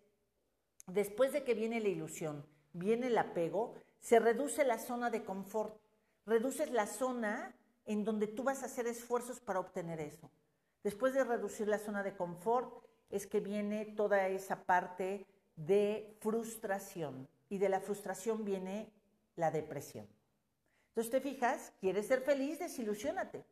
después 0.87 1.33
de 1.33 1.45
que 1.45 1.55
viene 1.55 1.81
la 1.81 1.89
ilusión, 1.89 2.45
viene 2.75 3.07
el 3.07 3.17
apego, 3.17 3.75
se 4.01 4.19
reduce 4.19 4.65
la 4.65 4.79
zona 4.79 5.09
de 5.09 5.25
confort, 5.25 5.81
reduces 6.27 6.71
la 6.71 6.87
zona 6.87 7.57
en 7.87 8.05
donde 8.05 8.27
tú 8.27 8.45
vas 8.45 8.63
a 8.63 8.67
hacer 8.67 8.87
esfuerzos 8.87 9.41
para 9.41 9.61
obtener 9.61 9.99
eso. 9.99 10.31
Después 10.83 11.15
de 11.15 11.25
reducir 11.25 11.69
la 11.69 11.79
zona 11.79 12.03
de 12.03 12.15
confort, 12.15 12.85
es 13.09 13.27
que 13.27 13.41
viene 13.41 13.87
toda 13.87 14.29
esa 14.29 14.65
parte 14.67 15.27
de 15.57 16.19
frustración. 16.21 17.29
Y 17.49 17.57
de 17.57 17.71
la 17.71 17.81
frustración 17.81 18.45
viene 18.45 18.93
la 19.37 19.51
depresión. 19.51 20.07
Entonces 20.89 21.11
te 21.11 21.21
fijas, 21.21 21.73
quieres 21.81 22.07
ser 22.07 22.23
feliz, 22.23 22.59
desilusiónate. 22.59 23.45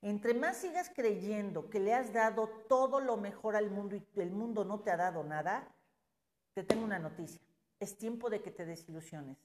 Entre 0.00 0.32
más 0.32 0.58
sigas 0.58 0.90
creyendo 0.94 1.68
que 1.68 1.80
le 1.80 1.92
has 1.92 2.12
dado 2.12 2.48
todo 2.68 3.00
lo 3.00 3.16
mejor 3.16 3.56
al 3.56 3.70
mundo 3.70 3.96
y 3.96 4.04
el 4.20 4.30
mundo 4.30 4.64
no 4.64 4.80
te 4.80 4.90
ha 4.90 4.96
dado 4.96 5.24
nada, 5.24 5.68
te 6.54 6.62
tengo 6.62 6.84
una 6.84 6.98
noticia. 6.98 7.40
Es 7.80 7.96
tiempo 7.96 8.30
de 8.30 8.40
que 8.40 8.50
te 8.50 8.64
desilusiones. 8.64 9.36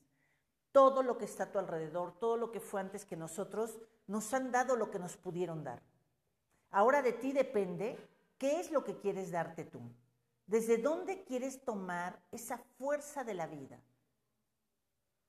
Todo 0.71 1.03
lo 1.03 1.17
que 1.17 1.25
está 1.25 1.45
a 1.45 1.51
tu 1.51 1.59
alrededor, 1.59 2.17
todo 2.19 2.37
lo 2.37 2.51
que 2.51 2.59
fue 2.59 2.81
antes 2.81 3.05
que 3.05 3.15
nosotros, 3.15 3.77
nos 4.07 4.33
han 4.33 4.51
dado 4.51 4.75
lo 4.75 4.89
que 4.89 4.99
nos 4.99 5.17
pudieron 5.17 5.63
dar. 5.63 5.81
Ahora 6.71 7.01
de 7.01 7.13
ti 7.13 7.31
depende 7.31 7.97
qué 8.37 8.59
es 8.59 8.71
lo 8.71 8.83
que 8.83 8.97
quieres 8.97 9.31
darte 9.31 9.65
tú. 9.65 9.81
¿Desde 10.47 10.77
dónde 10.77 11.23
quieres 11.23 11.63
tomar 11.63 12.19
esa 12.31 12.57
fuerza 12.57 13.23
de 13.23 13.33
la 13.33 13.47
vida? 13.47 13.79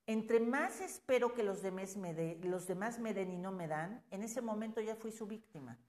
Entre 0.07 0.39
más 0.39 0.81
espero 0.81 1.33
que 1.33 1.43
los 1.43 1.61
demás, 1.61 1.97
me 1.97 2.13
den 2.13 3.31
y 3.31 3.37
no 3.37 3.51
me 3.51 3.67
dan, 3.67 4.03
en 4.11 4.21
ese 4.21 4.41
momento 4.41 4.81
ya 4.81 4.95
fui 4.95 5.11
su 5.11 5.25
víctima. 5.25 5.79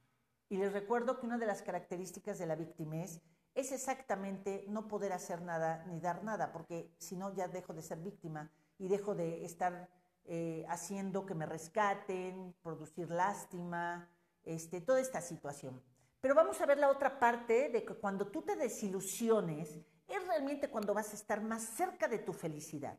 Y 0.49 0.57
les 0.57 0.73
recuerdo 0.73 1.19
que 1.19 1.27
una 1.27 1.39
de 1.39 1.47
las 1.47 1.63
características 1.63 2.39
de 2.39 2.47
la 2.47 2.55
víctima 2.55 3.03
es, 3.03 3.21
es 3.55 3.73
exactamente 3.73 4.65
no 4.69 4.89
poder 4.89 5.13
hacer 5.13 5.43
nada 5.43 5.85
ni 5.87 6.01
dar 6.01 6.25
nada, 6.25 6.53
porque 6.53 6.95
si 6.99 7.17
no 7.17 7.35
ya 7.35 7.49
dejo 7.49 7.75
de 7.75 7.83
ser 7.83 7.99
víctima 7.99 8.51
y 8.79 8.89
dejo 8.89 9.15
de 9.15 9.45
estar 9.45 9.89
eh, 10.25 10.65
haciendo 10.69 11.27
que 11.27 11.35
me 11.35 11.47
rescaten, 11.47 12.55
producir 12.63 13.11
lástima, 13.11 14.09
este, 14.45 14.81
toda 14.81 15.01
esta 15.01 15.21
situación. 15.21 15.83
Pero 16.21 16.35
vamos 16.35 16.61
a 16.61 16.67
ver 16.67 16.79
la 16.79 16.91
otra 16.91 17.19
parte 17.19 17.69
de 17.69 17.85
que 17.85 17.95
cuando 17.95 18.29
tú 18.29 18.43
te 18.43 18.57
desilusiones, 18.57 19.79
es 20.09 20.27
realmente 20.27 20.71
cuando 20.71 20.95
vas 20.95 21.13
a 21.13 21.17
estar 21.17 21.43
más 21.43 21.63
cerca 21.63 22.09
de 22.09 22.19
tu 22.19 22.33
felicidad. 22.33 22.99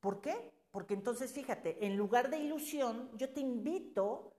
¿Por 0.00 0.20
qué? 0.20 0.52
Porque 0.70 0.94
entonces, 0.94 1.32
fíjate, 1.32 1.84
en 1.86 1.96
lugar 1.96 2.30
de 2.30 2.38
ilusión, 2.38 3.10
yo 3.16 3.32
te 3.32 3.40
invito 3.40 4.34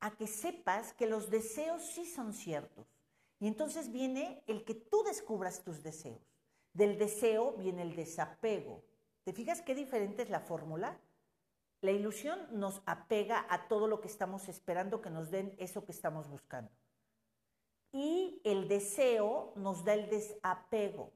a 0.00 0.10
que 0.16 0.26
sepas 0.26 0.92
que 0.94 1.06
los 1.06 1.30
deseos 1.30 1.82
sí 1.82 2.06
son 2.06 2.32
ciertos. 2.32 2.86
Y 3.38 3.46
entonces 3.46 3.90
viene 3.90 4.42
el 4.46 4.64
que 4.64 4.74
tú 4.74 5.02
descubras 5.04 5.62
tus 5.64 5.82
deseos. 5.82 6.20
Del 6.72 6.98
deseo 6.98 7.52
viene 7.52 7.82
el 7.82 7.94
desapego. 7.94 8.84
¿Te 9.24 9.32
fijas 9.32 9.62
qué 9.62 9.74
diferente 9.74 10.22
es 10.22 10.30
la 10.30 10.40
fórmula? 10.40 10.98
La 11.80 11.90
ilusión 11.90 12.38
nos 12.50 12.82
apega 12.86 13.46
a 13.48 13.68
todo 13.68 13.88
lo 13.88 14.00
que 14.00 14.08
estamos 14.08 14.48
esperando 14.48 15.00
que 15.02 15.10
nos 15.10 15.30
den 15.30 15.54
eso 15.58 15.84
que 15.84 15.92
estamos 15.92 16.28
buscando. 16.28 16.70
Y 17.92 18.40
el 18.44 18.68
deseo 18.68 19.52
nos 19.56 19.84
da 19.84 19.94
el 19.94 20.08
desapego. 20.08 21.12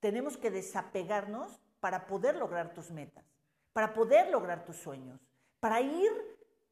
Tenemos 0.00 0.36
que 0.36 0.50
desapegarnos 0.50 1.60
para 1.80 2.06
poder 2.06 2.36
lograr 2.36 2.72
tus 2.74 2.90
metas, 2.90 3.24
para 3.72 3.92
poder 3.92 4.30
lograr 4.30 4.64
tus 4.64 4.76
sueños, 4.76 5.20
para 5.60 5.80
ir 5.80 6.10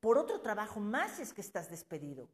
por 0.01 0.19
otro 0.19 0.41
trabajo 0.41 0.81
más 0.81 1.19
es 1.19 1.33
que 1.33 1.41
estás 1.41 1.71
despedido, 1.71 2.29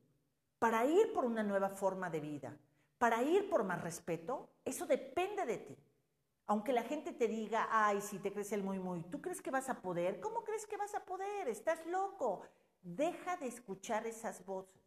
para 0.58 0.84
ir 0.84 1.12
por 1.12 1.24
una 1.24 1.42
nueva 1.42 1.70
forma 1.70 2.10
de 2.10 2.20
vida, 2.20 2.56
para 2.98 3.22
ir 3.22 3.48
por 3.48 3.64
más 3.64 3.80
respeto, 3.80 4.50
eso 4.64 4.86
depende 4.86 5.46
de 5.46 5.58
ti. 5.58 5.76
Aunque 6.46 6.72
la 6.72 6.82
gente 6.82 7.12
te 7.12 7.28
diga, 7.28 7.68
ay, 7.70 8.00
si 8.00 8.18
te 8.18 8.32
crees 8.32 8.50
el 8.52 8.64
muy, 8.64 8.78
muy, 8.78 9.04
¿tú 9.04 9.22
crees 9.22 9.40
que 9.40 9.52
vas 9.52 9.70
a 9.70 9.80
poder? 9.80 10.20
¿Cómo 10.20 10.42
crees 10.42 10.66
que 10.66 10.76
vas 10.76 10.94
a 10.96 11.04
poder? 11.04 11.48
Estás 11.48 11.86
loco. 11.86 12.42
Deja 12.82 13.36
de 13.36 13.46
escuchar 13.46 14.06
esas 14.06 14.44
voces. 14.44 14.82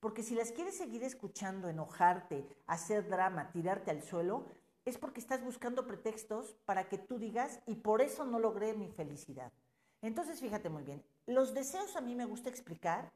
Porque 0.00 0.22
si 0.22 0.34
las 0.34 0.50
quieres 0.50 0.76
seguir 0.76 1.04
escuchando, 1.04 1.68
enojarte, 1.68 2.44
hacer 2.66 3.08
drama, 3.08 3.52
tirarte 3.52 3.90
al 3.90 4.02
suelo, 4.02 4.46
es 4.84 4.98
porque 4.98 5.20
estás 5.20 5.44
buscando 5.44 5.86
pretextos 5.86 6.56
para 6.64 6.88
que 6.88 6.98
tú 6.98 7.18
digas, 7.18 7.60
y 7.66 7.76
por 7.76 8.00
eso 8.00 8.24
no 8.24 8.38
logré 8.38 8.74
mi 8.74 8.88
felicidad. 8.88 9.52
Entonces, 10.00 10.40
fíjate 10.40 10.68
muy 10.68 10.82
bien, 10.82 11.04
los 11.26 11.54
deseos 11.54 11.96
a 11.96 12.00
mí 12.00 12.14
me 12.14 12.24
gusta 12.24 12.48
explicar 12.48 13.12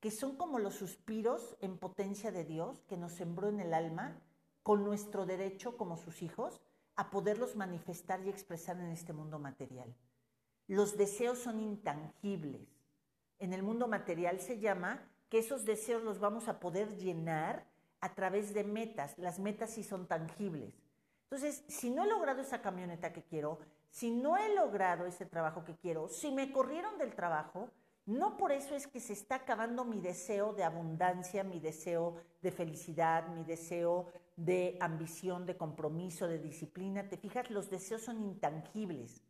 que 0.00 0.10
son 0.10 0.36
como 0.36 0.58
los 0.58 0.74
suspiros 0.74 1.56
en 1.60 1.76
potencia 1.76 2.32
de 2.32 2.44
Dios 2.44 2.82
que 2.88 2.96
nos 2.96 3.12
sembró 3.12 3.48
en 3.48 3.60
el 3.60 3.74
alma 3.74 4.18
con 4.62 4.84
nuestro 4.84 5.26
derecho 5.26 5.76
como 5.76 5.98
sus 5.98 6.22
hijos 6.22 6.60
a 6.96 7.10
poderlos 7.10 7.56
manifestar 7.56 8.24
y 8.24 8.30
expresar 8.30 8.78
en 8.78 8.90
este 8.90 9.12
mundo 9.12 9.38
material. 9.38 9.94
Los 10.66 10.96
deseos 10.96 11.38
son 11.38 11.60
intangibles. 11.60 12.68
En 13.38 13.52
el 13.52 13.62
mundo 13.62 13.88
material 13.88 14.40
se 14.40 14.58
llama 14.58 15.02
que 15.28 15.38
esos 15.38 15.64
deseos 15.64 16.02
los 16.02 16.18
vamos 16.18 16.48
a 16.48 16.60
poder 16.60 16.96
llenar 16.96 17.66
a 18.00 18.14
través 18.14 18.54
de 18.54 18.64
metas. 18.64 19.16
Las 19.18 19.38
metas 19.38 19.70
sí 19.70 19.82
son 19.82 20.06
tangibles. 20.06 20.74
Entonces, 21.30 21.62
si 21.68 21.90
no 21.90 22.02
he 22.02 22.08
logrado 22.08 22.40
esa 22.40 22.60
camioneta 22.60 23.12
que 23.12 23.22
quiero, 23.22 23.60
si 23.88 24.10
no 24.10 24.36
he 24.36 24.52
logrado 24.52 25.06
ese 25.06 25.26
trabajo 25.26 25.62
que 25.62 25.76
quiero, 25.76 26.08
si 26.08 26.32
me 26.32 26.50
corrieron 26.50 26.98
del 26.98 27.14
trabajo, 27.14 27.70
no 28.04 28.36
por 28.36 28.50
eso 28.50 28.74
es 28.74 28.88
que 28.88 28.98
se 28.98 29.12
está 29.12 29.36
acabando 29.36 29.84
mi 29.84 30.00
deseo 30.00 30.52
de 30.54 30.64
abundancia, 30.64 31.44
mi 31.44 31.60
deseo 31.60 32.16
de 32.42 32.50
felicidad, 32.50 33.28
mi 33.28 33.44
deseo 33.44 34.08
de 34.34 34.76
ambición, 34.80 35.46
de 35.46 35.56
compromiso, 35.56 36.26
de 36.26 36.40
disciplina. 36.40 37.08
Te 37.08 37.16
fijas, 37.16 37.48
los 37.48 37.70
deseos 37.70 38.02
son 38.02 38.20
intangibles. 38.20 39.22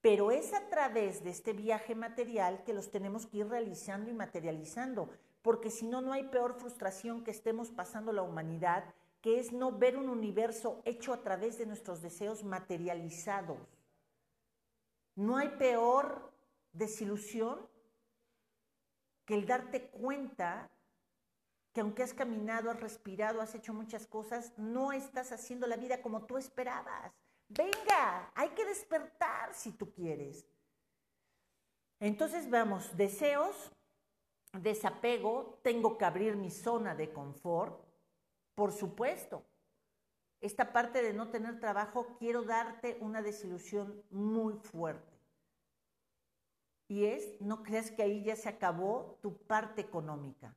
Pero 0.00 0.30
es 0.30 0.54
a 0.54 0.68
través 0.68 1.24
de 1.24 1.30
este 1.30 1.52
viaje 1.52 1.96
material 1.96 2.62
que 2.62 2.72
los 2.72 2.92
tenemos 2.92 3.26
que 3.26 3.38
ir 3.38 3.48
realizando 3.48 4.10
y 4.10 4.14
materializando, 4.14 5.10
porque 5.42 5.70
si 5.70 5.88
no, 5.88 6.00
no 6.00 6.12
hay 6.12 6.28
peor 6.28 6.54
frustración 6.54 7.24
que 7.24 7.32
estemos 7.32 7.72
pasando 7.72 8.12
la 8.12 8.22
humanidad, 8.22 8.84
que 9.20 9.38
es 9.38 9.52
no 9.52 9.72
ver 9.72 9.96
un 9.96 10.08
universo 10.08 10.80
hecho 10.84 11.12
a 11.12 11.22
través 11.22 11.58
de 11.58 11.66
nuestros 11.66 12.00
deseos 12.00 12.42
materializados. 12.42 13.58
No 15.14 15.36
hay 15.36 15.48
peor 15.50 16.32
desilusión 16.72 17.68
que 19.26 19.34
el 19.34 19.46
darte 19.46 19.90
cuenta 19.90 20.70
que 21.72 21.80
aunque 21.80 22.02
has 22.02 22.14
caminado, 22.14 22.70
has 22.70 22.80
respirado, 22.80 23.40
has 23.40 23.54
hecho 23.54 23.72
muchas 23.72 24.06
cosas, 24.06 24.52
no 24.56 24.92
estás 24.92 25.30
haciendo 25.32 25.66
la 25.66 25.76
vida 25.76 26.02
como 26.02 26.26
tú 26.26 26.36
esperabas. 26.36 27.12
Venga, 27.48 28.32
hay 28.34 28.48
que 28.50 28.64
despertar 28.64 29.54
si 29.54 29.72
tú 29.72 29.92
quieres. 29.92 30.46
Entonces 32.00 32.48
vamos, 32.48 32.96
deseos, 32.96 33.70
desapego, 34.52 35.60
tengo 35.62 35.98
que 35.98 36.04
abrir 36.04 36.34
mi 36.36 36.50
zona 36.50 36.94
de 36.94 37.12
confort, 37.12 37.89
por 38.54 38.72
supuesto. 38.72 39.44
Esta 40.40 40.72
parte 40.72 41.02
de 41.02 41.12
no 41.12 41.30
tener 41.30 41.60
trabajo, 41.60 42.16
quiero 42.18 42.42
darte 42.42 42.96
una 43.00 43.20
desilusión 43.20 44.02
muy 44.10 44.54
fuerte. 44.54 45.18
Y 46.88 47.04
es, 47.04 47.40
no 47.40 47.62
creas 47.62 47.90
que 47.90 48.02
ahí 48.02 48.24
ya 48.24 48.36
se 48.36 48.48
acabó 48.48 49.18
tu 49.22 49.36
parte 49.36 49.80
económica. 49.80 50.56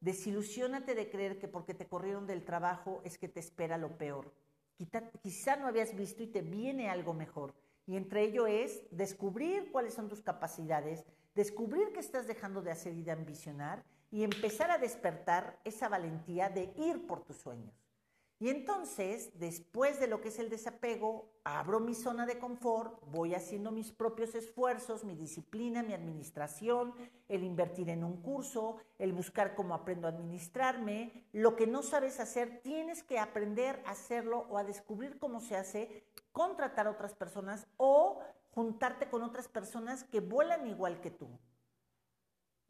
Desilusiónate 0.00 0.96
de 0.96 1.08
creer 1.08 1.38
que 1.38 1.46
porque 1.46 1.74
te 1.74 1.86
corrieron 1.86 2.26
del 2.26 2.44
trabajo 2.44 3.00
es 3.04 3.18
que 3.18 3.28
te 3.28 3.38
espera 3.38 3.78
lo 3.78 3.96
peor. 3.96 4.34
Quizá, 5.22 5.56
no 5.56 5.68
habías 5.68 5.94
visto 5.94 6.24
y 6.24 6.26
te 6.26 6.42
viene 6.42 6.90
algo 6.90 7.14
mejor. 7.14 7.54
Y 7.86 7.96
entre 7.96 8.24
ello 8.24 8.46
es 8.46 8.82
descubrir 8.90 9.70
cuáles 9.70 9.94
son 9.94 10.08
tus 10.08 10.20
capacidades, 10.20 11.04
descubrir 11.34 11.92
qué 11.92 12.00
estás 12.00 12.26
dejando 12.26 12.62
de 12.62 12.72
hacer 12.72 12.94
y 12.94 13.02
de 13.02 13.12
ambicionar 13.12 13.84
y 14.12 14.22
empezar 14.22 14.70
a 14.70 14.78
despertar 14.78 15.58
esa 15.64 15.88
valentía 15.88 16.50
de 16.50 16.72
ir 16.76 17.06
por 17.06 17.24
tus 17.24 17.38
sueños. 17.38 17.74
Y 18.38 18.50
entonces, 18.50 19.38
después 19.38 20.00
de 20.00 20.08
lo 20.08 20.20
que 20.20 20.28
es 20.28 20.38
el 20.40 20.50
desapego, 20.50 21.30
abro 21.44 21.78
mi 21.78 21.94
zona 21.94 22.26
de 22.26 22.40
confort, 22.40 23.00
voy 23.06 23.34
haciendo 23.34 23.70
mis 23.70 23.92
propios 23.92 24.34
esfuerzos, 24.34 25.04
mi 25.04 25.14
disciplina, 25.14 25.84
mi 25.84 25.94
administración, 25.94 26.92
el 27.28 27.44
invertir 27.44 27.88
en 27.88 28.02
un 28.02 28.20
curso, 28.20 28.78
el 28.98 29.12
buscar 29.12 29.54
cómo 29.54 29.74
aprendo 29.74 30.08
a 30.08 30.10
administrarme. 30.10 31.28
Lo 31.32 31.54
que 31.54 31.68
no 31.68 31.82
sabes 31.82 32.18
hacer, 32.18 32.60
tienes 32.62 33.04
que 33.04 33.20
aprender 33.20 33.80
a 33.86 33.92
hacerlo 33.92 34.46
o 34.50 34.58
a 34.58 34.64
descubrir 34.64 35.20
cómo 35.20 35.40
se 35.40 35.56
hace, 35.56 36.04
contratar 36.32 36.88
a 36.88 36.90
otras 36.90 37.14
personas 37.14 37.68
o 37.76 38.18
juntarte 38.50 39.08
con 39.08 39.22
otras 39.22 39.46
personas 39.46 40.02
que 40.02 40.18
vuelan 40.18 40.66
igual 40.66 41.00
que 41.00 41.12
tú. 41.12 41.28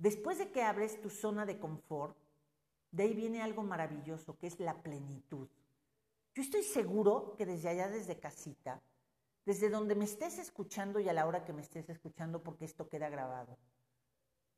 Después 0.02 0.36
de 0.38 0.50
que 0.50 0.64
abres 0.64 1.00
tu 1.00 1.10
zona 1.10 1.46
de 1.46 1.60
confort, 1.60 2.16
de 2.90 3.04
ahí 3.04 3.14
viene 3.14 3.40
algo 3.40 3.62
maravilloso, 3.62 4.36
que 4.36 4.48
es 4.48 4.58
la 4.58 4.82
plenitud. 4.82 5.46
Yo 6.34 6.42
estoy 6.42 6.64
seguro 6.64 7.36
que 7.36 7.46
desde 7.46 7.68
allá, 7.68 7.88
desde 7.88 8.18
casita, 8.18 8.82
desde 9.46 9.70
donde 9.70 9.94
me 9.94 10.04
estés 10.04 10.38
escuchando 10.40 10.98
y 10.98 11.08
a 11.08 11.12
la 11.12 11.24
hora 11.24 11.44
que 11.44 11.52
me 11.52 11.62
estés 11.62 11.88
escuchando, 11.88 12.42
porque 12.42 12.64
esto 12.64 12.88
queda 12.88 13.08
grabado, 13.10 13.56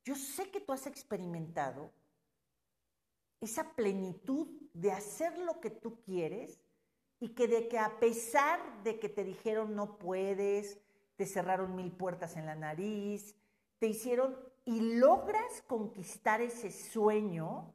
yo 0.03 0.15
sé 0.15 0.49
que 0.49 0.61
tú 0.61 0.73
has 0.73 0.87
experimentado 0.87 1.91
esa 3.39 3.75
plenitud 3.75 4.47
de 4.73 4.93
hacer 4.93 5.37
lo 5.37 5.61
que 5.61 5.69
tú 5.69 6.01
quieres 6.01 6.59
y 7.19 7.35
que 7.35 7.47
de 7.47 7.67
que 7.67 7.77
a 7.77 7.99
pesar 7.99 8.81
de 8.81 8.97
que 8.99 9.09
te 9.09 9.23
dijeron 9.23 9.75
no 9.75 9.99
puedes, 9.99 10.79
te 11.17 11.27
cerraron 11.27 11.75
mil 11.75 11.91
puertas 11.91 12.35
en 12.35 12.47
la 12.47 12.55
nariz, 12.55 13.35
te 13.77 13.85
hicieron 13.85 14.54
y 14.65 14.97
logras 14.97 15.61
conquistar 15.67 16.41
ese 16.41 16.71
sueño, 16.71 17.73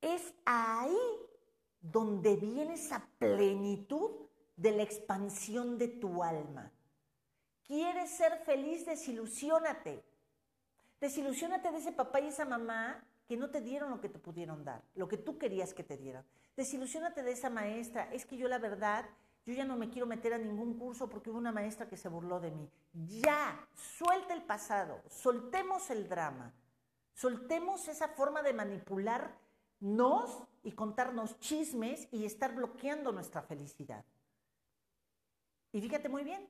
es 0.00 0.34
ahí 0.44 0.96
donde 1.80 2.36
viene 2.36 2.74
esa 2.74 3.06
plenitud 3.18 4.10
de 4.56 4.70
la 4.72 4.82
expansión 4.82 5.76
de 5.76 5.88
tu 5.88 6.22
alma. 6.22 6.72
¿Quieres 7.66 8.10
ser 8.10 8.38
feliz? 8.44 8.86
Desilusiónate. 8.86 10.04
Desilusiónate 11.00 11.72
de 11.72 11.78
ese 11.78 11.92
papá 11.92 12.20
y 12.20 12.28
esa 12.28 12.44
mamá 12.44 13.04
que 13.26 13.36
no 13.36 13.50
te 13.50 13.60
dieron 13.60 13.90
lo 13.90 14.00
que 14.00 14.08
te 14.08 14.18
pudieron 14.18 14.64
dar, 14.64 14.82
lo 14.94 15.08
que 15.08 15.16
tú 15.16 15.38
querías 15.38 15.74
que 15.74 15.82
te 15.82 15.96
dieran. 15.96 16.24
Desilusiónate 16.56 17.22
de 17.22 17.32
esa 17.32 17.50
maestra. 17.50 18.12
Es 18.12 18.26
que 18.26 18.36
yo 18.36 18.48
la 18.48 18.58
verdad, 18.58 19.06
yo 19.46 19.52
ya 19.52 19.64
no 19.64 19.76
me 19.76 19.90
quiero 19.90 20.06
meter 20.06 20.32
a 20.32 20.38
ningún 20.38 20.78
curso 20.78 21.08
porque 21.08 21.30
hubo 21.30 21.38
una 21.38 21.52
maestra 21.52 21.88
que 21.88 21.96
se 21.96 22.08
burló 22.08 22.40
de 22.40 22.50
mí. 22.50 22.70
Ya, 22.92 23.68
suelta 23.74 24.32
el 24.32 24.42
pasado, 24.42 25.02
soltemos 25.08 25.90
el 25.90 26.08
drama, 26.08 26.54
soltemos 27.12 27.88
esa 27.88 28.08
forma 28.08 28.42
de 28.42 28.54
manipular 28.54 29.38
nos 29.80 30.42
y 30.62 30.72
contarnos 30.72 31.38
chismes 31.40 32.08
y 32.10 32.24
estar 32.24 32.54
bloqueando 32.54 33.12
nuestra 33.12 33.42
felicidad. 33.42 34.04
Y 35.72 35.80
fíjate 35.82 36.08
muy 36.08 36.24
bien, 36.24 36.48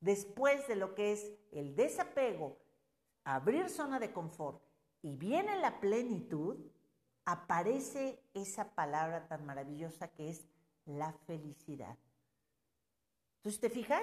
después 0.00 0.68
de 0.68 0.76
lo 0.76 0.94
que 0.94 1.12
es 1.12 1.32
el 1.52 1.74
desapego, 1.74 2.58
abrir 3.24 3.70
zona 3.70 3.98
de 3.98 4.12
confort 4.12 4.60
y 5.00 5.12
viene 5.12 5.56
la 5.56 5.80
plenitud, 5.80 6.58
aparece 7.24 8.22
esa 8.34 8.74
palabra 8.74 9.26
tan 9.26 9.46
maravillosa 9.46 10.08
que 10.08 10.28
es 10.28 10.46
la 10.84 11.12
felicidad. 11.26 11.96
Entonces, 13.46 13.60
¿te 13.60 13.70
fijas? 13.70 14.02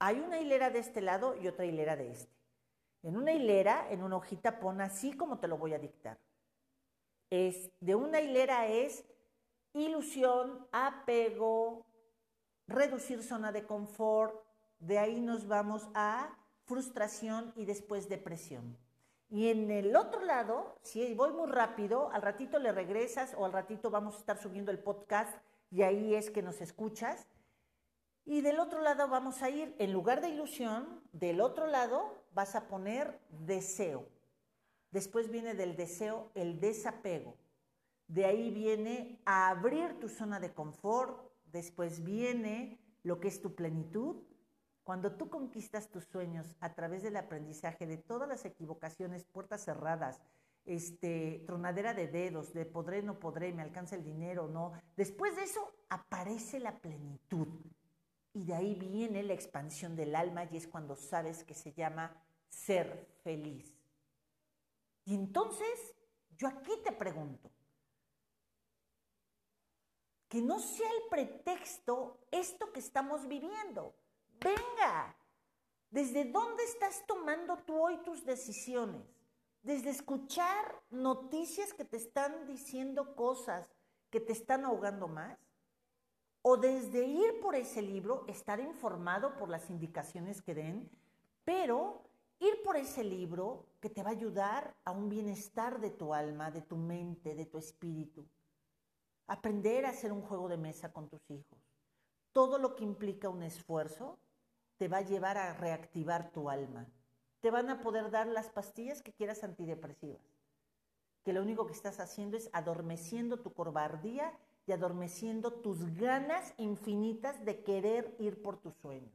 Hay 0.00 0.18
una 0.18 0.40
hilera 0.40 0.68
de 0.68 0.80
este 0.80 1.00
lado 1.00 1.36
y 1.40 1.46
otra 1.46 1.64
hilera 1.64 1.94
de 1.94 2.10
este. 2.10 2.34
En 3.04 3.16
una 3.16 3.32
hilera, 3.32 3.86
en 3.88 4.02
una 4.02 4.16
hojita, 4.16 4.58
pon 4.58 4.80
así 4.80 5.16
como 5.16 5.38
te 5.38 5.46
lo 5.46 5.56
voy 5.56 5.74
a 5.74 5.78
dictar 5.78 6.18
es, 7.30 7.70
de 7.80 7.94
una 7.94 8.20
hilera 8.20 8.66
es 8.68 9.04
ilusión, 9.72 10.66
apego, 10.72 11.86
reducir 12.66 13.22
zona 13.22 13.52
de 13.52 13.64
confort, 13.64 14.44
de 14.78 14.98
ahí 14.98 15.20
nos 15.20 15.46
vamos 15.46 15.88
a 15.94 16.36
frustración 16.64 17.52
y 17.56 17.64
después 17.64 18.08
depresión. 18.08 18.76
Y 19.30 19.48
en 19.50 19.70
el 19.70 19.96
otro 19.96 20.24
lado, 20.24 20.78
si 20.82 21.14
voy 21.14 21.32
muy 21.32 21.50
rápido, 21.50 22.10
al 22.12 22.22
ratito 22.22 22.58
le 22.58 22.72
regresas 22.72 23.34
o 23.36 23.44
al 23.44 23.52
ratito 23.52 23.90
vamos 23.90 24.14
a 24.14 24.18
estar 24.18 24.38
subiendo 24.38 24.70
el 24.70 24.78
podcast 24.78 25.34
y 25.70 25.82
ahí 25.82 26.14
es 26.14 26.30
que 26.30 26.42
nos 26.42 26.60
escuchas. 26.60 27.26
Y 28.26 28.40
del 28.40 28.58
otro 28.58 28.80
lado 28.80 29.08
vamos 29.08 29.42
a 29.42 29.50
ir, 29.50 29.74
en 29.78 29.92
lugar 29.92 30.20
de 30.20 30.30
ilusión, 30.30 31.02
del 31.12 31.40
otro 31.40 31.66
lado 31.66 32.24
vas 32.32 32.54
a 32.54 32.68
poner 32.68 33.20
deseo. 33.28 34.08
Después 34.90 35.30
viene 35.30 35.54
del 35.54 35.76
deseo 35.76 36.30
el 36.34 36.60
desapego. 36.60 37.36
De 38.06 38.24
ahí 38.24 38.50
viene 38.50 39.20
a 39.24 39.50
abrir 39.50 39.98
tu 39.98 40.08
zona 40.08 40.40
de 40.40 40.54
confort. 40.54 41.32
Después 41.46 42.02
viene 42.02 42.78
lo 43.02 43.20
que 43.20 43.28
es 43.28 43.42
tu 43.42 43.54
plenitud. 43.54 44.22
Cuando 44.84 45.16
tú 45.16 45.28
conquistas 45.28 45.90
tus 45.90 46.04
sueños 46.04 46.56
a 46.60 46.74
través 46.74 47.02
del 47.02 47.16
aprendizaje 47.16 47.86
de 47.86 47.96
todas 47.96 48.28
las 48.28 48.44
equivocaciones, 48.44 49.24
puertas 49.24 49.64
cerradas, 49.64 50.20
este, 50.64 51.42
tronadera 51.46 51.92
de 51.92 52.08
dedos, 52.08 52.52
de 52.54 52.64
podré, 52.64 53.02
no 53.02 53.18
podré, 53.18 53.52
me 53.52 53.62
alcanza 53.62 53.96
el 53.96 54.04
dinero, 54.04 54.48
no. 54.48 54.72
Después 54.96 55.36
de 55.36 55.44
eso 55.44 55.60
aparece 55.88 56.60
la 56.60 56.78
plenitud. 56.78 57.48
Y 58.34 58.44
de 58.44 58.54
ahí 58.54 58.74
viene 58.74 59.22
la 59.22 59.32
expansión 59.32 59.96
del 59.96 60.14
alma 60.14 60.44
y 60.44 60.56
es 60.56 60.66
cuando 60.66 60.96
sabes 60.96 61.44
que 61.44 61.54
se 61.54 61.72
llama 61.72 62.14
ser 62.48 63.06
feliz. 63.22 63.72
Y 65.04 65.14
entonces, 65.14 65.94
yo 66.36 66.48
aquí 66.48 66.72
te 66.84 66.92
pregunto, 66.92 67.50
que 70.28 70.42
no 70.42 70.58
sea 70.58 70.90
el 70.90 71.08
pretexto 71.08 72.26
esto 72.32 72.72
que 72.72 72.80
estamos 72.80 73.28
viviendo. 73.28 73.94
Venga, 74.40 75.16
¿desde 75.90 76.24
dónde 76.24 76.64
estás 76.64 77.06
tomando 77.06 77.56
tú 77.58 77.80
hoy 77.80 77.98
tus 77.98 78.24
decisiones? 78.24 79.06
Desde 79.62 79.90
escuchar 79.90 80.82
noticias 80.90 81.72
que 81.72 81.84
te 81.84 81.98
están 81.98 82.46
diciendo 82.46 83.14
cosas 83.14 83.70
que 84.10 84.18
te 84.18 84.32
están 84.32 84.64
ahogando 84.64 85.06
más. 85.06 85.38
O 86.46 86.58
desde 86.58 87.06
ir 87.06 87.40
por 87.40 87.54
ese 87.54 87.80
libro, 87.80 88.26
estar 88.28 88.60
informado 88.60 89.34
por 89.38 89.48
las 89.48 89.70
indicaciones 89.70 90.42
que 90.42 90.54
den, 90.54 90.90
pero 91.42 92.02
ir 92.38 92.62
por 92.62 92.76
ese 92.76 93.02
libro 93.02 93.64
que 93.80 93.88
te 93.88 94.02
va 94.02 94.10
a 94.10 94.12
ayudar 94.12 94.76
a 94.84 94.90
un 94.90 95.08
bienestar 95.08 95.80
de 95.80 95.88
tu 95.88 96.12
alma, 96.12 96.50
de 96.50 96.60
tu 96.60 96.76
mente, 96.76 97.34
de 97.34 97.46
tu 97.46 97.56
espíritu. 97.56 98.26
Aprender 99.26 99.86
a 99.86 99.88
hacer 99.88 100.12
un 100.12 100.20
juego 100.20 100.50
de 100.50 100.58
mesa 100.58 100.92
con 100.92 101.08
tus 101.08 101.30
hijos. 101.30 101.58
Todo 102.34 102.58
lo 102.58 102.76
que 102.76 102.84
implica 102.84 103.30
un 103.30 103.42
esfuerzo 103.42 104.18
te 104.76 104.86
va 104.86 104.98
a 104.98 105.08
llevar 105.08 105.38
a 105.38 105.54
reactivar 105.54 106.30
tu 106.30 106.50
alma. 106.50 106.86
Te 107.40 107.50
van 107.50 107.70
a 107.70 107.80
poder 107.80 108.10
dar 108.10 108.26
las 108.26 108.50
pastillas 108.50 109.00
que 109.00 109.14
quieras 109.14 109.44
antidepresivas, 109.44 110.20
que 111.24 111.32
lo 111.32 111.40
único 111.40 111.64
que 111.66 111.72
estás 111.72 112.00
haciendo 112.00 112.36
es 112.36 112.50
adormeciendo 112.52 113.40
tu 113.40 113.54
cobardía 113.54 114.38
y 114.66 114.72
adormeciendo 114.72 115.52
tus 115.52 115.94
ganas 115.96 116.54
infinitas 116.56 117.44
de 117.44 117.62
querer 117.62 118.14
ir 118.18 118.42
por 118.42 118.58
tus 118.58 118.74
sueños. 118.76 119.12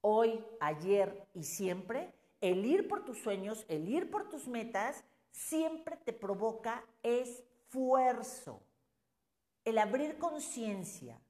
Hoy, 0.00 0.44
ayer 0.60 1.26
y 1.34 1.42
siempre, 1.42 2.12
el 2.40 2.64
ir 2.64 2.88
por 2.88 3.04
tus 3.04 3.18
sueños, 3.18 3.64
el 3.68 3.88
ir 3.88 4.10
por 4.10 4.28
tus 4.28 4.46
metas, 4.46 5.02
siempre 5.30 5.96
te 5.96 6.12
provoca 6.12 6.84
esfuerzo. 7.02 8.62
El 9.64 9.78
abrir 9.78 10.18
conciencia, 10.18 11.20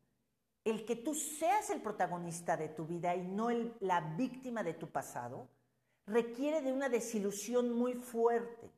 el 0.65 0.85
que 0.85 0.97
tú 0.97 1.15
seas 1.15 1.71
el 1.71 1.81
protagonista 1.81 2.57
de 2.57 2.69
tu 2.69 2.87
vida 2.87 3.17
y 3.17 3.23
no 3.23 3.49
la 3.81 4.01
víctima 4.17 4.63
de 4.63 4.75
tu 4.75 4.89
pasado, 4.89 5.49
requiere 6.07 6.61
de 6.61 6.73
una 6.73 6.89
desilusión 6.89 7.73
muy 7.73 7.95
fuerte. 7.95 8.71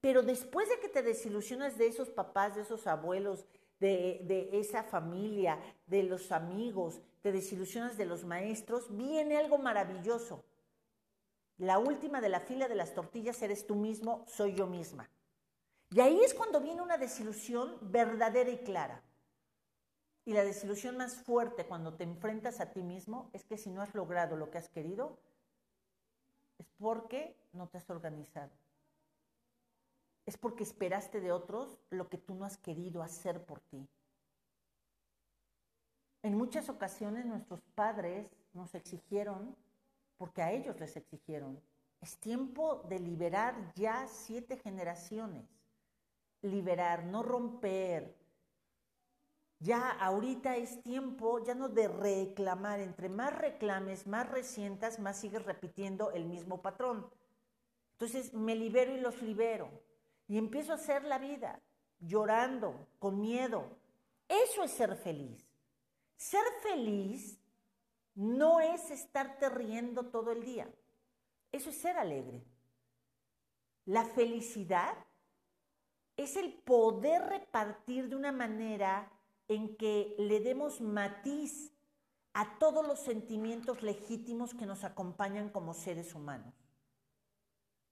Pero 0.00 0.22
después 0.22 0.68
de 0.68 0.78
que 0.78 0.88
te 0.88 1.02
desilusionas 1.02 1.76
de 1.76 1.86
esos 1.86 2.10
papás, 2.10 2.54
de 2.54 2.62
esos 2.62 2.86
abuelos, 2.86 3.46
de, 3.80 4.50
esa 4.52 4.82
familia, 4.82 5.58
de 5.86 6.02
los 6.02 6.32
amigos, 6.32 7.00
te 7.22 7.32
desilusionas 7.32 7.96
de 7.96 8.06
los 8.06 8.24
maestros, 8.24 8.96
viene 8.96 9.36
algo 9.36 9.58
maravilloso. 9.58 10.44
La 11.58 11.78
última 11.78 12.20
de 12.20 12.28
la 12.28 12.40
fila 12.40 12.68
de 12.68 12.76
las 12.76 12.94
tortillas 12.94 13.42
eres 13.42 13.66
tú 13.66 13.74
mismo, 13.74 14.24
soy 14.28 14.54
yo 14.54 14.66
misma. 14.66 15.10
Y 15.90 16.00
ahí 16.00 16.20
es 16.22 16.34
cuando 16.34 16.60
viene 16.60 16.82
una 16.82 16.98
desilusión 16.98 17.78
verdadera 17.80 18.50
y 18.50 18.58
clara. 18.58 19.02
Y 20.24 20.34
la 20.34 20.44
desilusión 20.44 20.96
más 20.96 21.16
fuerte 21.16 21.66
cuando 21.66 21.94
te 21.94 22.04
enfrentas 22.04 22.60
a 22.60 22.70
ti 22.70 22.82
mismo 22.82 23.30
es 23.32 23.44
que 23.44 23.56
si 23.56 23.70
no 23.70 23.80
has 23.80 23.94
logrado 23.94 24.36
lo 24.36 24.50
que 24.50 24.58
has 24.58 24.68
querido, 24.68 25.18
es 26.58 26.66
porque 26.78 27.34
no 27.52 27.68
te 27.68 27.78
has 27.78 27.88
organizado. 27.88 28.50
Es 30.28 30.36
porque 30.36 30.62
esperaste 30.62 31.22
de 31.22 31.32
otros 31.32 31.78
lo 31.88 32.10
que 32.10 32.18
tú 32.18 32.34
no 32.34 32.44
has 32.44 32.58
querido 32.58 33.02
hacer 33.02 33.46
por 33.46 33.60
ti. 33.60 33.88
En 36.22 36.36
muchas 36.36 36.68
ocasiones 36.68 37.24
nuestros 37.24 37.62
padres 37.74 38.28
nos 38.52 38.74
exigieron 38.74 39.56
porque 40.18 40.42
a 40.42 40.52
ellos 40.52 40.78
les 40.78 40.98
exigieron. 40.98 41.58
Es 42.02 42.18
tiempo 42.18 42.82
de 42.90 42.98
liberar 42.98 43.72
ya 43.74 44.06
siete 44.06 44.58
generaciones. 44.58 45.48
Liberar, 46.42 47.04
no 47.06 47.22
romper, 47.22 48.14
ya 49.60 49.88
ahorita 49.92 50.58
es 50.58 50.82
tiempo 50.82 51.42
ya 51.42 51.54
no 51.54 51.70
de 51.70 51.88
reclamar, 51.88 52.80
entre 52.80 53.08
más 53.08 53.34
reclames, 53.34 54.06
más 54.06 54.28
resientas, 54.28 54.98
más 54.98 55.18
sigues 55.18 55.46
repitiendo 55.46 56.10
el 56.10 56.26
mismo 56.26 56.60
patrón. 56.60 57.08
Entonces 57.92 58.34
me 58.34 58.54
libero 58.54 58.94
y 58.94 59.00
los 59.00 59.22
libero 59.22 59.87
y 60.28 60.38
empiezo 60.38 60.72
a 60.72 60.76
hacer 60.76 61.04
la 61.04 61.18
vida 61.18 61.60
llorando, 61.98 62.86
con 62.98 63.20
miedo. 63.20 63.76
Eso 64.28 64.62
es 64.62 64.70
ser 64.70 64.94
feliz. 64.96 65.44
Ser 66.16 66.44
feliz 66.62 67.40
no 68.14 68.60
es 68.60 68.90
estarte 68.90 69.48
riendo 69.48 70.10
todo 70.10 70.30
el 70.30 70.44
día. 70.44 70.68
Eso 71.50 71.70
es 71.70 71.80
ser 71.80 71.96
alegre. 71.96 72.44
La 73.86 74.04
felicidad 74.04 74.94
es 76.16 76.36
el 76.36 76.52
poder 76.52 77.22
repartir 77.22 78.08
de 78.08 78.16
una 78.16 78.32
manera 78.32 79.10
en 79.46 79.76
que 79.76 80.14
le 80.18 80.40
demos 80.40 80.80
matiz 80.80 81.72
a 82.34 82.58
todos 82.58 82.86
los 82.86 83.00
sentimientos 83.00 83.82
legítimos 83.82 84.52
que 84.52 84.66
nos 84.66 84.84
acompañan 84.84 85.48
como 85.48 85.72
seres 85.72 86.14
humanos. 86.14 86.54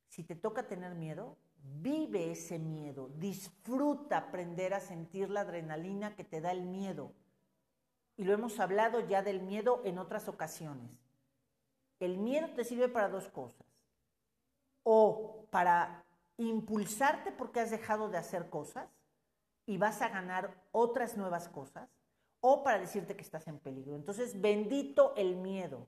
Si 0.08 0.22
te 0.22 0.34
toca 0.34 0.68
tener 0.68 0.94
miedo, 0.94 1.38
vive 1.80 2.30
ese 2.32 2.58
miedo, 2.58 3.10
disfruta 3.16 4.18
aprender 4.18 4.74
a 4.74 4.80
sentir 4.80 5.30
la 5.30 5.40
adrenalina 5.40 6.14
que 6.14 6.24
te 6.24 6.40
da 6.40 6.52
el 6.52 6.64
miedo. 6.64 7.12
Y 8.16 8.24
lo 8.24 8.32
hemos 8.32 8.58
hablado 8.60 9.00
ya 9.00 9.22
del 9.22 9.42
miedo 9.42 9.82
en 9.84 9.98
otras 9.98 10.28
ocasiones. 10.28 10.90
El 12.00 12.18
miedo 12.18 12.48
te 12.54 12.64
sirve 12.64 12.88
para 12.88 13.08
dos 13.08 13.28
cosas. 13.28 13.66
O 14.82 15.46
para 15.50 16.04
impulsarte 16.38 17.32
porque 17.32 17.60
has 17.60 17.70
dejado 17.70 18.08
de 18.08 18.18
hacer 18.18 18.48
cosas, 18.50 18.88
y 19.66 19.78
vas 19.78 20.00
a 20.00 20.08
ganar 20.08 20.54
otras 20.70 21.16
nuevas 21.16 21.48
cosas 21.48 21.90
o 22.40 22.62
para 22.62 22.78
decirte 22.78 23.16
que 23.16 23.22
estás 23.22 23.48
en 23.48 23.58
peligro. 23.58 23.96
Entonces, 23.96 24.40
bendito 24.40 25.12
el 25.16 25.36
miedo. 25.36 25.86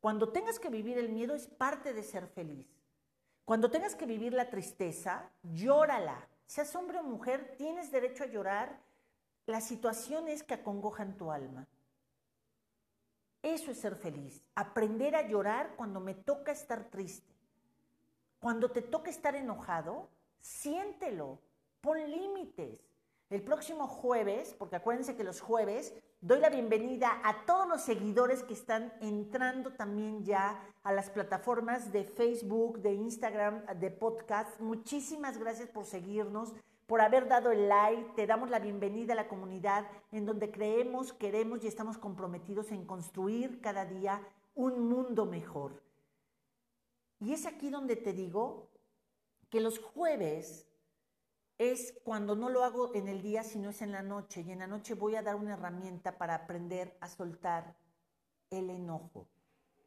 Cuando 0.00 0.30
tengas 0.30 0.58
que 0.58 0.68
vivir 0.68 0.98
el 0.98 1.10
miedo 1.10 1.34
es 1.34 1.46
parte 1.46 1.94
de 1.94 2.02
ser 2.02 2.26
feliz. 2.26 2.66
Cuando 3.44 3.70
tengas 3.70 3.94
que 3.94 4.06
vivir 4.06 4.32
la 4.32 4.50
tristeza, 4.50 5.30
llórala. 5.42 6.28
Seas 6.46 6.74
hombre 6.76 6.98
o 6.98 7.02
mujer, 7.02 7.54
tienes 7.56 7.90
derecho 7.90 8.24
a 8.24 8.28
llorar 8.28 8.80
las 9.46 9.64
situaciones 9.64 10.42
que 10.42 10.54
acongojan 10.54 11.16
tu 11.16 11.30
alma. 11.30 11.66
Eso 13.42 13.72
es 13.72 13.80
ser 13.80 13.96
feliz. 13.96 14.44
Aprender 14.54 15.16
a 15.16 15.26
llorar 15.26 15.74
cuando 15.76 15.98
me 15.98 16.14
toca 16.14 16.52
estar 16.52 16.84
triste. 16.84 17.32
Cuando 18.38 18.70
te 18.70 18.82
toca 18.82 19.10
estar 19.10 19.34
enojado, 19.34 20.08
siéntelo. 20.40 21.40
Pon 21.80 21.98
límites. 22.08 22.80
El 23.30 23.42
próximo 23.42 23.88
jueves, 23.88 24.54
porque 24.54 24.76
acuérdense 24.76 25.16
que 25.16 25.24
los 25.24 25.40
jueves 25.40 25.92
doy 26.22 26.38
la 26.38 26.50
bienvenida 26.50 27.20
a 27.24 27.44
todos 27.46 27.68
los 27.68 27.82
seguidores 27.82 28.44
que 28.44 28.54
están 28.54 28.92
entrando 29.00 29.72
también 29.72 30.24
ya 30.24 30.62
a 30.84 30.92
las 30.92 31.10
plataformas 31.10 31.90
de 31.92 32.04
Facebook, 32.04 32.78
de 32.80 32.94
Instagram, 32.94 33.66
de 33.80 33.90
podcast. 33.90 34.60
Muchísimas 34.60 35.36
gracias 35.36 35.68
por 35.68 35.84
seguirnos, 35.84 36.52
por 36.86 37.00
haber 37.00 37.26
dado 37.26 37.50
el 37.50 37.68
like. 37.68 38.12
Te 38.14 38.28
damos 38.28 38.50
la 38.50 38.60
bienvenida 38.60 39.14
a 39.14 39.16
la 39.16 39.26
comunidad 39.26 39.84
en 40.12 40.24
donde 40.24 40.52
creemos, 40.52 41.12
queremos 41.12 41.64
y 41.64 41.66
estamos 41.66 41.98
comprometidos 41.98 42.70
en 42.70 42.86
construir 42.86 43.60
cada 43.60 43.84
día 43.84 44.22
un 44.54 44.88
mundo 44.88 45.26
mejor. 45.26 45.82
Y 47.18 47.32
es 47.32 47.46
aquí 47.46 47.68
donde 47.68 47.96
te 47.96 48.12
digo 48.12 48.68
que 49.50 49.60
los 49.60 49.80
jueves 49.80 50.68
es 51.70 51.94
cuando 52.02 52.34
no 52.34 52.48
lo 52.48 52.64
hago 52.64 52.94
en 52.94 53.08
el 53.08 53.22
día, 53.22 53.44
sino 53.44 53.70
es 53.70 53.82
en 53.82 53.92
la 53.92 54.02
noche. 54.02 54.42
Y 54.42 54.50
en 54.50 54.60
la 54.60 54.66
noche 54.66 54.94
voy 54.94 55.16
a 55.16 55.22
dar 55.22 55.36
una 55.36 55.54
herramienta 55.54 56.18
para 56.18 56.34
aprender 56.34 56.96
a 57.00 57.08
soltar 57.08 57.76
el 58.50 58.70
enojo. 58.70 59.28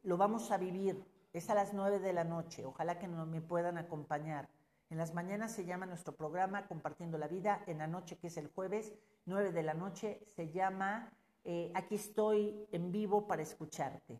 Lo 0.03 0.17
vamos 0.17 0.51
a 0.51 0.57
vivir. 0.57 1.03
Es 1.33 1.49
a 1.49 1.55
las 1.55 1.73
nueve 1.73 1.99
de 1.99 2.13
la 2.13 2.23
noche. 2.23 2.65
Ojalá 2.65 2.97
que 2.97 3.07
me 3.07 3.41
puedan 3.41 3.77
acompañar. 3.77 4.49
En 4.89 4.97
las 4.97 5.13
mañanas 5.13 5.51
se 5.51 5.65
llama 5.65 5.85
nuestro 5.85 6.15
programa 6.15 6.67
Compartiendo 6.67 7.17
la 7.17 7.27
Vida. 7.27 7.63
En 7.67 7.79
la 7.79 7.87
noche, 7.87 8.17
que 8.17 8.27
es 8.27 8.37
el 8.37 8.47
jueves, 8.47 8.93
nueve 9.25 9.51
de 9.51 9.63
la 9.63 9.73
noche, 9.73 10.23
se 10.35 10.51
llama 10.51 11.11
eh, 11.43 11.71
Aquí 11.75 11.95
estoy 11.95 12.67
en 12.71 12.91
vivo 12.91 13.27
para 13.27 13.41
escucharte. 13.41 14.19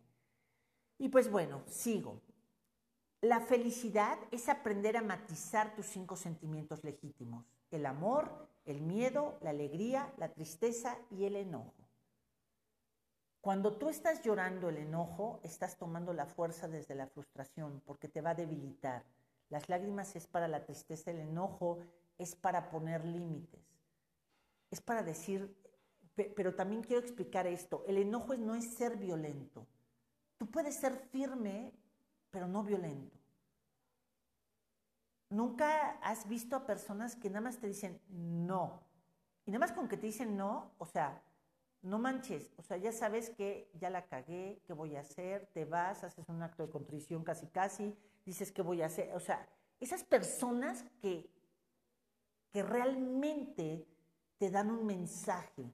Y 0.98 1.08
pues 1.08 1.30
bueno, 1.30 1.62
sigo. 1.66 2.20
La 3.26 3.40
felicidad 3.40 4.16
es 4.30 4.48
aprender 4.48 4.96
a 4.96 5.02
matizar 5.02 5.74
tus 5.74 5.86
cinco 5.86 6.14
sentimientos 6.14 6.84
legítimos, 6.84 7.44
el 7.72 7.84
amor, 7.84 8.30
el 8.64 8.80
miedo, 8.80 9.36
la 9.40 9.50
alegría, 9.50 10.14
la 10.16 10.28
tristeza 10.28 10.96
y 11.10 11.24
el 11.24 11.34
enojo. 11.34 11.74
Cuando 13.40 13.76
tú 13.76 13.88
estás 13.88 14.22
llorando 14.22 14.68
el 14.68 14.76
enojo, 14.76 15.40
estás 15.42 15.76
tomando 15.76 16.12
la 16.12 16.26
fuerza 16.26 16.68
desde 16.68 16.94
la 16.94 17.08
frustración 17.08 17.82
porque 17.84 18.06
te 18.06 18.20
va 18.20 18.30
a 18.30 18.36
debilitar. 18.36 19.02
Las 19.48 19.68
lágrimas 19.68 20.14
es 20.14 20.28
para 20.28 20.46
la 20.46 20.64
tristeza, 20.64 21.10
el 21.10 21.18
enojo 21.18 21.80
es 22.18 22.36
para 22.36 22.70
poner 22.70 23.04
límites. 23.04 23.60
Es 24.70 24.80
para 24.80 25.02
decir, 25.02 25.52
pero 26.14 26.54
también 26.54 26.84
quiero 26.84 27.02
explicar 27.02 27.48
esto, 27.48 27.82
el 27.88 27.98
enojo 27.98 28.36
no 28.36 28.54
es 28.54 28.72
ser 28.74 28.96
violento. 28.96 29.66
Tú 30.38 30.46
puedes 30.46 30.76
ser 30.76 30.94
firme 31.10 31.72
pero 32.30 32.46
no 32.46 32.62
violento. 32.62 33.16
Nunca 35.30 35.98
has 36.02 36.28
visto 36.28 36.54
a 36.56 36.66
personas 36.66 37.16
que 37.16 37.28
nada 37.28 37.40
más 37.40 37.58
te 37.58 37.66
dicen 37.66 38.00
no. 38.08 38.82
Y 39.44 39.50
nada 39.50 39.66
más 39.66 39.72
con 39.72 39.88
que 39.88 39.96
te 39.96 40.06
dicen 40.06 40.36
no, 40.36 40.72
o 40.78 40.86
sea, 40.86 41.22
no 41.82 41.98
manches, 41.98 42.52
o 42.56 42.62
sea, 42.62 42.76
ya 42.76 42.90
sabes 42.90 43.30
que 43.30 43.70
ya 43.74 43.90
la 43.90 44.06
cagué, 44.06 44.60
¿qué 44.66 44.72
voy 44.72 44.96
a 44.96 45.00
hacer? 45.00 45.46
Te 45.52 45.64
vas, 45.64 46.02
haces 46.02 46.28
un 46.28 46.42
acto 46.42 46.64
de 46.64 46.72
contrición 46.72 47.22
casi 47.22 47.46
casi, 47.46 47.96
dices 48.24 48.50
qué 48.50 48.62
voy 48.62 48.82
a 48.82 48.86
hacer. 48.86 49.14
O 49.14 49.20
sea, 49.20 49.48
esas 49.78 50.02
personas 50.02 50.84
que, 51.00 51.30
que 52.50 52.62
realmente 52.62 53.86
te 54.38 54.50
dan 54.50 54.70
un 54.70 54.84
mensaje, 54.84 55.72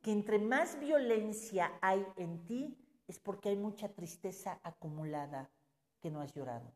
que 0.00 0.12
entre 0.12 0.38
más 0.38 0.78
violencia 0.80 1.72
hay 1.82 2.06
en 2.16 2.44
ti, 2.46 2.78
es 3.10 3.18
porque 3.18 3.48
hay 3.48 3.56
mucha 3.56 3.88
tristeza 3.88 4.60
acumulada 4.62 5.50
que 6.00 6.10
no 6.10 6.20
has 6.20 6.32
llorado. 6.32 6.72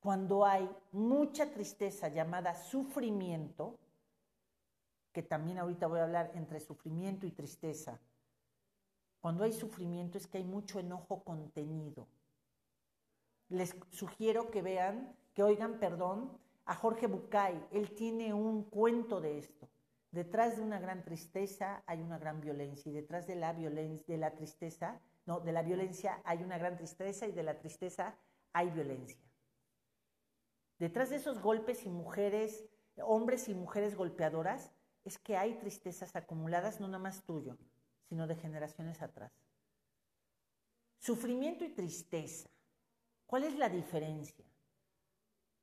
Cuando 0.00 0.44
hay 0.44 0.68
mucha 0.90 1.52
tristeza 1.52 2.08
llamada 2.08 2.54
sufrimiento, 2.54 3.78
que 5.12 5.22
también 5.22 5.58
ahorita 5.58 5.86
voy 5.86 6.00
a 6.00 6.04
hablar 6.04 6.32
entre 6.34 6.58
sufrimiento 6.58 7.24
y 7.24 7.30
tristeza, 7.30 8.00
cuando 9.20 9.44
hay 9.44 9.52
sufrimiento 9.52 10.18
es 10.18 10.26
que 10.26 10.38
hay 10.38 10.44
mucho 10.44 10.80
enojo 10.80 11.22
contenido. 11.22 12.08
Les 13.48 13.76
sugiero 13.90 14.50
que 14.50 14.62
vean, 14.62 15.14
que 15.34 15.44
oigan, 15.44 15.78
perdón, 15.78 16.36
a 16.64 16.74
Jorge 16.74 17.06
Bucay. 17.06 17.64
Él 17.70 17.94
tiene 17.94 18.34
un 18.34 18.64
cuento 18.64 19.20
de 19.20 19.38
esto. 19.38 19.68
Detrás 20.10 20.56
de 20.56 20.62
una 20.62 20.80
gran 20.80 21.04
tristeza 21.04 21.84
hay 21.86 22.00
una 22.02 22.18
gran 22.18 22.40
violencia 22.40 22.90
y 22.90 22.94
detrás 22.94 23.26
de 23.26 23.36
la 23.36 23.52
violencia, 23.52 24.04
de 24.08 24.18
la 24.18 24.34
tristeza, 24.34 25.00
no, 25.24 25.40
de 25.40 25.52
la 25.52 25.62
violencia 25.62 26.20
hay 26.24 26.42
una 26.42 26.58
gran 26.58 26.76
tristeza 26.76 27.28
y 27.28 27.32
de 27.32 27.44
la 27.44 27.58
tristeza 27.58 28.18
hay 28.52 28.70
violencia. 28.70 29.20
Detrás 30.78 31.10
de 31.10 31.16
esos 31.16 31.40
golpes 31.40 31.84
y 31.84 31.90
mujeres, 31.90 32.66
hombres 32.96 33.48
y 33.48 33.54
mujeres 33.54 33.94
golpeadoras, 33.94 34.72
es 35.04 35.18
que 35.18 35.36
hay 35.36 35.54
tristezas 35.58 36.16
acumuladas, 36.16 36.80
no 36.80 36.88
nada 36.88 36.98
más 36.98 37.22
tuyo, 37.24 37.56
sino 38.08 38.26
de 38.26 38.34
generaciones 38.34 39.02
atrás. 39.02 39.32
Sufrimiento 40.98 41.64
y 41.64 41.68
tristeza. 41.68 42.50
¿Cuál 43.26 43.44
es 43.44 43.56
la 43.56 43.68
diferencia? 43.68 44.44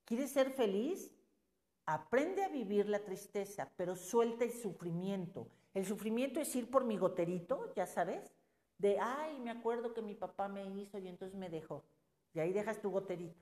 ¿Quieres 0.05 0.31
ser 0.31 0.51
feliz? 0.51 1.16
Aprende 1.87 2.43
a 2.43 2.49
vivir 2.49 2.89
la 2.89 2.99
tristeza, 2.99 3.71
pero 3.77 3.95
suelta 3.95 4.43
el 4.43 4.51
sufrimiento. 4.51 5.47
El 5.73 5.85
sufrimiento 5.85 6.41
es 6.41 6.53
ir 6.53 6.69
por 6.69 6.83
mi 6.83 6.97
goterito, 6.97 7.73
ya 7.75 7.85
sabes, 7.85 8.35
de, 8.77 8.99
ay, 8.99 9.39
me 9.39 9.51
acuerdo 9.51 9.93
que 9.93 10.01
mi 10.01 10.13
papá 10.13 10.49
me 10.49 10.65
hizo 10.65 10.97
y 10.99 11.07
entonces 11.07 11.37
me 11.37 11.49
dejó. 11.49 11.85
Y 12.33 12.39
ahí 12.39 12.51
dejas 12.51 12.81
tu 12.81 12.91
goterito. 12.91 13.39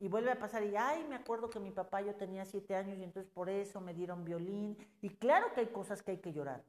Y 0.00 0.08
vuelve 0.08 0.32
a 0.32 0.40
pasar 0.40 0.64
y, 0.64 0.74
ay, 0.74 1.06
me 1.08 1.14
acuerdo 1.14 1.48
que 1.48 1.60
mi 1.60 1.70
papá 1.70 2.02
yo 2.02 2.16
tenía 2.16 2.44
siete 2.44 2.74
años 2.74 2.98
y 2.98 3.04
entonces 3.04 3.30
por 3.32 3.48
eso 3.48 3.80
me 3.80 3.94
dieron 3.94 4.24
violín. 4.24 4.76
Y 5.00 5.10
claro 5.10 5.52
que 5.54 5.60
hay 5.60 5.68
cosas 5.68 6.02
que 6.02 6.10
hay 6.10 6.18
que 6.18 6.32
llorar. 6.32 6.64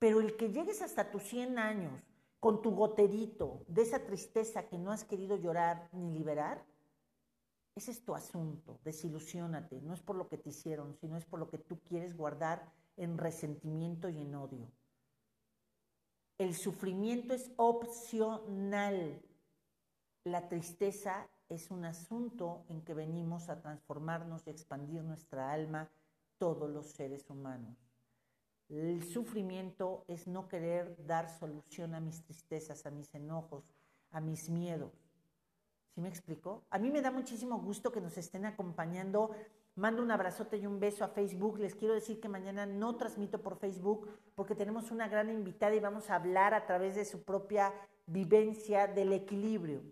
Pero 0.00 0.20
el 0.20 0.36
que 0.36 0.50
llegues 0.50 0.82
hasta 0.82 1.12
tus 1.12 1.22
100 1.22 1.60
años 1.60 2.02
con 2.40 2.60
tu 2.60 2.72
goterito 2.72 3.62
de 3.68 3.82
esa 3.82 4.04
tristeza 4.04 4.66
que 4.66 4.78
no 4.78 4.90
has 4.90 5.04
querido 5.04 5.36
llorar 5.36 5.88
ni 5.92 6.10
liberar, 6.10 6.64
ese 7.74 7.92
es 7.92 8.04
tu 8.04 8.14
asunto. 8.14 8.80
Desilusiónate. 8.84 9.80
No 9.80 9.94
es 9.94 10.00
por 10.00 10.16
lo 10.16 10.28
que 10.28 10.38
te 10.38 10.50
hicieron, 10.50 10.94
sino 10.94 11.16
es 11.16 11.24
por 11.24 11.38
lo 11.38 11.48
que 11.48 11.58
tú 11.58 11.80
quieres 11.80 12.16
guardar 12.16 12.72
en 12.96 13.16
resentimiento 13.16 14.08
y 14.08 14.18
en 14.20 14.34
odio. 14.34 14.70
El 16.38 16.54
sufrimiento 16.54 17.34
es 17.34 17.50
opcional. 17.56 19.22
La 20.24 20.48
tristeza 20.48 21.28
es 21.48 21.70
un 21.70 21.84
asunto 21.84 22.64
en 22.68 22.82
que 22.82 22.94
venimos 22.94 23.48
a 23.48 23.60
transformarnos 23.60 24.46
y 24.46 24.50
expandir 24.50 25.02
nuestra 25.02 25.52
alma 25.52 25.90
todos 26.38 26.70
los 26.70 26.86
seres 26.86 27.28
humanos. 27.28 27.76
El 28.68 29.02
sufrimiento 29.02 30.04
es 30.06 30.28
no 30.28 30.48
querer 30.48 30.96
dar 31.04 31.28
solución 31.28 31.94
a 31.94 32.00
mis 32.00 32.22
tristezas, 32.22 32.86
a 32.86 32.90
mis 32.90 33.14
enojos, 33.14 33.74
a 34.10 34.20
mis 34.20 34.48
miedos. 34.48 35.09
¿Sí 35.94 36.00
me 36.00 36.08
explico? 36.08 36.64
A 36.70 36.78
mí 36.78 36.90
me 36.90 37.02
da 37.02 37.10
muchísimo 37.10 37.58
gusto 37.58 37.90
que 37.90 38.00
nos 38.00 38.16
estén 38.16 38.46
acompañando. 38.46 39.30
Mando 39.74 40.02
un 40.02 40.10
abrazote 40.10 40.56
y 40.56 40.66
un 40.66 40.78
beso 40.78 41.04
a 41.04 41.08
Facebook. 41.08 41.58
Les 41.58 41.74
quiero 41.74 41.94
decir 41.94 42.20
que 42.20 42.28
mañana 42.28 42.64
no 42.66 42.96
transmito 42.96 43.42
por 43.42 43.58
Facebook 43.58 44.08
porque 44.34 44.54
tenemos 44.54 44.90
una 44.90 45.08
gran 45.08 45.30
invitada 45.30 45.74
y 45.74 45.80
vamos 45.80 46.10
a 46.10 46.16
hablar 46.16 46.54
a 46.54 46.66
través 46.66 46.94
de 46.94 47.04
su 47.04 47.24
propia 47.24 47.72
vivencia 48.06 48.86
del 48.86 49.12
equilibrio. 49.12 49.82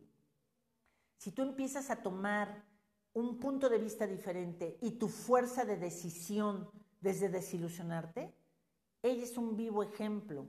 Si 1.17 1.33
tú 1.33 1.43
empiezas 1.43 1.91
a 1.91 1.97
tomar 1.97 2.65
un 3.13 3.41
punto 3.41 3.69
de 3.69 3.79
vista 3.79 4.07
diferente 4.07 4.79
y 4.81 4.93
tu 4.93 5.09
fuerza 5.09 5.65
de 5.65 5.77
decisión 5.77 6.71
desde 7.01 7.29
desilusionarte, 7.29 8.33
ella 9.03 9.25
es 9.25 9.37
un 9.37 9.57
vivo 9.57 9.83
ejemplo 9.83 10.47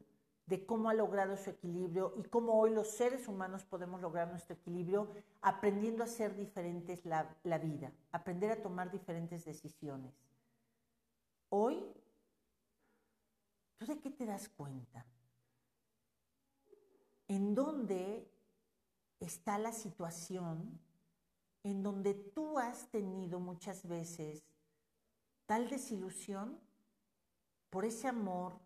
de 0.49 0.65
cómo 0.65 0.89
ha 0.89 0.95
logrado 0.95 1.37
su 1.37 1.51
equilibrio 1.51 2.13
y 2.17 2.23
cómo 2.23 2.59
hoy 2.59 2.71
los 2.71 2.89
seres 2.89 3.27
humanos 3.27 3.63
podemos 3.63 4.01
lograr 4.01 4.29
nuestro 4.29 4.55
equilibrio 4.55 5.07
aprendiendo 5.41 6.03
a 6.03 6.07
ser 6.07 6.35
diferentes 6.35 7.05
la, 7.05 7.37
la 7.43 7.59
vida, 7.59 7.93
aprender 8.11 8.51
a 8.51 8.61
tomar 8.61 8.91
diferentes 8.91 9.45
decisiones. 9.45 10.13
Hoy, 11.49 11.85
¿tú 13.77 13.85
de 13.85 13.99
qué 13.99 14.09
te 14.09 14.25
das 14.25 14.49
cuenta? 14.49 15.05
¿En 17.27 17.53
dónde 17.53 18.27
está 19.19 19.59
la 19.59 19.71
situación 19.71 20.79
en 21.63 21.83
donde 21.83 22.15
tú 22.15 22.57
has 22.57 22.89
tenido 22.89 23.39
muchas 23.39 23.87
veces 23.87 24.43
tal 25.45 25.69
desilusión 25.69 26.59
por 27.69 27.85
ese 27.85 28.07
amor, 28.07 28.59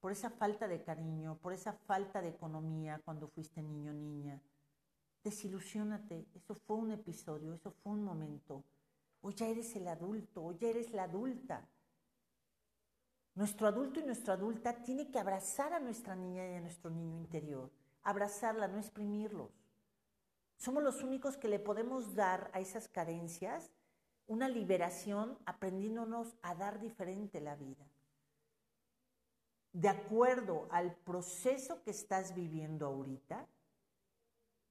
por 0.00 0.12
esa 0.12 0.30
falta 0.30 0.66
de 0.66 0.82
cariño, 0.82 1.38
por 1.42 1.52
esa 1.52 1.72
falta 1.72 2.22
de 2.22 2.30
economía 2.30 3.00
cuando 3.04 3.28
fuiste 3.28 3.62
niño 3.62 3.92
niña. 3.92 4.40
Desilusiónate, 5.22 6.26
eso 6.34 6.54
fue 6.54 6.76
un 6.76 6.92
episodio, 6.92 7.52
eso 7.52 7.70
fue 7.70 7.92
un 7.92 8.04
momento. 8.04 8.64
Hoy 9.20 9.34
ya 9.34 9.46
eres 9.46 9.76
el 9.76 9.86
adulto, 9.86 10.42
hoy 10.42 10.56
ya 10.58 10.68
eres 10.68 10.92
la 10.92 11.04
adulta. 11.04 11.68
Nuestro 13.34 13.66
adulto 13.66 14.00
y 14.00 14.04
nuestra 14.04 14.34
adulta 14.34 14.82
tiene 14.82 15.10
que 15.10 15.18
abrazar 15.18 15.72
a 15.74 15.80
nuestra 15.80 16.16
niña 16.16 16.48
y 16.50 16.54
a 16.54 16.60
nuestro 16.60 16.90
niño 16.90 17.18
interior, 17.18 17.70
abrazarla, 18.02 18.66
no 18.68 18.78
exprimirlos. 18.78 19.50
Somos 20.56 20.82
los 20.82 21.02
únicos 21.02 21.36
que 21.36 21.48
le 21.48 21.58
podemos 21.58 22.14
dar 22.14 22.50
a 22.54 22.60
esas 22.60 22.88
carencias 22.88 23.70
una 24.26 24.48
liberación 24.48 25.38
aprendiéndonos 25.44 26.36
a 26.42 26.54
dar 26.54 26.80
diferente 26.80 27.40
la 27.40 27.56
vida. 27.56 27.84
De 29.72 29.88
acuerdo 29.88 30.68
al 30.70 30.94
proceso 30.94 31.82
que 31.82 31.90
estás 31.90 32.34
viviendo 32.34 32.86
ahorita 32.86 33.46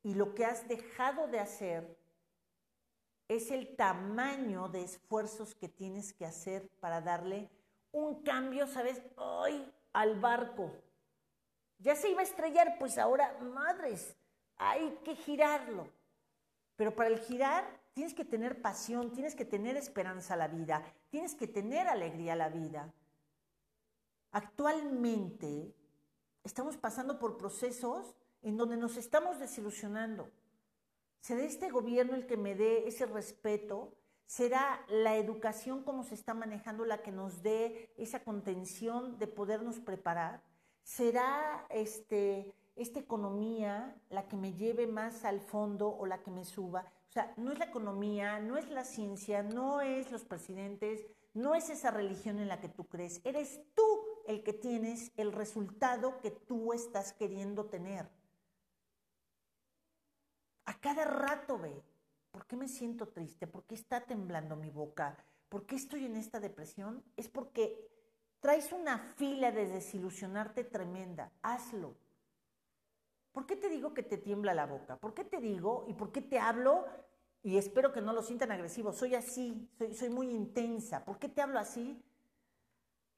y 0.04 0.14
lo 0.14 0.36
que 0.36 0.46
has 0.46 0.68
dejado 0.68 1.28
de 1.28 1.40
hacer 1.40 1.98
es 3.28 3.52
el 3.52 3.76
tamaño 3.76 4.68
de 4.70 4.84
esfuerzos 4.84 5.56
que 5.56 5.70
tienes 5.70 6.14
que 6.14 6.26
hacer 6.26 6.68
para 6.80 7.00
darle 7.00 7.50
un 7.92 8.24
cambio, 8.24 8.68
¿sabes? 8.68 9.02
Hoy 9.16 9.72
al 9.94 10.20
barco. 10.20 10.72
Ya 11.78 11.96
se 11.96 12.10
iba 12.10 12.22
a 12.22 12.24
estrellar, 12.24 12.78
pues 12.78 12.98
ahora, 12.98 13.38
madres, 13.40 14.16
hay 14.58 15.00
que 15.06 15.16
girarlo. 15.16 15.88
Pero 16.76 16.96
para 16.96 17.10
el 17.10 17.20
girar 17.20 17.66
tienes 17.94 18.14
que 18.14 18.26
tener 18.26 18.62
pasión, 18.62 19.12
tienes 19.12 19.36
que 19.36 19.46
tener 19.46 19.78
esperanza 19.78 20.34
a 20.34 20.38
la 20.38 20.48
vida, 20.48 20.84
tienes 21.10 21.36
que 21.36 21.48
tener 21.48 21.88
alegría 21.88 22.34
a 22.34 22.38
la 22.38 22.50
vida. 22.50 22.94
Actualmente 24.32 25.74
estamos 26.44 26.78
pasando 26.78 27.20
por 27.20 27.38
procesos 27.38 28.16
en 28.42 28.58
donde 28.58 28.78
nos 28.78 28.98
estamos 28.98 29.40
desilusionando. 29.40 30.30
¿Será 31.20 31.44
este 31.44 31.70
gobierno 31.70 32.16
el 32.16 32.28
que 32.28 32.38
me 32.38 32.56
dé 32.56 32.88
ese 32.88 33.06
respeto? 33.06 33.94
¿Será 34.26 34.86
la 34.88 35.18
educación 35.18 35.84
como 35.84 36.04
se 36.04 36.16
está 36.16 36.34
manejando 36.34 36.86
la 36.86 37.02
que 37.02 37.12
nos 37.12 37.42
dé 37.42 37.94
esa 37.98 38.24
contención 38.24 39.18
de 39.18 39.28
podernos 39.28 39.80
preparar? 39.80 40.44
¿Será 40.84 41.66
este, 41.70 42.54
esta 42.80 43.00
economía 43.00 43.94
la 44.10 44.28
que 44.28 44.38
me 44.38 44.54
lleve 44.54 44.88
más 44.88 45.26
al 45.26 45.42
fondo 45.42 45.90
o 45.90 46.06
la 46.06 46.24
que 46.24 46.32
me 46.32 46.46
suba. 46.46 46.86
O 47.10 47.12
sea, 47.12 47.34
no 47.36 47.52
es 47.52 47.60
la 47.60 47.66
economía, 47.66 48.40
no 48.40 48.58
es 48.58 48.70
la 48.70 48.86
ciencia, 48.86 49.44
no 49.44 49.82
es 49.82 50.12
los 50.12 50.24
presidentes, 50.24 51.06
no 51.34 51.56
es 51.56 51.70
esa 51.70 51.92
religión 51.92 52.40
en 52.40 52.48
la 52.48 52.62
que 52.62 52.70
tú 52.70 52.86
crees. 52.86 53.20
Eres 53.26 53.60
tú 53.76 53.84
el 54.30 54.44
que 54.44 54.54
tienes 54.54 55.12
el 55.18 55.32
resultado 55.32 56.20
que 56.22 56.30
tú 56.30 56.72
estás 56.72 57.14
queriendo 57.14 57.66
tener. 57.66 58.08
A 60.66 60.80
cada 60.80 61.04
rato 61.04 61.58
ve, 61.58 61.82
¿por 62.30 62.46
qué 62.46 62.56
me 62.56 62.68
siento 62.68 63.08
triste? 63.08 63.48
¿Por 63.48 63.64
qué 63.64 63.74
está 63.74 64.02
temblando 64.02 64.56
mi 64.56 64.70
boca? 64.70 65.18
¿Por 65.50 65.66
qué 65.66 65.76
estoy 65.76 66.06
en 66.06 66.16
esta 66.16 66.40
depresión? 66.40 67.04
Es 67.18 67.28
porque 67.28 67.90
traes 68.40 68.72
una 68.72 69.00
fila 69.00 69.52
de 69.52 69.66
desilusionarte 69.66 70.64
tremenda. 70.64 71.32
Hazlo 71.42 71.96
¿Por 73.32 73.48
qué 73.48 73.56
te 73.56 73.68
digo 73.68 73.96
que 73.96 74.04
te 74.04 74.18
tiembla 74.18 74.54
la 74.54 74.68
boca? 74.68 74.98
¿Por 74.98 75.16
qué 75.16 75.24
te 75.24 75.40
digo 75.40 75.86
y 75.88 75.94
por 75.94 76.12
qué 76.12 76.22
te 76.22 76.38
hablo? 76.38 76.86
Y 77.42 77.58
espero 77.58 77.92
que 77.92 78.02
no 78.02 78.14
lo 78.14 78.22
sientan 78.22 78.52
agresivo. 78.52 78.94
Soy 78.94 79.16
así, 79.16 79.68
soy, 79.76 79.96
soy 79.96 80.10
muy 80.10 80.30
intensa. 80.30 81.04
¿Por 81.04 81.18
qué 81.18 81.30
te 81.30 81.42
hablo 81.42 81.58
así? 81.58 82.00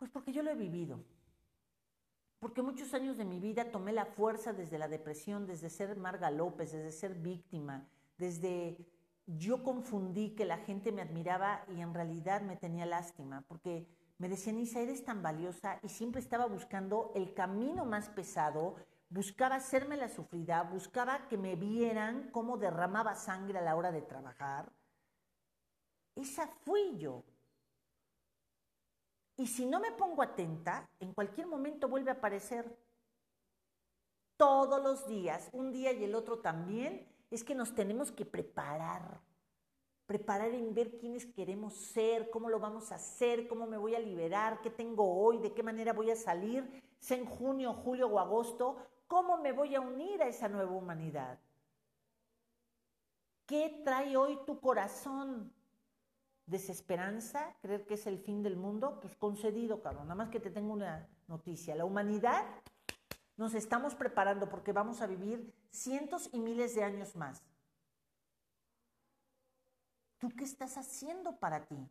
Pues 0.02 0.10
porque 0.10 0.34
yo 0.34 0.42
lo 0.42 0.50
he 0.50 0.56
vivido. 0.56 1.00
Porque 2.40 2.64
muchos 2.64 2.92
años 2.96 3.18
de 3.18 3.24
mi 3.24 3.40
vida 3.40 3.70
tomé 3.70 3.94
la 3.94 4.06
fuerza 4.06 4.52
desde 4.52 4.80
la 4.80 4.88
depresión, 4.88 5.46
desde 5.46 5.70
ser 5.70 5.96
Marga 5.96 6.32
López, 6.32 6.72
desde 6.72 6.92
ser 6.92 7.14
víctima, 7.14 7.88
desde 8.18 8.84
yo 9.28 9.62
confundí 9.62 10.32
que 10.32 10.46
la 10.46 10.58
gente 10.58 10.92
me 10.92 11.04
admiraba 11.04 11.64
y 11.68 11.82
en 11.82 11.94
realidad 11.94 12.42
me 12.42 12.58
tenía 12.58 12.88
lástima, 12.88 13.46
porque 13.48 13.86
me 14.18 14.28
decían, 14.28 14.58
Isa, 14.58 14.80
eres 14.80 15.06
tan 15.06 15.22
valiosa 15.22 15.80
y 15.84 15.90
siempre 15.90 16.20
estaba 16.20 16.48
buscando 16.48 17.12
el 17.14 17.36
camino 17.36 17.86
más 17.86 18.10
pesado, 18.10 18.78
buscaba 19.08 19.58
hacerme 19.58 19.98
la 19.98 20.10
sufrida, 20.10 20.64
buscaba 20.64 21.28
que 21.28 21.38
me 21.38 21.56
vieran 21.56 22.32
cómo 22.32 22.58
derramaba 22.58 23.14
sangre 23.14 23.60
a 23.60 23.62
la 23.62 23.76
hora 23.76 23.92
de 23.92 24.02
trabajar. 24.02 24.74
Esa 26.16 26.48
fui 26.48 26.98
yo. 26.98 27.24
Y 29.42 29.48
si 29.48 29.66
no 29.66 29.80
me 29.80 29.92
pongo 29.92 30.22
atenta, 30.22 30.88
en 31.00 31.14
cualquier 31.14 31.48
momento 31.48 31.88
vuelve 31.88 32.12
a 32.12 32.14
aparecer. 32.14 32.78
Todos 34.38 34.80
los 34.84 35.08
días, 35.08 35.50
un 35.52 35.72
día 35.72 35.92
y 35.92 36.04
el 36.04 36.14
otro 36.14 36.38
también, 36.38 37.08
es 37.32 37.44
que 37.44 37.56
nos 37.56 37.74
tenemos 37.74 38.12
que 38.12 38.24
preparar. 38.24 39.20
Preparar 40.06 40.50
en 40.50 40.76
ver 40.76 40.96
quiénes 40.96 41.26
queremos 41.26 41.74
ser, 41.74 42.30
cómo 42.30 42.50
lo 42.50 42.60
vamos 42.60 42.92
a 42.92 42.96
hacer, 42.96 43.48
cómo 43.48 43.66
me 43.66 43.80
voy 43.80 43.96
a 43.96 44.00
liberar, 44.00 44.62
qué 44.62 44.70
tengo 44.70 45.12
hoy, 45.12 45.40
de 45.40 45.52
qué 45.56 45.64
manera 45.64 45.92
voy 45.92 46.12
a 46.12 46.16
salir, 46.16 46.84
sea 47.00 47.18
en 47.18 47.26
junio, 47.26 47.74
julio 47.74 48.10
o 48.10 48.20
agosto, 48.20 48.78
cómo 49.08 49.38
me 49.38 49.54
voy 49.54 49.74
a 49.74 49.82
unir 49.82 50.22
a 50.22 50.28
esa 50.28 50.50
nueva 50.50 50.72
humanidad. 50.72 51.40
¿Qué 53.48 53.82
trae 53.84 54.16
hoy 54.16 54.38
tu 54.46 54.60
corazón? 54.60 55.52
Desesperanza, 56.52 57.56
creer 57.62 57.86
que 57.88 57.96
es 57.96 58.06
el 58.06 58.20
fin 58.20 58.44
del 58.44 58.58
mundo, 58.58 59.00
pues 59.00 59.16
concedido, 59.16 59.82
cabrón. 59.82 60.04
Nada 60.04 60.16
más 60.16 60.30
que 60.30 60.40
te 60.40 60.52
tengo 60.52 60.74
una 60.74 61.08
noticia. 61.28 61.76
La 61.76 61.86
humanidad 61.86 62.46
nos 63.38 63.56
estamos 63.56 63.96
preparando 63.96 64.50
porque 64.50 64.74
vamos 64.74 65.02
a 65.02 65.08
vivir 65.08 65.52
cientos 65.72 66.30
y 66.32 66.40
miles 66.40 66.76
de 66.76 66.84
años 66.84 67.16
más. 67.16 67.42
¿Tú 70.20 70.30
qué 70.30 70.44
estás 70.44 70.78
haciendo 70.78 71.40
para 71.40 71.66
ti? 71.66 71.90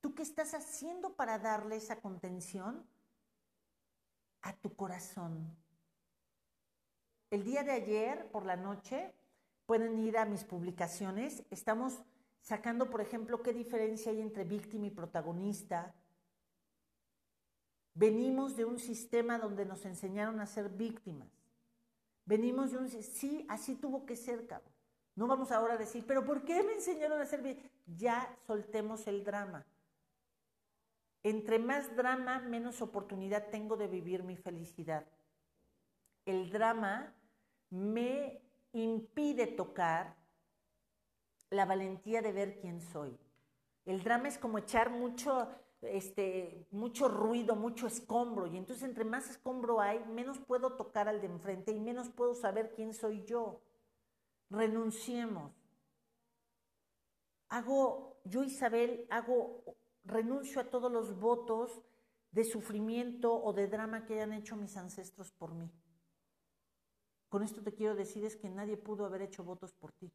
¿Tú 0.00 0.14
qué 0.14 0.22
estás 0.22 0.54
haciendo 0.54 1.14
para 1.14 1.38
darle 1.38 1.76
esa 1.76 2.00
contención 2.00 2.86
a 4.40 4.54
tu 4.54 4.74
corazón? 4.74 5.54
El 7.30 7.44
día 7.44 7.64
de 7.64 7.72
ayer, 7.72 8.30
por 8.30 8.46
la 8.46 8.56
noche, 8.56 9.12
pueden 9.66 9.98
ir 9.98 10.16
a 10.16 10.24
mis 10.24 10.44
publicaciones. 10.44 11.44
Estamos 11.50 12.00
sacando, 12.40 12.90
por 12.90 13.00
ejemplo, 13.00 13.42
qué 13.42 13.52
diferencia 13.52 14.12
hay 14.12 14.20
entre 14.20 14.44
víctima 14.44 14.86
y 14.86 14.90
protagonista. 14.90 15.94
Venimos 17.94 18.56
de 18.56 18.64
un 18.64 18.78
sistema 18.78 19.38
donde 19.38 19.64
nos 19.64 19.84
enseñaron 19.84 20.40
a 20.40 20.46
ser 20.46 20.68
víctimas. 20.68 21.28
Venimos 22.24 22.72
de 22.72 22.78
un... 22.78 22.88
Sí, 22.90 23.46
así 23.48 23.74
tuvo 23.74 24.04
que 24.04 24.16
ser. 24.16 24.46
No 25.14 25.26
vamos 25.26 25.50
ahora 25.50 25.74
a 25.74 25.78
decir, 25.78 26.04
pero 26.06 26.24
¿por 26.24 26.44
qué 26.44 26.62
me 26.62 26.74
enseñaron 26.74 27.20
a 27.20 27.26
ser 27.26 27.42
víctima? 27.42 27.70
Ya 27.86 28.36
soltemos 28.46 29.06
el 29.06 29.24
drama. 29.24 29.64
Entre 31.22 31.58
más 31.58 31.96
drama, 31.96 32.38
menos 32.40 32.82
oportunidad 32.82 33.48
tengo 33.48 33.76
de 33.76 33.88
vivir 33.88 34.22
mi 34.22 34.36
felicidad. 34.36 35.06
El 36.24 36.50
drama 36.50 37.14
me 37.70 38.42
impide 38.72 39.46
tocar 39.46 40.14
la 41.50 41.64
valentía 41.64 42.22
de 42.22 42.32
ver 42.32 42.58
quién 42.58 42.80
soy. 42.80 43.16
El 43.84 44.02
drama 44.02 44.28
es 44.28 44.38
como 44.38 44.58
echar 44.58 44.90
mucho, 44.90 45.48
este, 45.82 46.66
mucho 46.72 47.08
ruido, 47.08 47.54
mucho 47.54 47.86
escombro, 47.86 48.46
y 48.46 48.56
entonces 48.56 48.84
entre 48.84 49.04
más 49.04 49.30
escombro 49.30 49.80
hay, 49.80 50.04
menos 50.06 50.38
puedo 50.40 50.76
tocar 50.76 51.08
al 51.08 51.20
de 51.20 51.28
enfrente 51.28 51.72
y 51.72 51.80
menos 51.80 52.10
puedo 52.10 52.34
saber 52.34 52.72
quién 52.74 52.92
soy 52.92 53.24
yo. 53.24 53.62
Renunciemos. 54.50 55.52
Hago, 57.48 58.20
yo 58.24 58.42
Isabel, 58.42 59.06
hago, 59.08 59.62
renuncio 60.04 60.60
a 60.60 60.68
todos 60.68 60.90
los 60.90 61.18
votos 61.18 61.80
de 62.32 62.44
sufrimiento 62.44 63.32
o 63.32 63.52
de 63.52 63.68
drama 63.68 64.04
que 64.04 64.14
hayan 64.14 64.32
hecho 64.32 64.56
mis 64.56 64.76
ancestros 64.76 65.30
por 65.30 65.54
mí. 65.54 65.70
Con 67.28 67.44
esto 67.44 67.62
te 67.62 67.72
quiero 67.72 67.94
decir 67.94 68.24
es 68.24 68.36
que 68.36 68.50
nadie 68.50 68.76
pudo 68.76 69.04
haber 69.06 69.22
hecho 69.22 69.44
votos 69.44 69.72
por 69.72 69.92
ti 69.92 70.12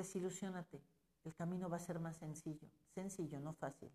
desilusiónate. 0.00 0.80
El 1.24 1.34
camino 1.34 1.68
va 1.68 1.76
a 1.76 1.80
ser 1.80 1.98
más 2.00 2.16
sencillo, 2.16 2.68
sencillo, 2.94 3.40
no 3.40 3.52
fácil. 3.52 3.90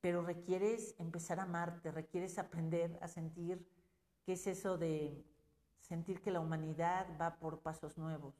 Pero 0.00 0.22
requieres 0.22 0.94
empezar 0.98 1.40
a 1.40 1.44
amarte, 1.44 1.90
requieres 1.90 2.38
aprender 2.38 2.98
a 3.02 3.08
sentir 3.08 3.66
qué 4.24 4.32
es 4.34 4.46
eso 4.46 4.78
de 4.78 5.24
sentir 5.80 6.20
que 6.20 6.30
la 6.30 6.40
humanidad 6.40 7.06
va 7.20 7.38
por 7.38 7.60
pasos 7.60 7.96
nuevos. 7.98 8.34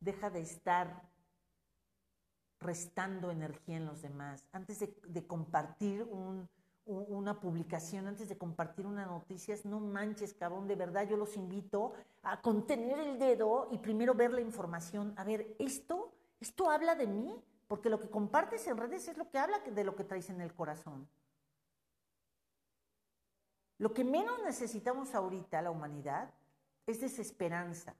Deja 0.00 0.30
de 0.30 0.40
estar 0.40 1.08
restando 2.60 3.30
energía 3.30 3.76
en 3.76 3.86
los 3.86 4.02
demás. 4.02 4.44
Antes 4.52 4.80
de, 4.80 5.26
compartir 5.26 6.06
una 6.88 7.38
publicación, 7.38 8.06
antes 8.06 8.28
de 8.28 8.38
compartir 8.38 8.86
una 8.86 9.04
noticia, 9.04 9.54
no 9.64 9.78
manches, 9.78 10.32
cabrón, 10.32 10.66
de 10.66 10.74
verdad 10.74 11.06
yo 11.06 11.16
los 11.16 11.36
invito 11.36 11.92
a 12.22 12.40
contener 12.40 12.98
el 12.98 13.18
dedo 13.18 13.68
y 13.70 13.78
primero 13.78 14.14
ver 14.14 14.32
la 14.32 14.40
información. 14.40 15.12
A 15.16 15.24
ver, 15.24 15.54
esto, 15.58 16.12
esto 16.40 16.70
habla 16.70 16.94
de 16.94 17.06
mí, 17.06 17.40
porque 17.66 17.90
lo 17.90 18.00
que 18.00 18.08
compartes 18.08 18.66
en 18.66 18.78
redes 18.78 19.06
es 19.08 19.18
lo 19.18 19.28
que 19.30 19.38
habla 19.38 19.58
de 19.58 19.84
lo 19.84 19.94
que 19.94 20.04
traes 20.04 20.30
en 20.30 20.40
el 20.40 20.54
corazón. 20.54 21.06
Lo 23.76 23.92
que 23.92 24.02
menos 24.02 24.42
necesitamos 24.42 25.14
ahorita, 25.14 25.62
la 25.62 25.70
humanidad, 25.70 26.30
es 26.86 27.00
desesperanza. 27.00 27.94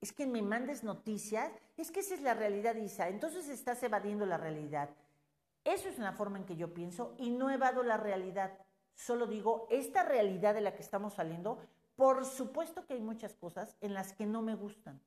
Es 0.00 0.12
que 0.12 0.26
me 0.26 0.42
mandes 0.42 0.84
noticias, 0.84 1.50
es 1.76 1.90
que 1.90 2.00
esa 2.00 2.14
es 2.14 2.22
la 2.22 2.34
realidad, 2.34 2.74
Isa. 2.74 3.08
Entonces 3.08 3.48
estás 3.48 3.82
evadiendo 3.82 4.26
la 4.26 4.36
realidad. 4.36 4.90
Eso 5.66 5.90
es 5.90 5.98
una 5.98 6.12
forma 6.12 6.38
en 6.38 6.46
que 6.46 6.56
yo 6.56 6.72
pienso 6.72 7.14
y 7.18 7.30
no 7.30 7.50
evado 7.50 7.82
la 7.82 7.98
realidad. 7.98 8.56
Solo 8.94 9.26
digo, 9.26 9.66
esta 9.70 10.04
realidad 10.04 10.54
de 10.54 10.62
la 10.62 10.74
que 10.74 10.82
estamos 10.82 11.14
saliendo 11.14 11.58
por 11.96 12.26
supuesto 12.26 12.84
que 12.84 12.92
hay 12.92 13.00
muchas 13.00 13.34
cosas 13.34 13.74
en 13.80 13.94
las 13.94 14.12
que 14.12 14.26
no 14.26 14.42
me 14.42 14.54
gustan. 14.54 15.00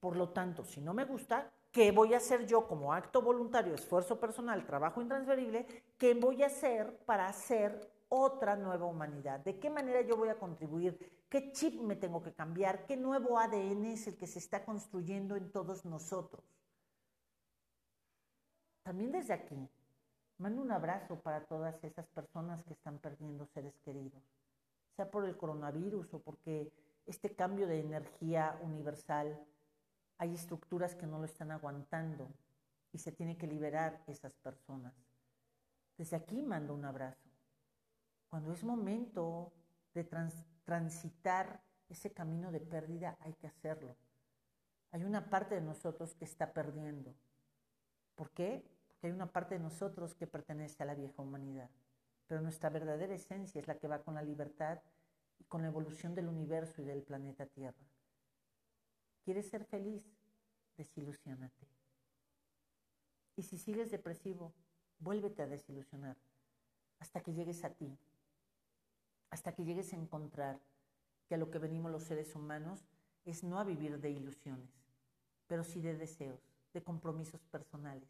Por 0.00 0.16
lo 0.16 0.30
tanto, 0.30 0.64
si 0.64 0.80
no 0.80 0.94
me 0.94 1.04
gusta, 1.04 1.52
¿qué 1.70 1.92
voy 1.92 2.14
a 2.14 2.16
hacer 2.16 2.46
yo 2.46 2.66
como 2.66 2.94
acto 2.94 3.20
voluntario, 3.20 3.74
esfuerzo 3.74 4.18
personal, 4.18 4.64
trabajo 4.64 5.02
intransferible? 5.02 5.66
¿Qué 5.98 6.14
voy 6.14 6.42
a 6.42 6.46
hacer 6.46 6.96
para 7.04 7.28
hacer 7.28 7.92
otra 8.08 8.56
nueva 8.56 8.86
humanidad? 8.86 9.40
¿De 9.40 9.58
qué 9.58 9.68
manera 9.68 10.00
yo 10.00 10.16
voy 10.16 10.30
a 10.30 10.38
contribuir? 10.38 11.26
¿Qué 11.28 11.52
chip 11.52 11.78
me 11.82 11.96
tengo 11.96 12.22
que 12.22 12.32
cambiar? 12.32 12.86
¿Qué 12.86 12.96
nuevo 12.96 13.38
ADN 13.38 13.84
es 13.84 14.06
el 14.06 14.16
que 14.16 14.26
se 14.26 14.38
está 14.38 14.64
construyendo 14.64 15.36
en 15.36 15.52
todos 15.52 15.84
nosotros? 15.84 16.42
También 18.82 19.12
desde 19.12 19.34
aquí, 19.34 19.68
mando 20.38 20.62
un 20.62 20.72
abrazo 20.72 21.20
para 21.20 21.44
todas 21.44 21.82
esas 21.84 22.06
personas 22.08 22.62
que 22.64 22.72
están 22.72 22.98
perdiendo 22.98 23.46
seres 23.46 23.78
queridos 23.84 24.22
sea 25.00 25.10
por 25.10 25.24
el 25.24 25.36
coronavirus 25.36 26.12
o 26.14 26.18
porque 26.20 26.72
este 27.06 27.34
cambio 27.34 27.66
de 27.66 27.80
energía 27.80 28.58
universal, 28.62 29.38
hay 30.18 30.34
estructuras 30.34 30.94
que 30.94 31.06
no 31.06 31.18
lo 31.18 31.24
están 31.24 31.50
aguantando 31.50 32.28
y 32.92 32.98
se 32.98 33.12
tiene 33.12 33.36
que 33.36 33.46
liberar 33.46 34.02
esas 34.06 34.34
personas. 34.36 34.92
Desde 35.96 36.16
aquí 36.16 36.42
mando 36.42 36.74
un 36.74 36.84
abrazo. 36.84 37.30
Cuando 38.28 38.52
es 38.52 38.62
momento 38.62 39.52
de 39.94 40.04
transitar 40.64 41.62
ese 41.88 42.12
camino 42.12 42.52
de 42.52 42.60
pérdida, 42.60 43.16
hay 43.20 43.32
que 43.34 43.46
hacerlo. 43.46 43.96
Hay 44.92 45.04
una 45.04 45.30
parte 45.30 45.54
de 45.54 45.60
nosotros 45.62 46.14
que 46.14 46.24
está 46.24 46.52
perdiendo. 46.52 47.14
¿Por 48.14 48.30
qué? 48.30 48.64
Porque 48.88 49.06
hay 49.06 49.12
una 49.12 49.32
parte 49.32 49.54
de 49.54 49.60
nosotros 49.60 50.14
que 50.14 50.26
pertenece 50.26 50.82
a 50.82 50.86
la 50.86 50.94
vieja 50.94 51.22
humanidad 51.22 51.70
pero 52.30 52.42
nuestra 52.42 52.70
verdadera 52.70 53.12
esencia 53.12 53.60
es 53.60 53.66
la 53.66 53.76
que 53.76 53.88
va 53.88 54.04
con 54.04 54.14
la 54.14 54.22
libertad 54.22 54.80
y 55.40 55.44
con 55.46 55.62
la 55.62 55.66
evolución 55.66 56.14
del 56.14 56.28
universo 56.28 56.80
y 56.80 56.84
del 56.84 57.02
planeta 57.02 57.44
Tierra. 57.44 57.84
¿Quieres 59.24 59.48
ser 59.48 59.64
feliz? 59.64 60.04
Desilusiónate. 60.76 61.66
Y 63.34 63.42
si 63.42 63.58
sigues 63.58 63.90
depresivo, 63.90 64.54
vuélvete 65.00 65.42
a 65.42 65.48
desilusionar 65.48 66.16
hasta 67.00 67.20
que 67.20 67.32
llegues 67.32 67.64
a 67.64 67.70
ti, 67.70 67.98
hasta 69.30 69.52
que 69.52 69.64
llegues 69.64 69.92
a 69.92 69.96
encontrar 69.96 70.60
que 71.26 71.34
a 71.34 71.38
lo 71.38 71.50
que 71.50 71.58
venimos 71.58 71.90
los 71.90 72.04
seres 72.04 72.36
humanos 72.36 72.86
es 73.24 73.42
no 73.42 73.58
a 73.58 73.64
vivir 73.64 73.98
de 73.98 74.10
ilusiones, 74.10 74.70
pero 75.48 75.64
sí 75.64 75.80
de 75.80 75.96
deseos, 75.96 76.49
de 76.72 76.82
compromisos 76.82 77.40
personales, 77.46 78.08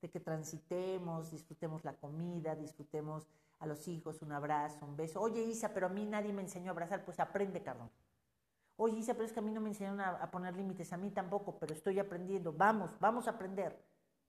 de 0.00 0.10
que 0.10 0.20
transitemos, 0.20 1.30
disfrutemos 1.30 1.84
la 1.84 1.92
comida, 1.94 2.54
disfrutemos 2.54 3.28
a 3.58 3.66
los 3.66 3.86
hijos, 3.88 4.22
un 4.22 4.32
abrazo, 4.32 4.86
un 4.86 4.96
beso. 4.96 5.20
Oye, 5.20 5.42
Isa, 5.42 5.72
pero 5.74 5.86
a 5.86 5.90
mí 5.90 6.06
nadie 6.06 6.32
me 6.32 6.42
enseñó 6.42 6.68
a 6.68 6.72
abrazar, 6.72 7.04
pues 7.04 7.20
aprende, 7.20 7.62
cabrón. 7.62 7.90
Oye, 8.76 8.98
Isa, 8.98 9.12
pero 9.12 9.26
es 9.26 9.32
que 9.32 9.40
a 9.40 9.42
mí 9.42 9.52
no 9.52 9.60
me 9.60 9.68
enseñaron 9.68 10.00
a, 10.00 10.30
poner 10.30 10.56
límites, 10.56 10.92
a 10.94 10.96
mí 10.96 11.10
tampoco, 11.10 11.58
pero 11.58 11.74
estoy 11.74 11.98
aprendiendo. 11.98 12.52
Vamos, 12.52 12.98
vamos 12.98 13.28
a 13.28 13.32
aprender. 13.32 13.78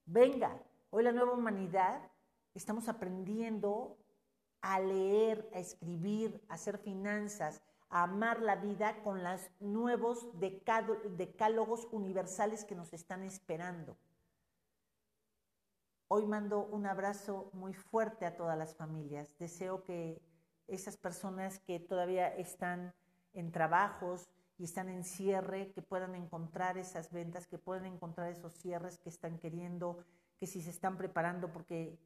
Venga, 0.04 0.62
hoy 0.90 1.02
la 1.02 1.12
nueva 1.12 1.32
humanidad 1.32 2.02
estamos 2.54 2.88
aprendiendo 2.88 3.96
a 4.60 4.78
leer, 4.78 5.48
a 5.54 5.58
escribir, 5.58 6.44
a 6.48 6.54
hacer 6.54 6.76
finanzas, 6.76 7.62
amar 7.92 8.40
la 8.40 8.56
vida 8.56 9.02
con 9.02 9.22
los 9.22 9.42
nuevos 9.60 10.26
decálogos 10.40 11.86
universales 11.92 12.64
que 12.64 12.74
nos 12.74 12.94
están 12.94 13.22
esperando. 13.22 13.98
Hoy 16.08 16.24
mando 16.24 16.64
un 16.64 16.86
abrazo 16.86 17.50
muy 17.52 17.74
fuerte 17.74 18.24
a 18.24 18.34
todas 18.34 18.56
las 18.56 18.74
familias. 18.74 19.28
Deseo 19.38 19.84
que 19.84 20.22
esas 20.68 20.96
personas 20.96 21.58
que 21.58 21.80
todavía 21.80 22.28
están 22.28 22.94
en 23.34 23.52
trabajos 23.52 24.30
y 24.56 24.64
están 24.64 24.88
en 24.88 25.04
cierre, 25.04 25.72
que 25.72 25.82
puedan 25.82 26.14
encontrar 26.14 26.78
esas 26.78 27.12
ventas, 27.12 27.46
que 27.46 27.58
puedan 27.58 27.84
encontrar 27.84 28.30
esos 28.30 28.54
cierres 28.54 28.98
que 28.98 29.10
están 29.10 29.38
queriendo, 29.38 30.02
que 30.38 30.46
si 30.46 30.62
se 30.62 30.70
están 30.70 30.96
preparando 30.96 31.52
porque 31.52 31.98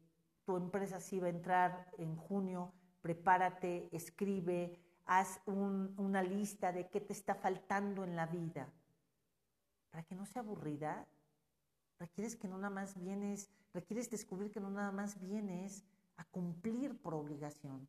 tu 0.43 0.57
empresa 0.57 0.99
sí 0.99 1.19
va 1.21 1.27
a 1.27 1.31
entrar 1.31 1.91
en 1.97 2.17
junio, 2.17 2.73
prepárate, 3.01 3.87
escribe, 3.93 4.81
haz 5.07 5.41
una 5.45 6.21
lista 6.21 6.71
de 6.71 6.89
qué 6.89 7.01
te 7.01 7.13
está 7.13 7.33
faltando 7.33 8.03
en 8.03 8.15
la 8.15 8.27
vida, 8.27 8.69
para 9.89 10.03
que 10.03 10.15
no 10.15 10.25
sea 10.25 10.41
aburrida. 10.41 11.07
Requieres 11.99 12.35
que 12.35 12.47
no 12.47 12.57
nada 12.57 12.69
más 12.69 12.95
vienes, 12.99 13.49
requieres 13.73 14.09
descubrir 14.09 14.51
que 14.51 14.59
no 14.59 14.69
nada 14.69 14.91
más 14.91 15.19
vienes 15.19 15.83
a 16.17 16.25
cumplir 16.25 17.01
por 17.01 17.15
obligación. 17.15 17.87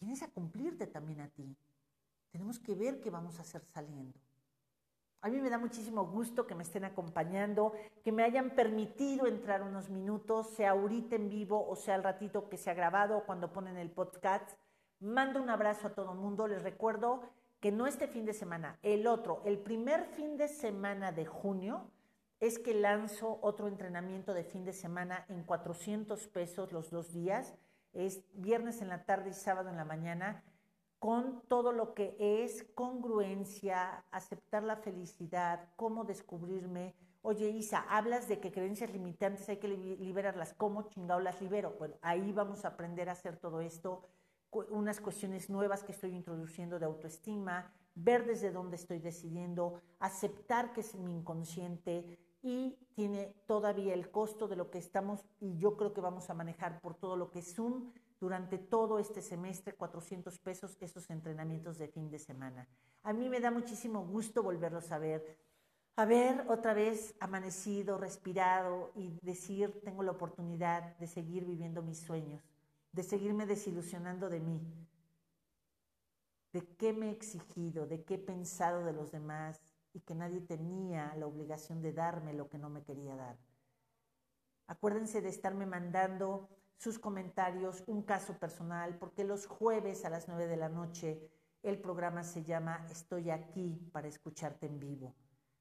Vienes 0.00 0.22
a 0.22 0.28
cumplirte 0.28 0.86
también 0.86 1.20
a 1.20 1.28
ti. 1.28 1.56
Tenemos 2.30 2.58
que 2.58 2.74
ver 2.74 3.00
qué 3.00 3.10
vamos 3.10 3.38
a 3.38 3.42
hacer 3.42 3.64
saliendo. 3.64 4.18
A 5.22 5.28
mí 5.28 5.38
me 5.40 5.50
da 5.50 5.58
muchísimo 5.58 6.06
gusto 6.06 6.46
que 6.46 6.54
me 6.54 6.62
estén 6.62 6.84
acompañando, 6.84 7.74
que 8.02 8.10
me 8.10 8.22
hayan 8.22 8.50
permitido 8.54 9.26
entrar 9.26 9.62
unos 9.62 9.90
minutos, 9.90 10.48
sea 10.54 10.70
ahorita 10.70 11.16
en 11.16 11.28
vivo 11.28 11.68
o 11.68 11.76
sea 11.76 11.94
al 11.94 12.02
ratito 12.02 12.48
que 12.48 12.56
se 12.56 12.70
ha 12.70 12.74
grabado 12.74 13.18
o 13.18 13.24
cuando 13.24 13.52
ponen 13.52 13.76
el 13.76 13.90
podcast. 13.90 14.50
Mando 15.00 15.42
un 15.42 15.48
abrazo 15.48 15.86
a 15.86 15.94
todo 15.94 16.12
el 16.12 16.18
mundo. 16.18 16.46
Les 16.46 16.62
recuerdo 16.62 17.22
que 17.58 17.72
no 17.72 17.86
este 17.86 18.06
fin 18.06 18.26
de 18.26 18.34
semana, 18.34 18.78
el 18.82 19.06
otro, 19.06 19.42
el 19.44 19.58
primer 19.58 20.04
fin 20.04 20.36
de 20.36 20.46
semana 20.46 21.10
de 21.10 21.24
junio, 21.24 21.90
es 22.38 22.58
que 22.58 22.74
lanzo 22.74 23.38
otro 23.42 23.66
entrenamiento 23.68 24.34
de 24.34 24.44
fin 24.44 24.64
de 24.64 24.72
semana 24.72 25.24
en 25.28 25.42
400 25.44 26.26
pesos 26.28 26.72
los 26.72 26.90
dos 26.90 27.12
días. 27.12 27.54
Es 27.92 28.22
viernes 28.34 28.82
en 28.82 28.88
la 28.88 29.04
tarde 29.04 29.30
y 29.30 29.34
sábado 29.34 29.70
en 29.70 29.76
la 29.76 29.84
mañana 29.84 30.44
con 30.98 31.40
todo 31.48 31.72
lo 31.72 31.94
que 31.94 32.14
es 32.18 32.62
congruencia, 32.74 34.04
aceptar 34.10 34.62
la 34.62 34.76
felicidad, 34.76 35.70
cómo 35.76 36.04
descubrirme. 36.04 36.94
Oye, 37.22 37.48
Isa, 37.48 37.86
hablas 37.88 38.28
de 38.28 38.38
que 38.38 38.52
creencias 38.52 38.90
limitantes 38.90 39.48
hay 39.48 39.56
que 39.56 39.68
liberarlas. 39.68 40.52
¿Cómo 40.52 40.82
chingado 40.82 41.20
las 41.20 41.40
libero? 41.40 41.74
Bueno, 41.78 41.96
ahí 42.02 42.32
vamos 42.32 42.66
a 42.66 42.68
aprender 42.68 43.08
a 43.08 43.12
hacer 43.12 43.38
todo 43.38 43.62
esto, 43.62 44.02
unas 44.52 45.00
cuestiones 45.00 45.50
nuevas 45.50 45.82
que 45.82 45.92
estoy 45.92 46.14
introduciendo 46.14 46.78
de 46.78 46.86
autoestima, 46.86 47.72
ver 47.94 48.26
desde 48.26 48.50
dónde 48.50 48.76
estoy 48.76 48.98
decidiendo, 48.98 49.80
aceptar 49.98 50.72
que 50.72 50.80
es 50.80 50.94
mi 50.94 51.12
inconsciente 51.12 52.18
y 52.42 52.76
tiene 52.94 53.34
todavía 53.46 53.94
el 53.94 54.10
costo 54.10 54.48
de 54.48 54.56
lo 54.56 54.70
que 54.70 54.78
estamos 54.78 55.24
y 55.40 55.56
yo 55.58 55.76
creo 55.76 55.92
que 55.92 56.00
vamos 56.00 56.30
a 56.30 56.34
manejar 56.34 56.80
por 56.80 56.94
todo 56.94 57.16
lo 57.16 57.30
que 57.30 57.40
es 57.40 57.54
Zoom 57.54 57.92
durante 58.18 58.58
todo 58.58 58.98
este 58.98 59.22
semestre 59.22 59.74
400 59.74 60.38
pesos 60.38 60.76
estos 60.80 61.08
entrenamientos 61.10 61.78
de 61.78 61.88
fin 61.88 62.10
de 62.10 62.18
semana. 62.18 62.68
A 63.02 63.12
mí 63.12 63.28
me 63.28 63.40
da 63.40 63.50
muchísimo 63.50 64.06
gusto 64.06 64.42
volverlos 64.42 64.92
a 64.92 64.98
ver, 64.98 65.38
a 65.96 66.04
ver 66.04 66.46
otra 66.48 66.74
vez 66.74 67.14
amanecido, 67.20 67.98
respirado 67.98 68.92
y 68.94 69.18
decir, 69.22 69.80
tengo 69.84 70.02
la 70.02 70.12
oportunidad 70.12 70.96
de 70.98 71.06
seguir 71.06 71.44
viviendo 71.44 71.82
mis 71.82 72.00
sueños, 72.00 72.42
de 72.92 73.02
seguirme 73.02 73.46
desilusionando 73.46 74.28
de 74.28 74.40
mí, 74.40 74.60
de 76.52 76.66
qué 76.76 76.92
me 76.92 77.08
he 77.08 77.12
exigido, 77.12 77.86
de 77.86 78.04
qué 78.04 78.14
he 78.14 78.18
pensado 78.18 78.84
de 78.84 78.92
los 78.92 79.10
demás 79.12 79.60
y 79.92 80.00
que 80.00 80.14
nadie 80.14 80.40
tenía 80.40 81.14
la 81.16 81.26
obligación 81.26 81.80
de 81.82 81.92
darme 81.92 82.32
lo 82.32 82.48
que 82.48 82.58
no 82.58 82.70
me 82.70 82.82
quería 82.82 83.14
dar. 83.14 83.36
Acuérdense 84.66 85.20
de 85.20 85.28
estarme 85.28 85.66
mandando 85.66 86.48
sus 86.76 86.98
comentarios, 86.98 87.84
un 87.86 88.02
caso 88.02 88.38
personal, 88.38 88.96
porque 88.98 89.24
los 89.24 89.46
jueves 89.46 90.04
a 90.04 90.10
las 90.10 90.28
9 90.28 90.46
de 90.46 90.56
la 90.56 90.68
noche 90.68 91.30
el 91.62 91.78
programa 91.78 92.24
se 92.24 92.42
llama 92.42 92.86
Estoy 92.90 93.30
aquí 93.30 93.78
para 93.92 94.08
escucharte 94.08 94.66
en 94.66 94.78
vivo. 94.78 95.14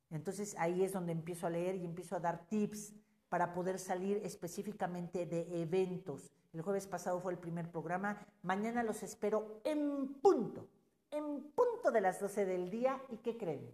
Entonces 0.10 0.56
ahí 0.58 0.84
es 0.84 0.94
donde 0.94 1.12
empiezo 1.12 1.48
a 1.48 1.50
leer 1.50 1.76
y 1.76 1.86
empiezo 1.86 2.16
a 2.16 2.20
dar 2.20 2.48
tips 2.48 2.94
para 3.28 3.54
poder 3.54 3.80
salir 3.80 4.22
específicamente 4.24 5.26
de 5.26 5.62
eventos. 5.62 6.32
El 6.54 6.62
jueves 6.62 6.88
pasado 6.88 7.20
fue 7.20 7.32
el 7.32 7.38
primer 7.38 7.70
programa. 7.70 8.26
Mañana 8.42 8.84
los 8.84 9.04
espero 9.04 9.62
en 9.64 10.16
punto, 10.16 10.68
en 11.12 11.44
punto 11.52 11.92
de 11.92 12.02
las 12.02 12.20
12 12.20 12.46
del 12.46 12.72
día. 12.72 13.00
¿Y 13.10 13.18
qué 13.18 13.38
creen? 13.38 13.72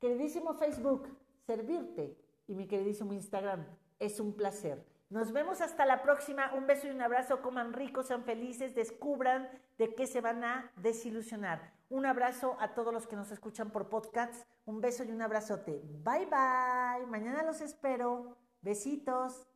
Queridísimo 0.00 0.54
Facebook, 0.54 1.08
servirte 1.46 2.16
y 2.46 2.54
mi 2.54 2.66
queridísimo 2.66 3.12
Instagram, 3.12 3.66
es 3.98 4.20
un 4.20 4.32
placer. 4.34 4.84
Nos 5.10 5.32
vemos 5.32 5.60
hasta 5.60 5.84
la 5.84 6.02
próxima. 6.02 6.52
Un 6.54 6.66
beso 6.66 6.86
y 6.86 6.90
un 6.90 7.02
abrazo. 7.02 7.42
Coman 7.42 7.74
ricos, 7.74 8.06
sean 8.06 8.24
felices, 8.24 8.74
descubran 8.74 9.50
de 9.76 9.94
qué 9.94 10.06
se 10.06 10.22
van 10.22 10.42
a 10.42 10.72
desilusionar. 10.76 11.74
Un 11.90 12.06
abrazo 12.06 12.56
a 12.58 12.74
todos 12.74 12.94
los 12.94 13.06
que 13.06 13.16
nos 13.16 13.30
escuchan 13.30 13.70
por 13.70 13.90
podcasts. 13.90 14.46
Un 14.64 14.80
beso 14.80 15.04
y 15.04 15.12
un 15.12 15.20
abrazote. 15.20 15.82
Bye 16.02 16.26
bye. 16.26 17.06
Mañana 17.06 17.42
los 17.42 17.60
espero. 17.60 18.38
Besitos. 18.62 19.46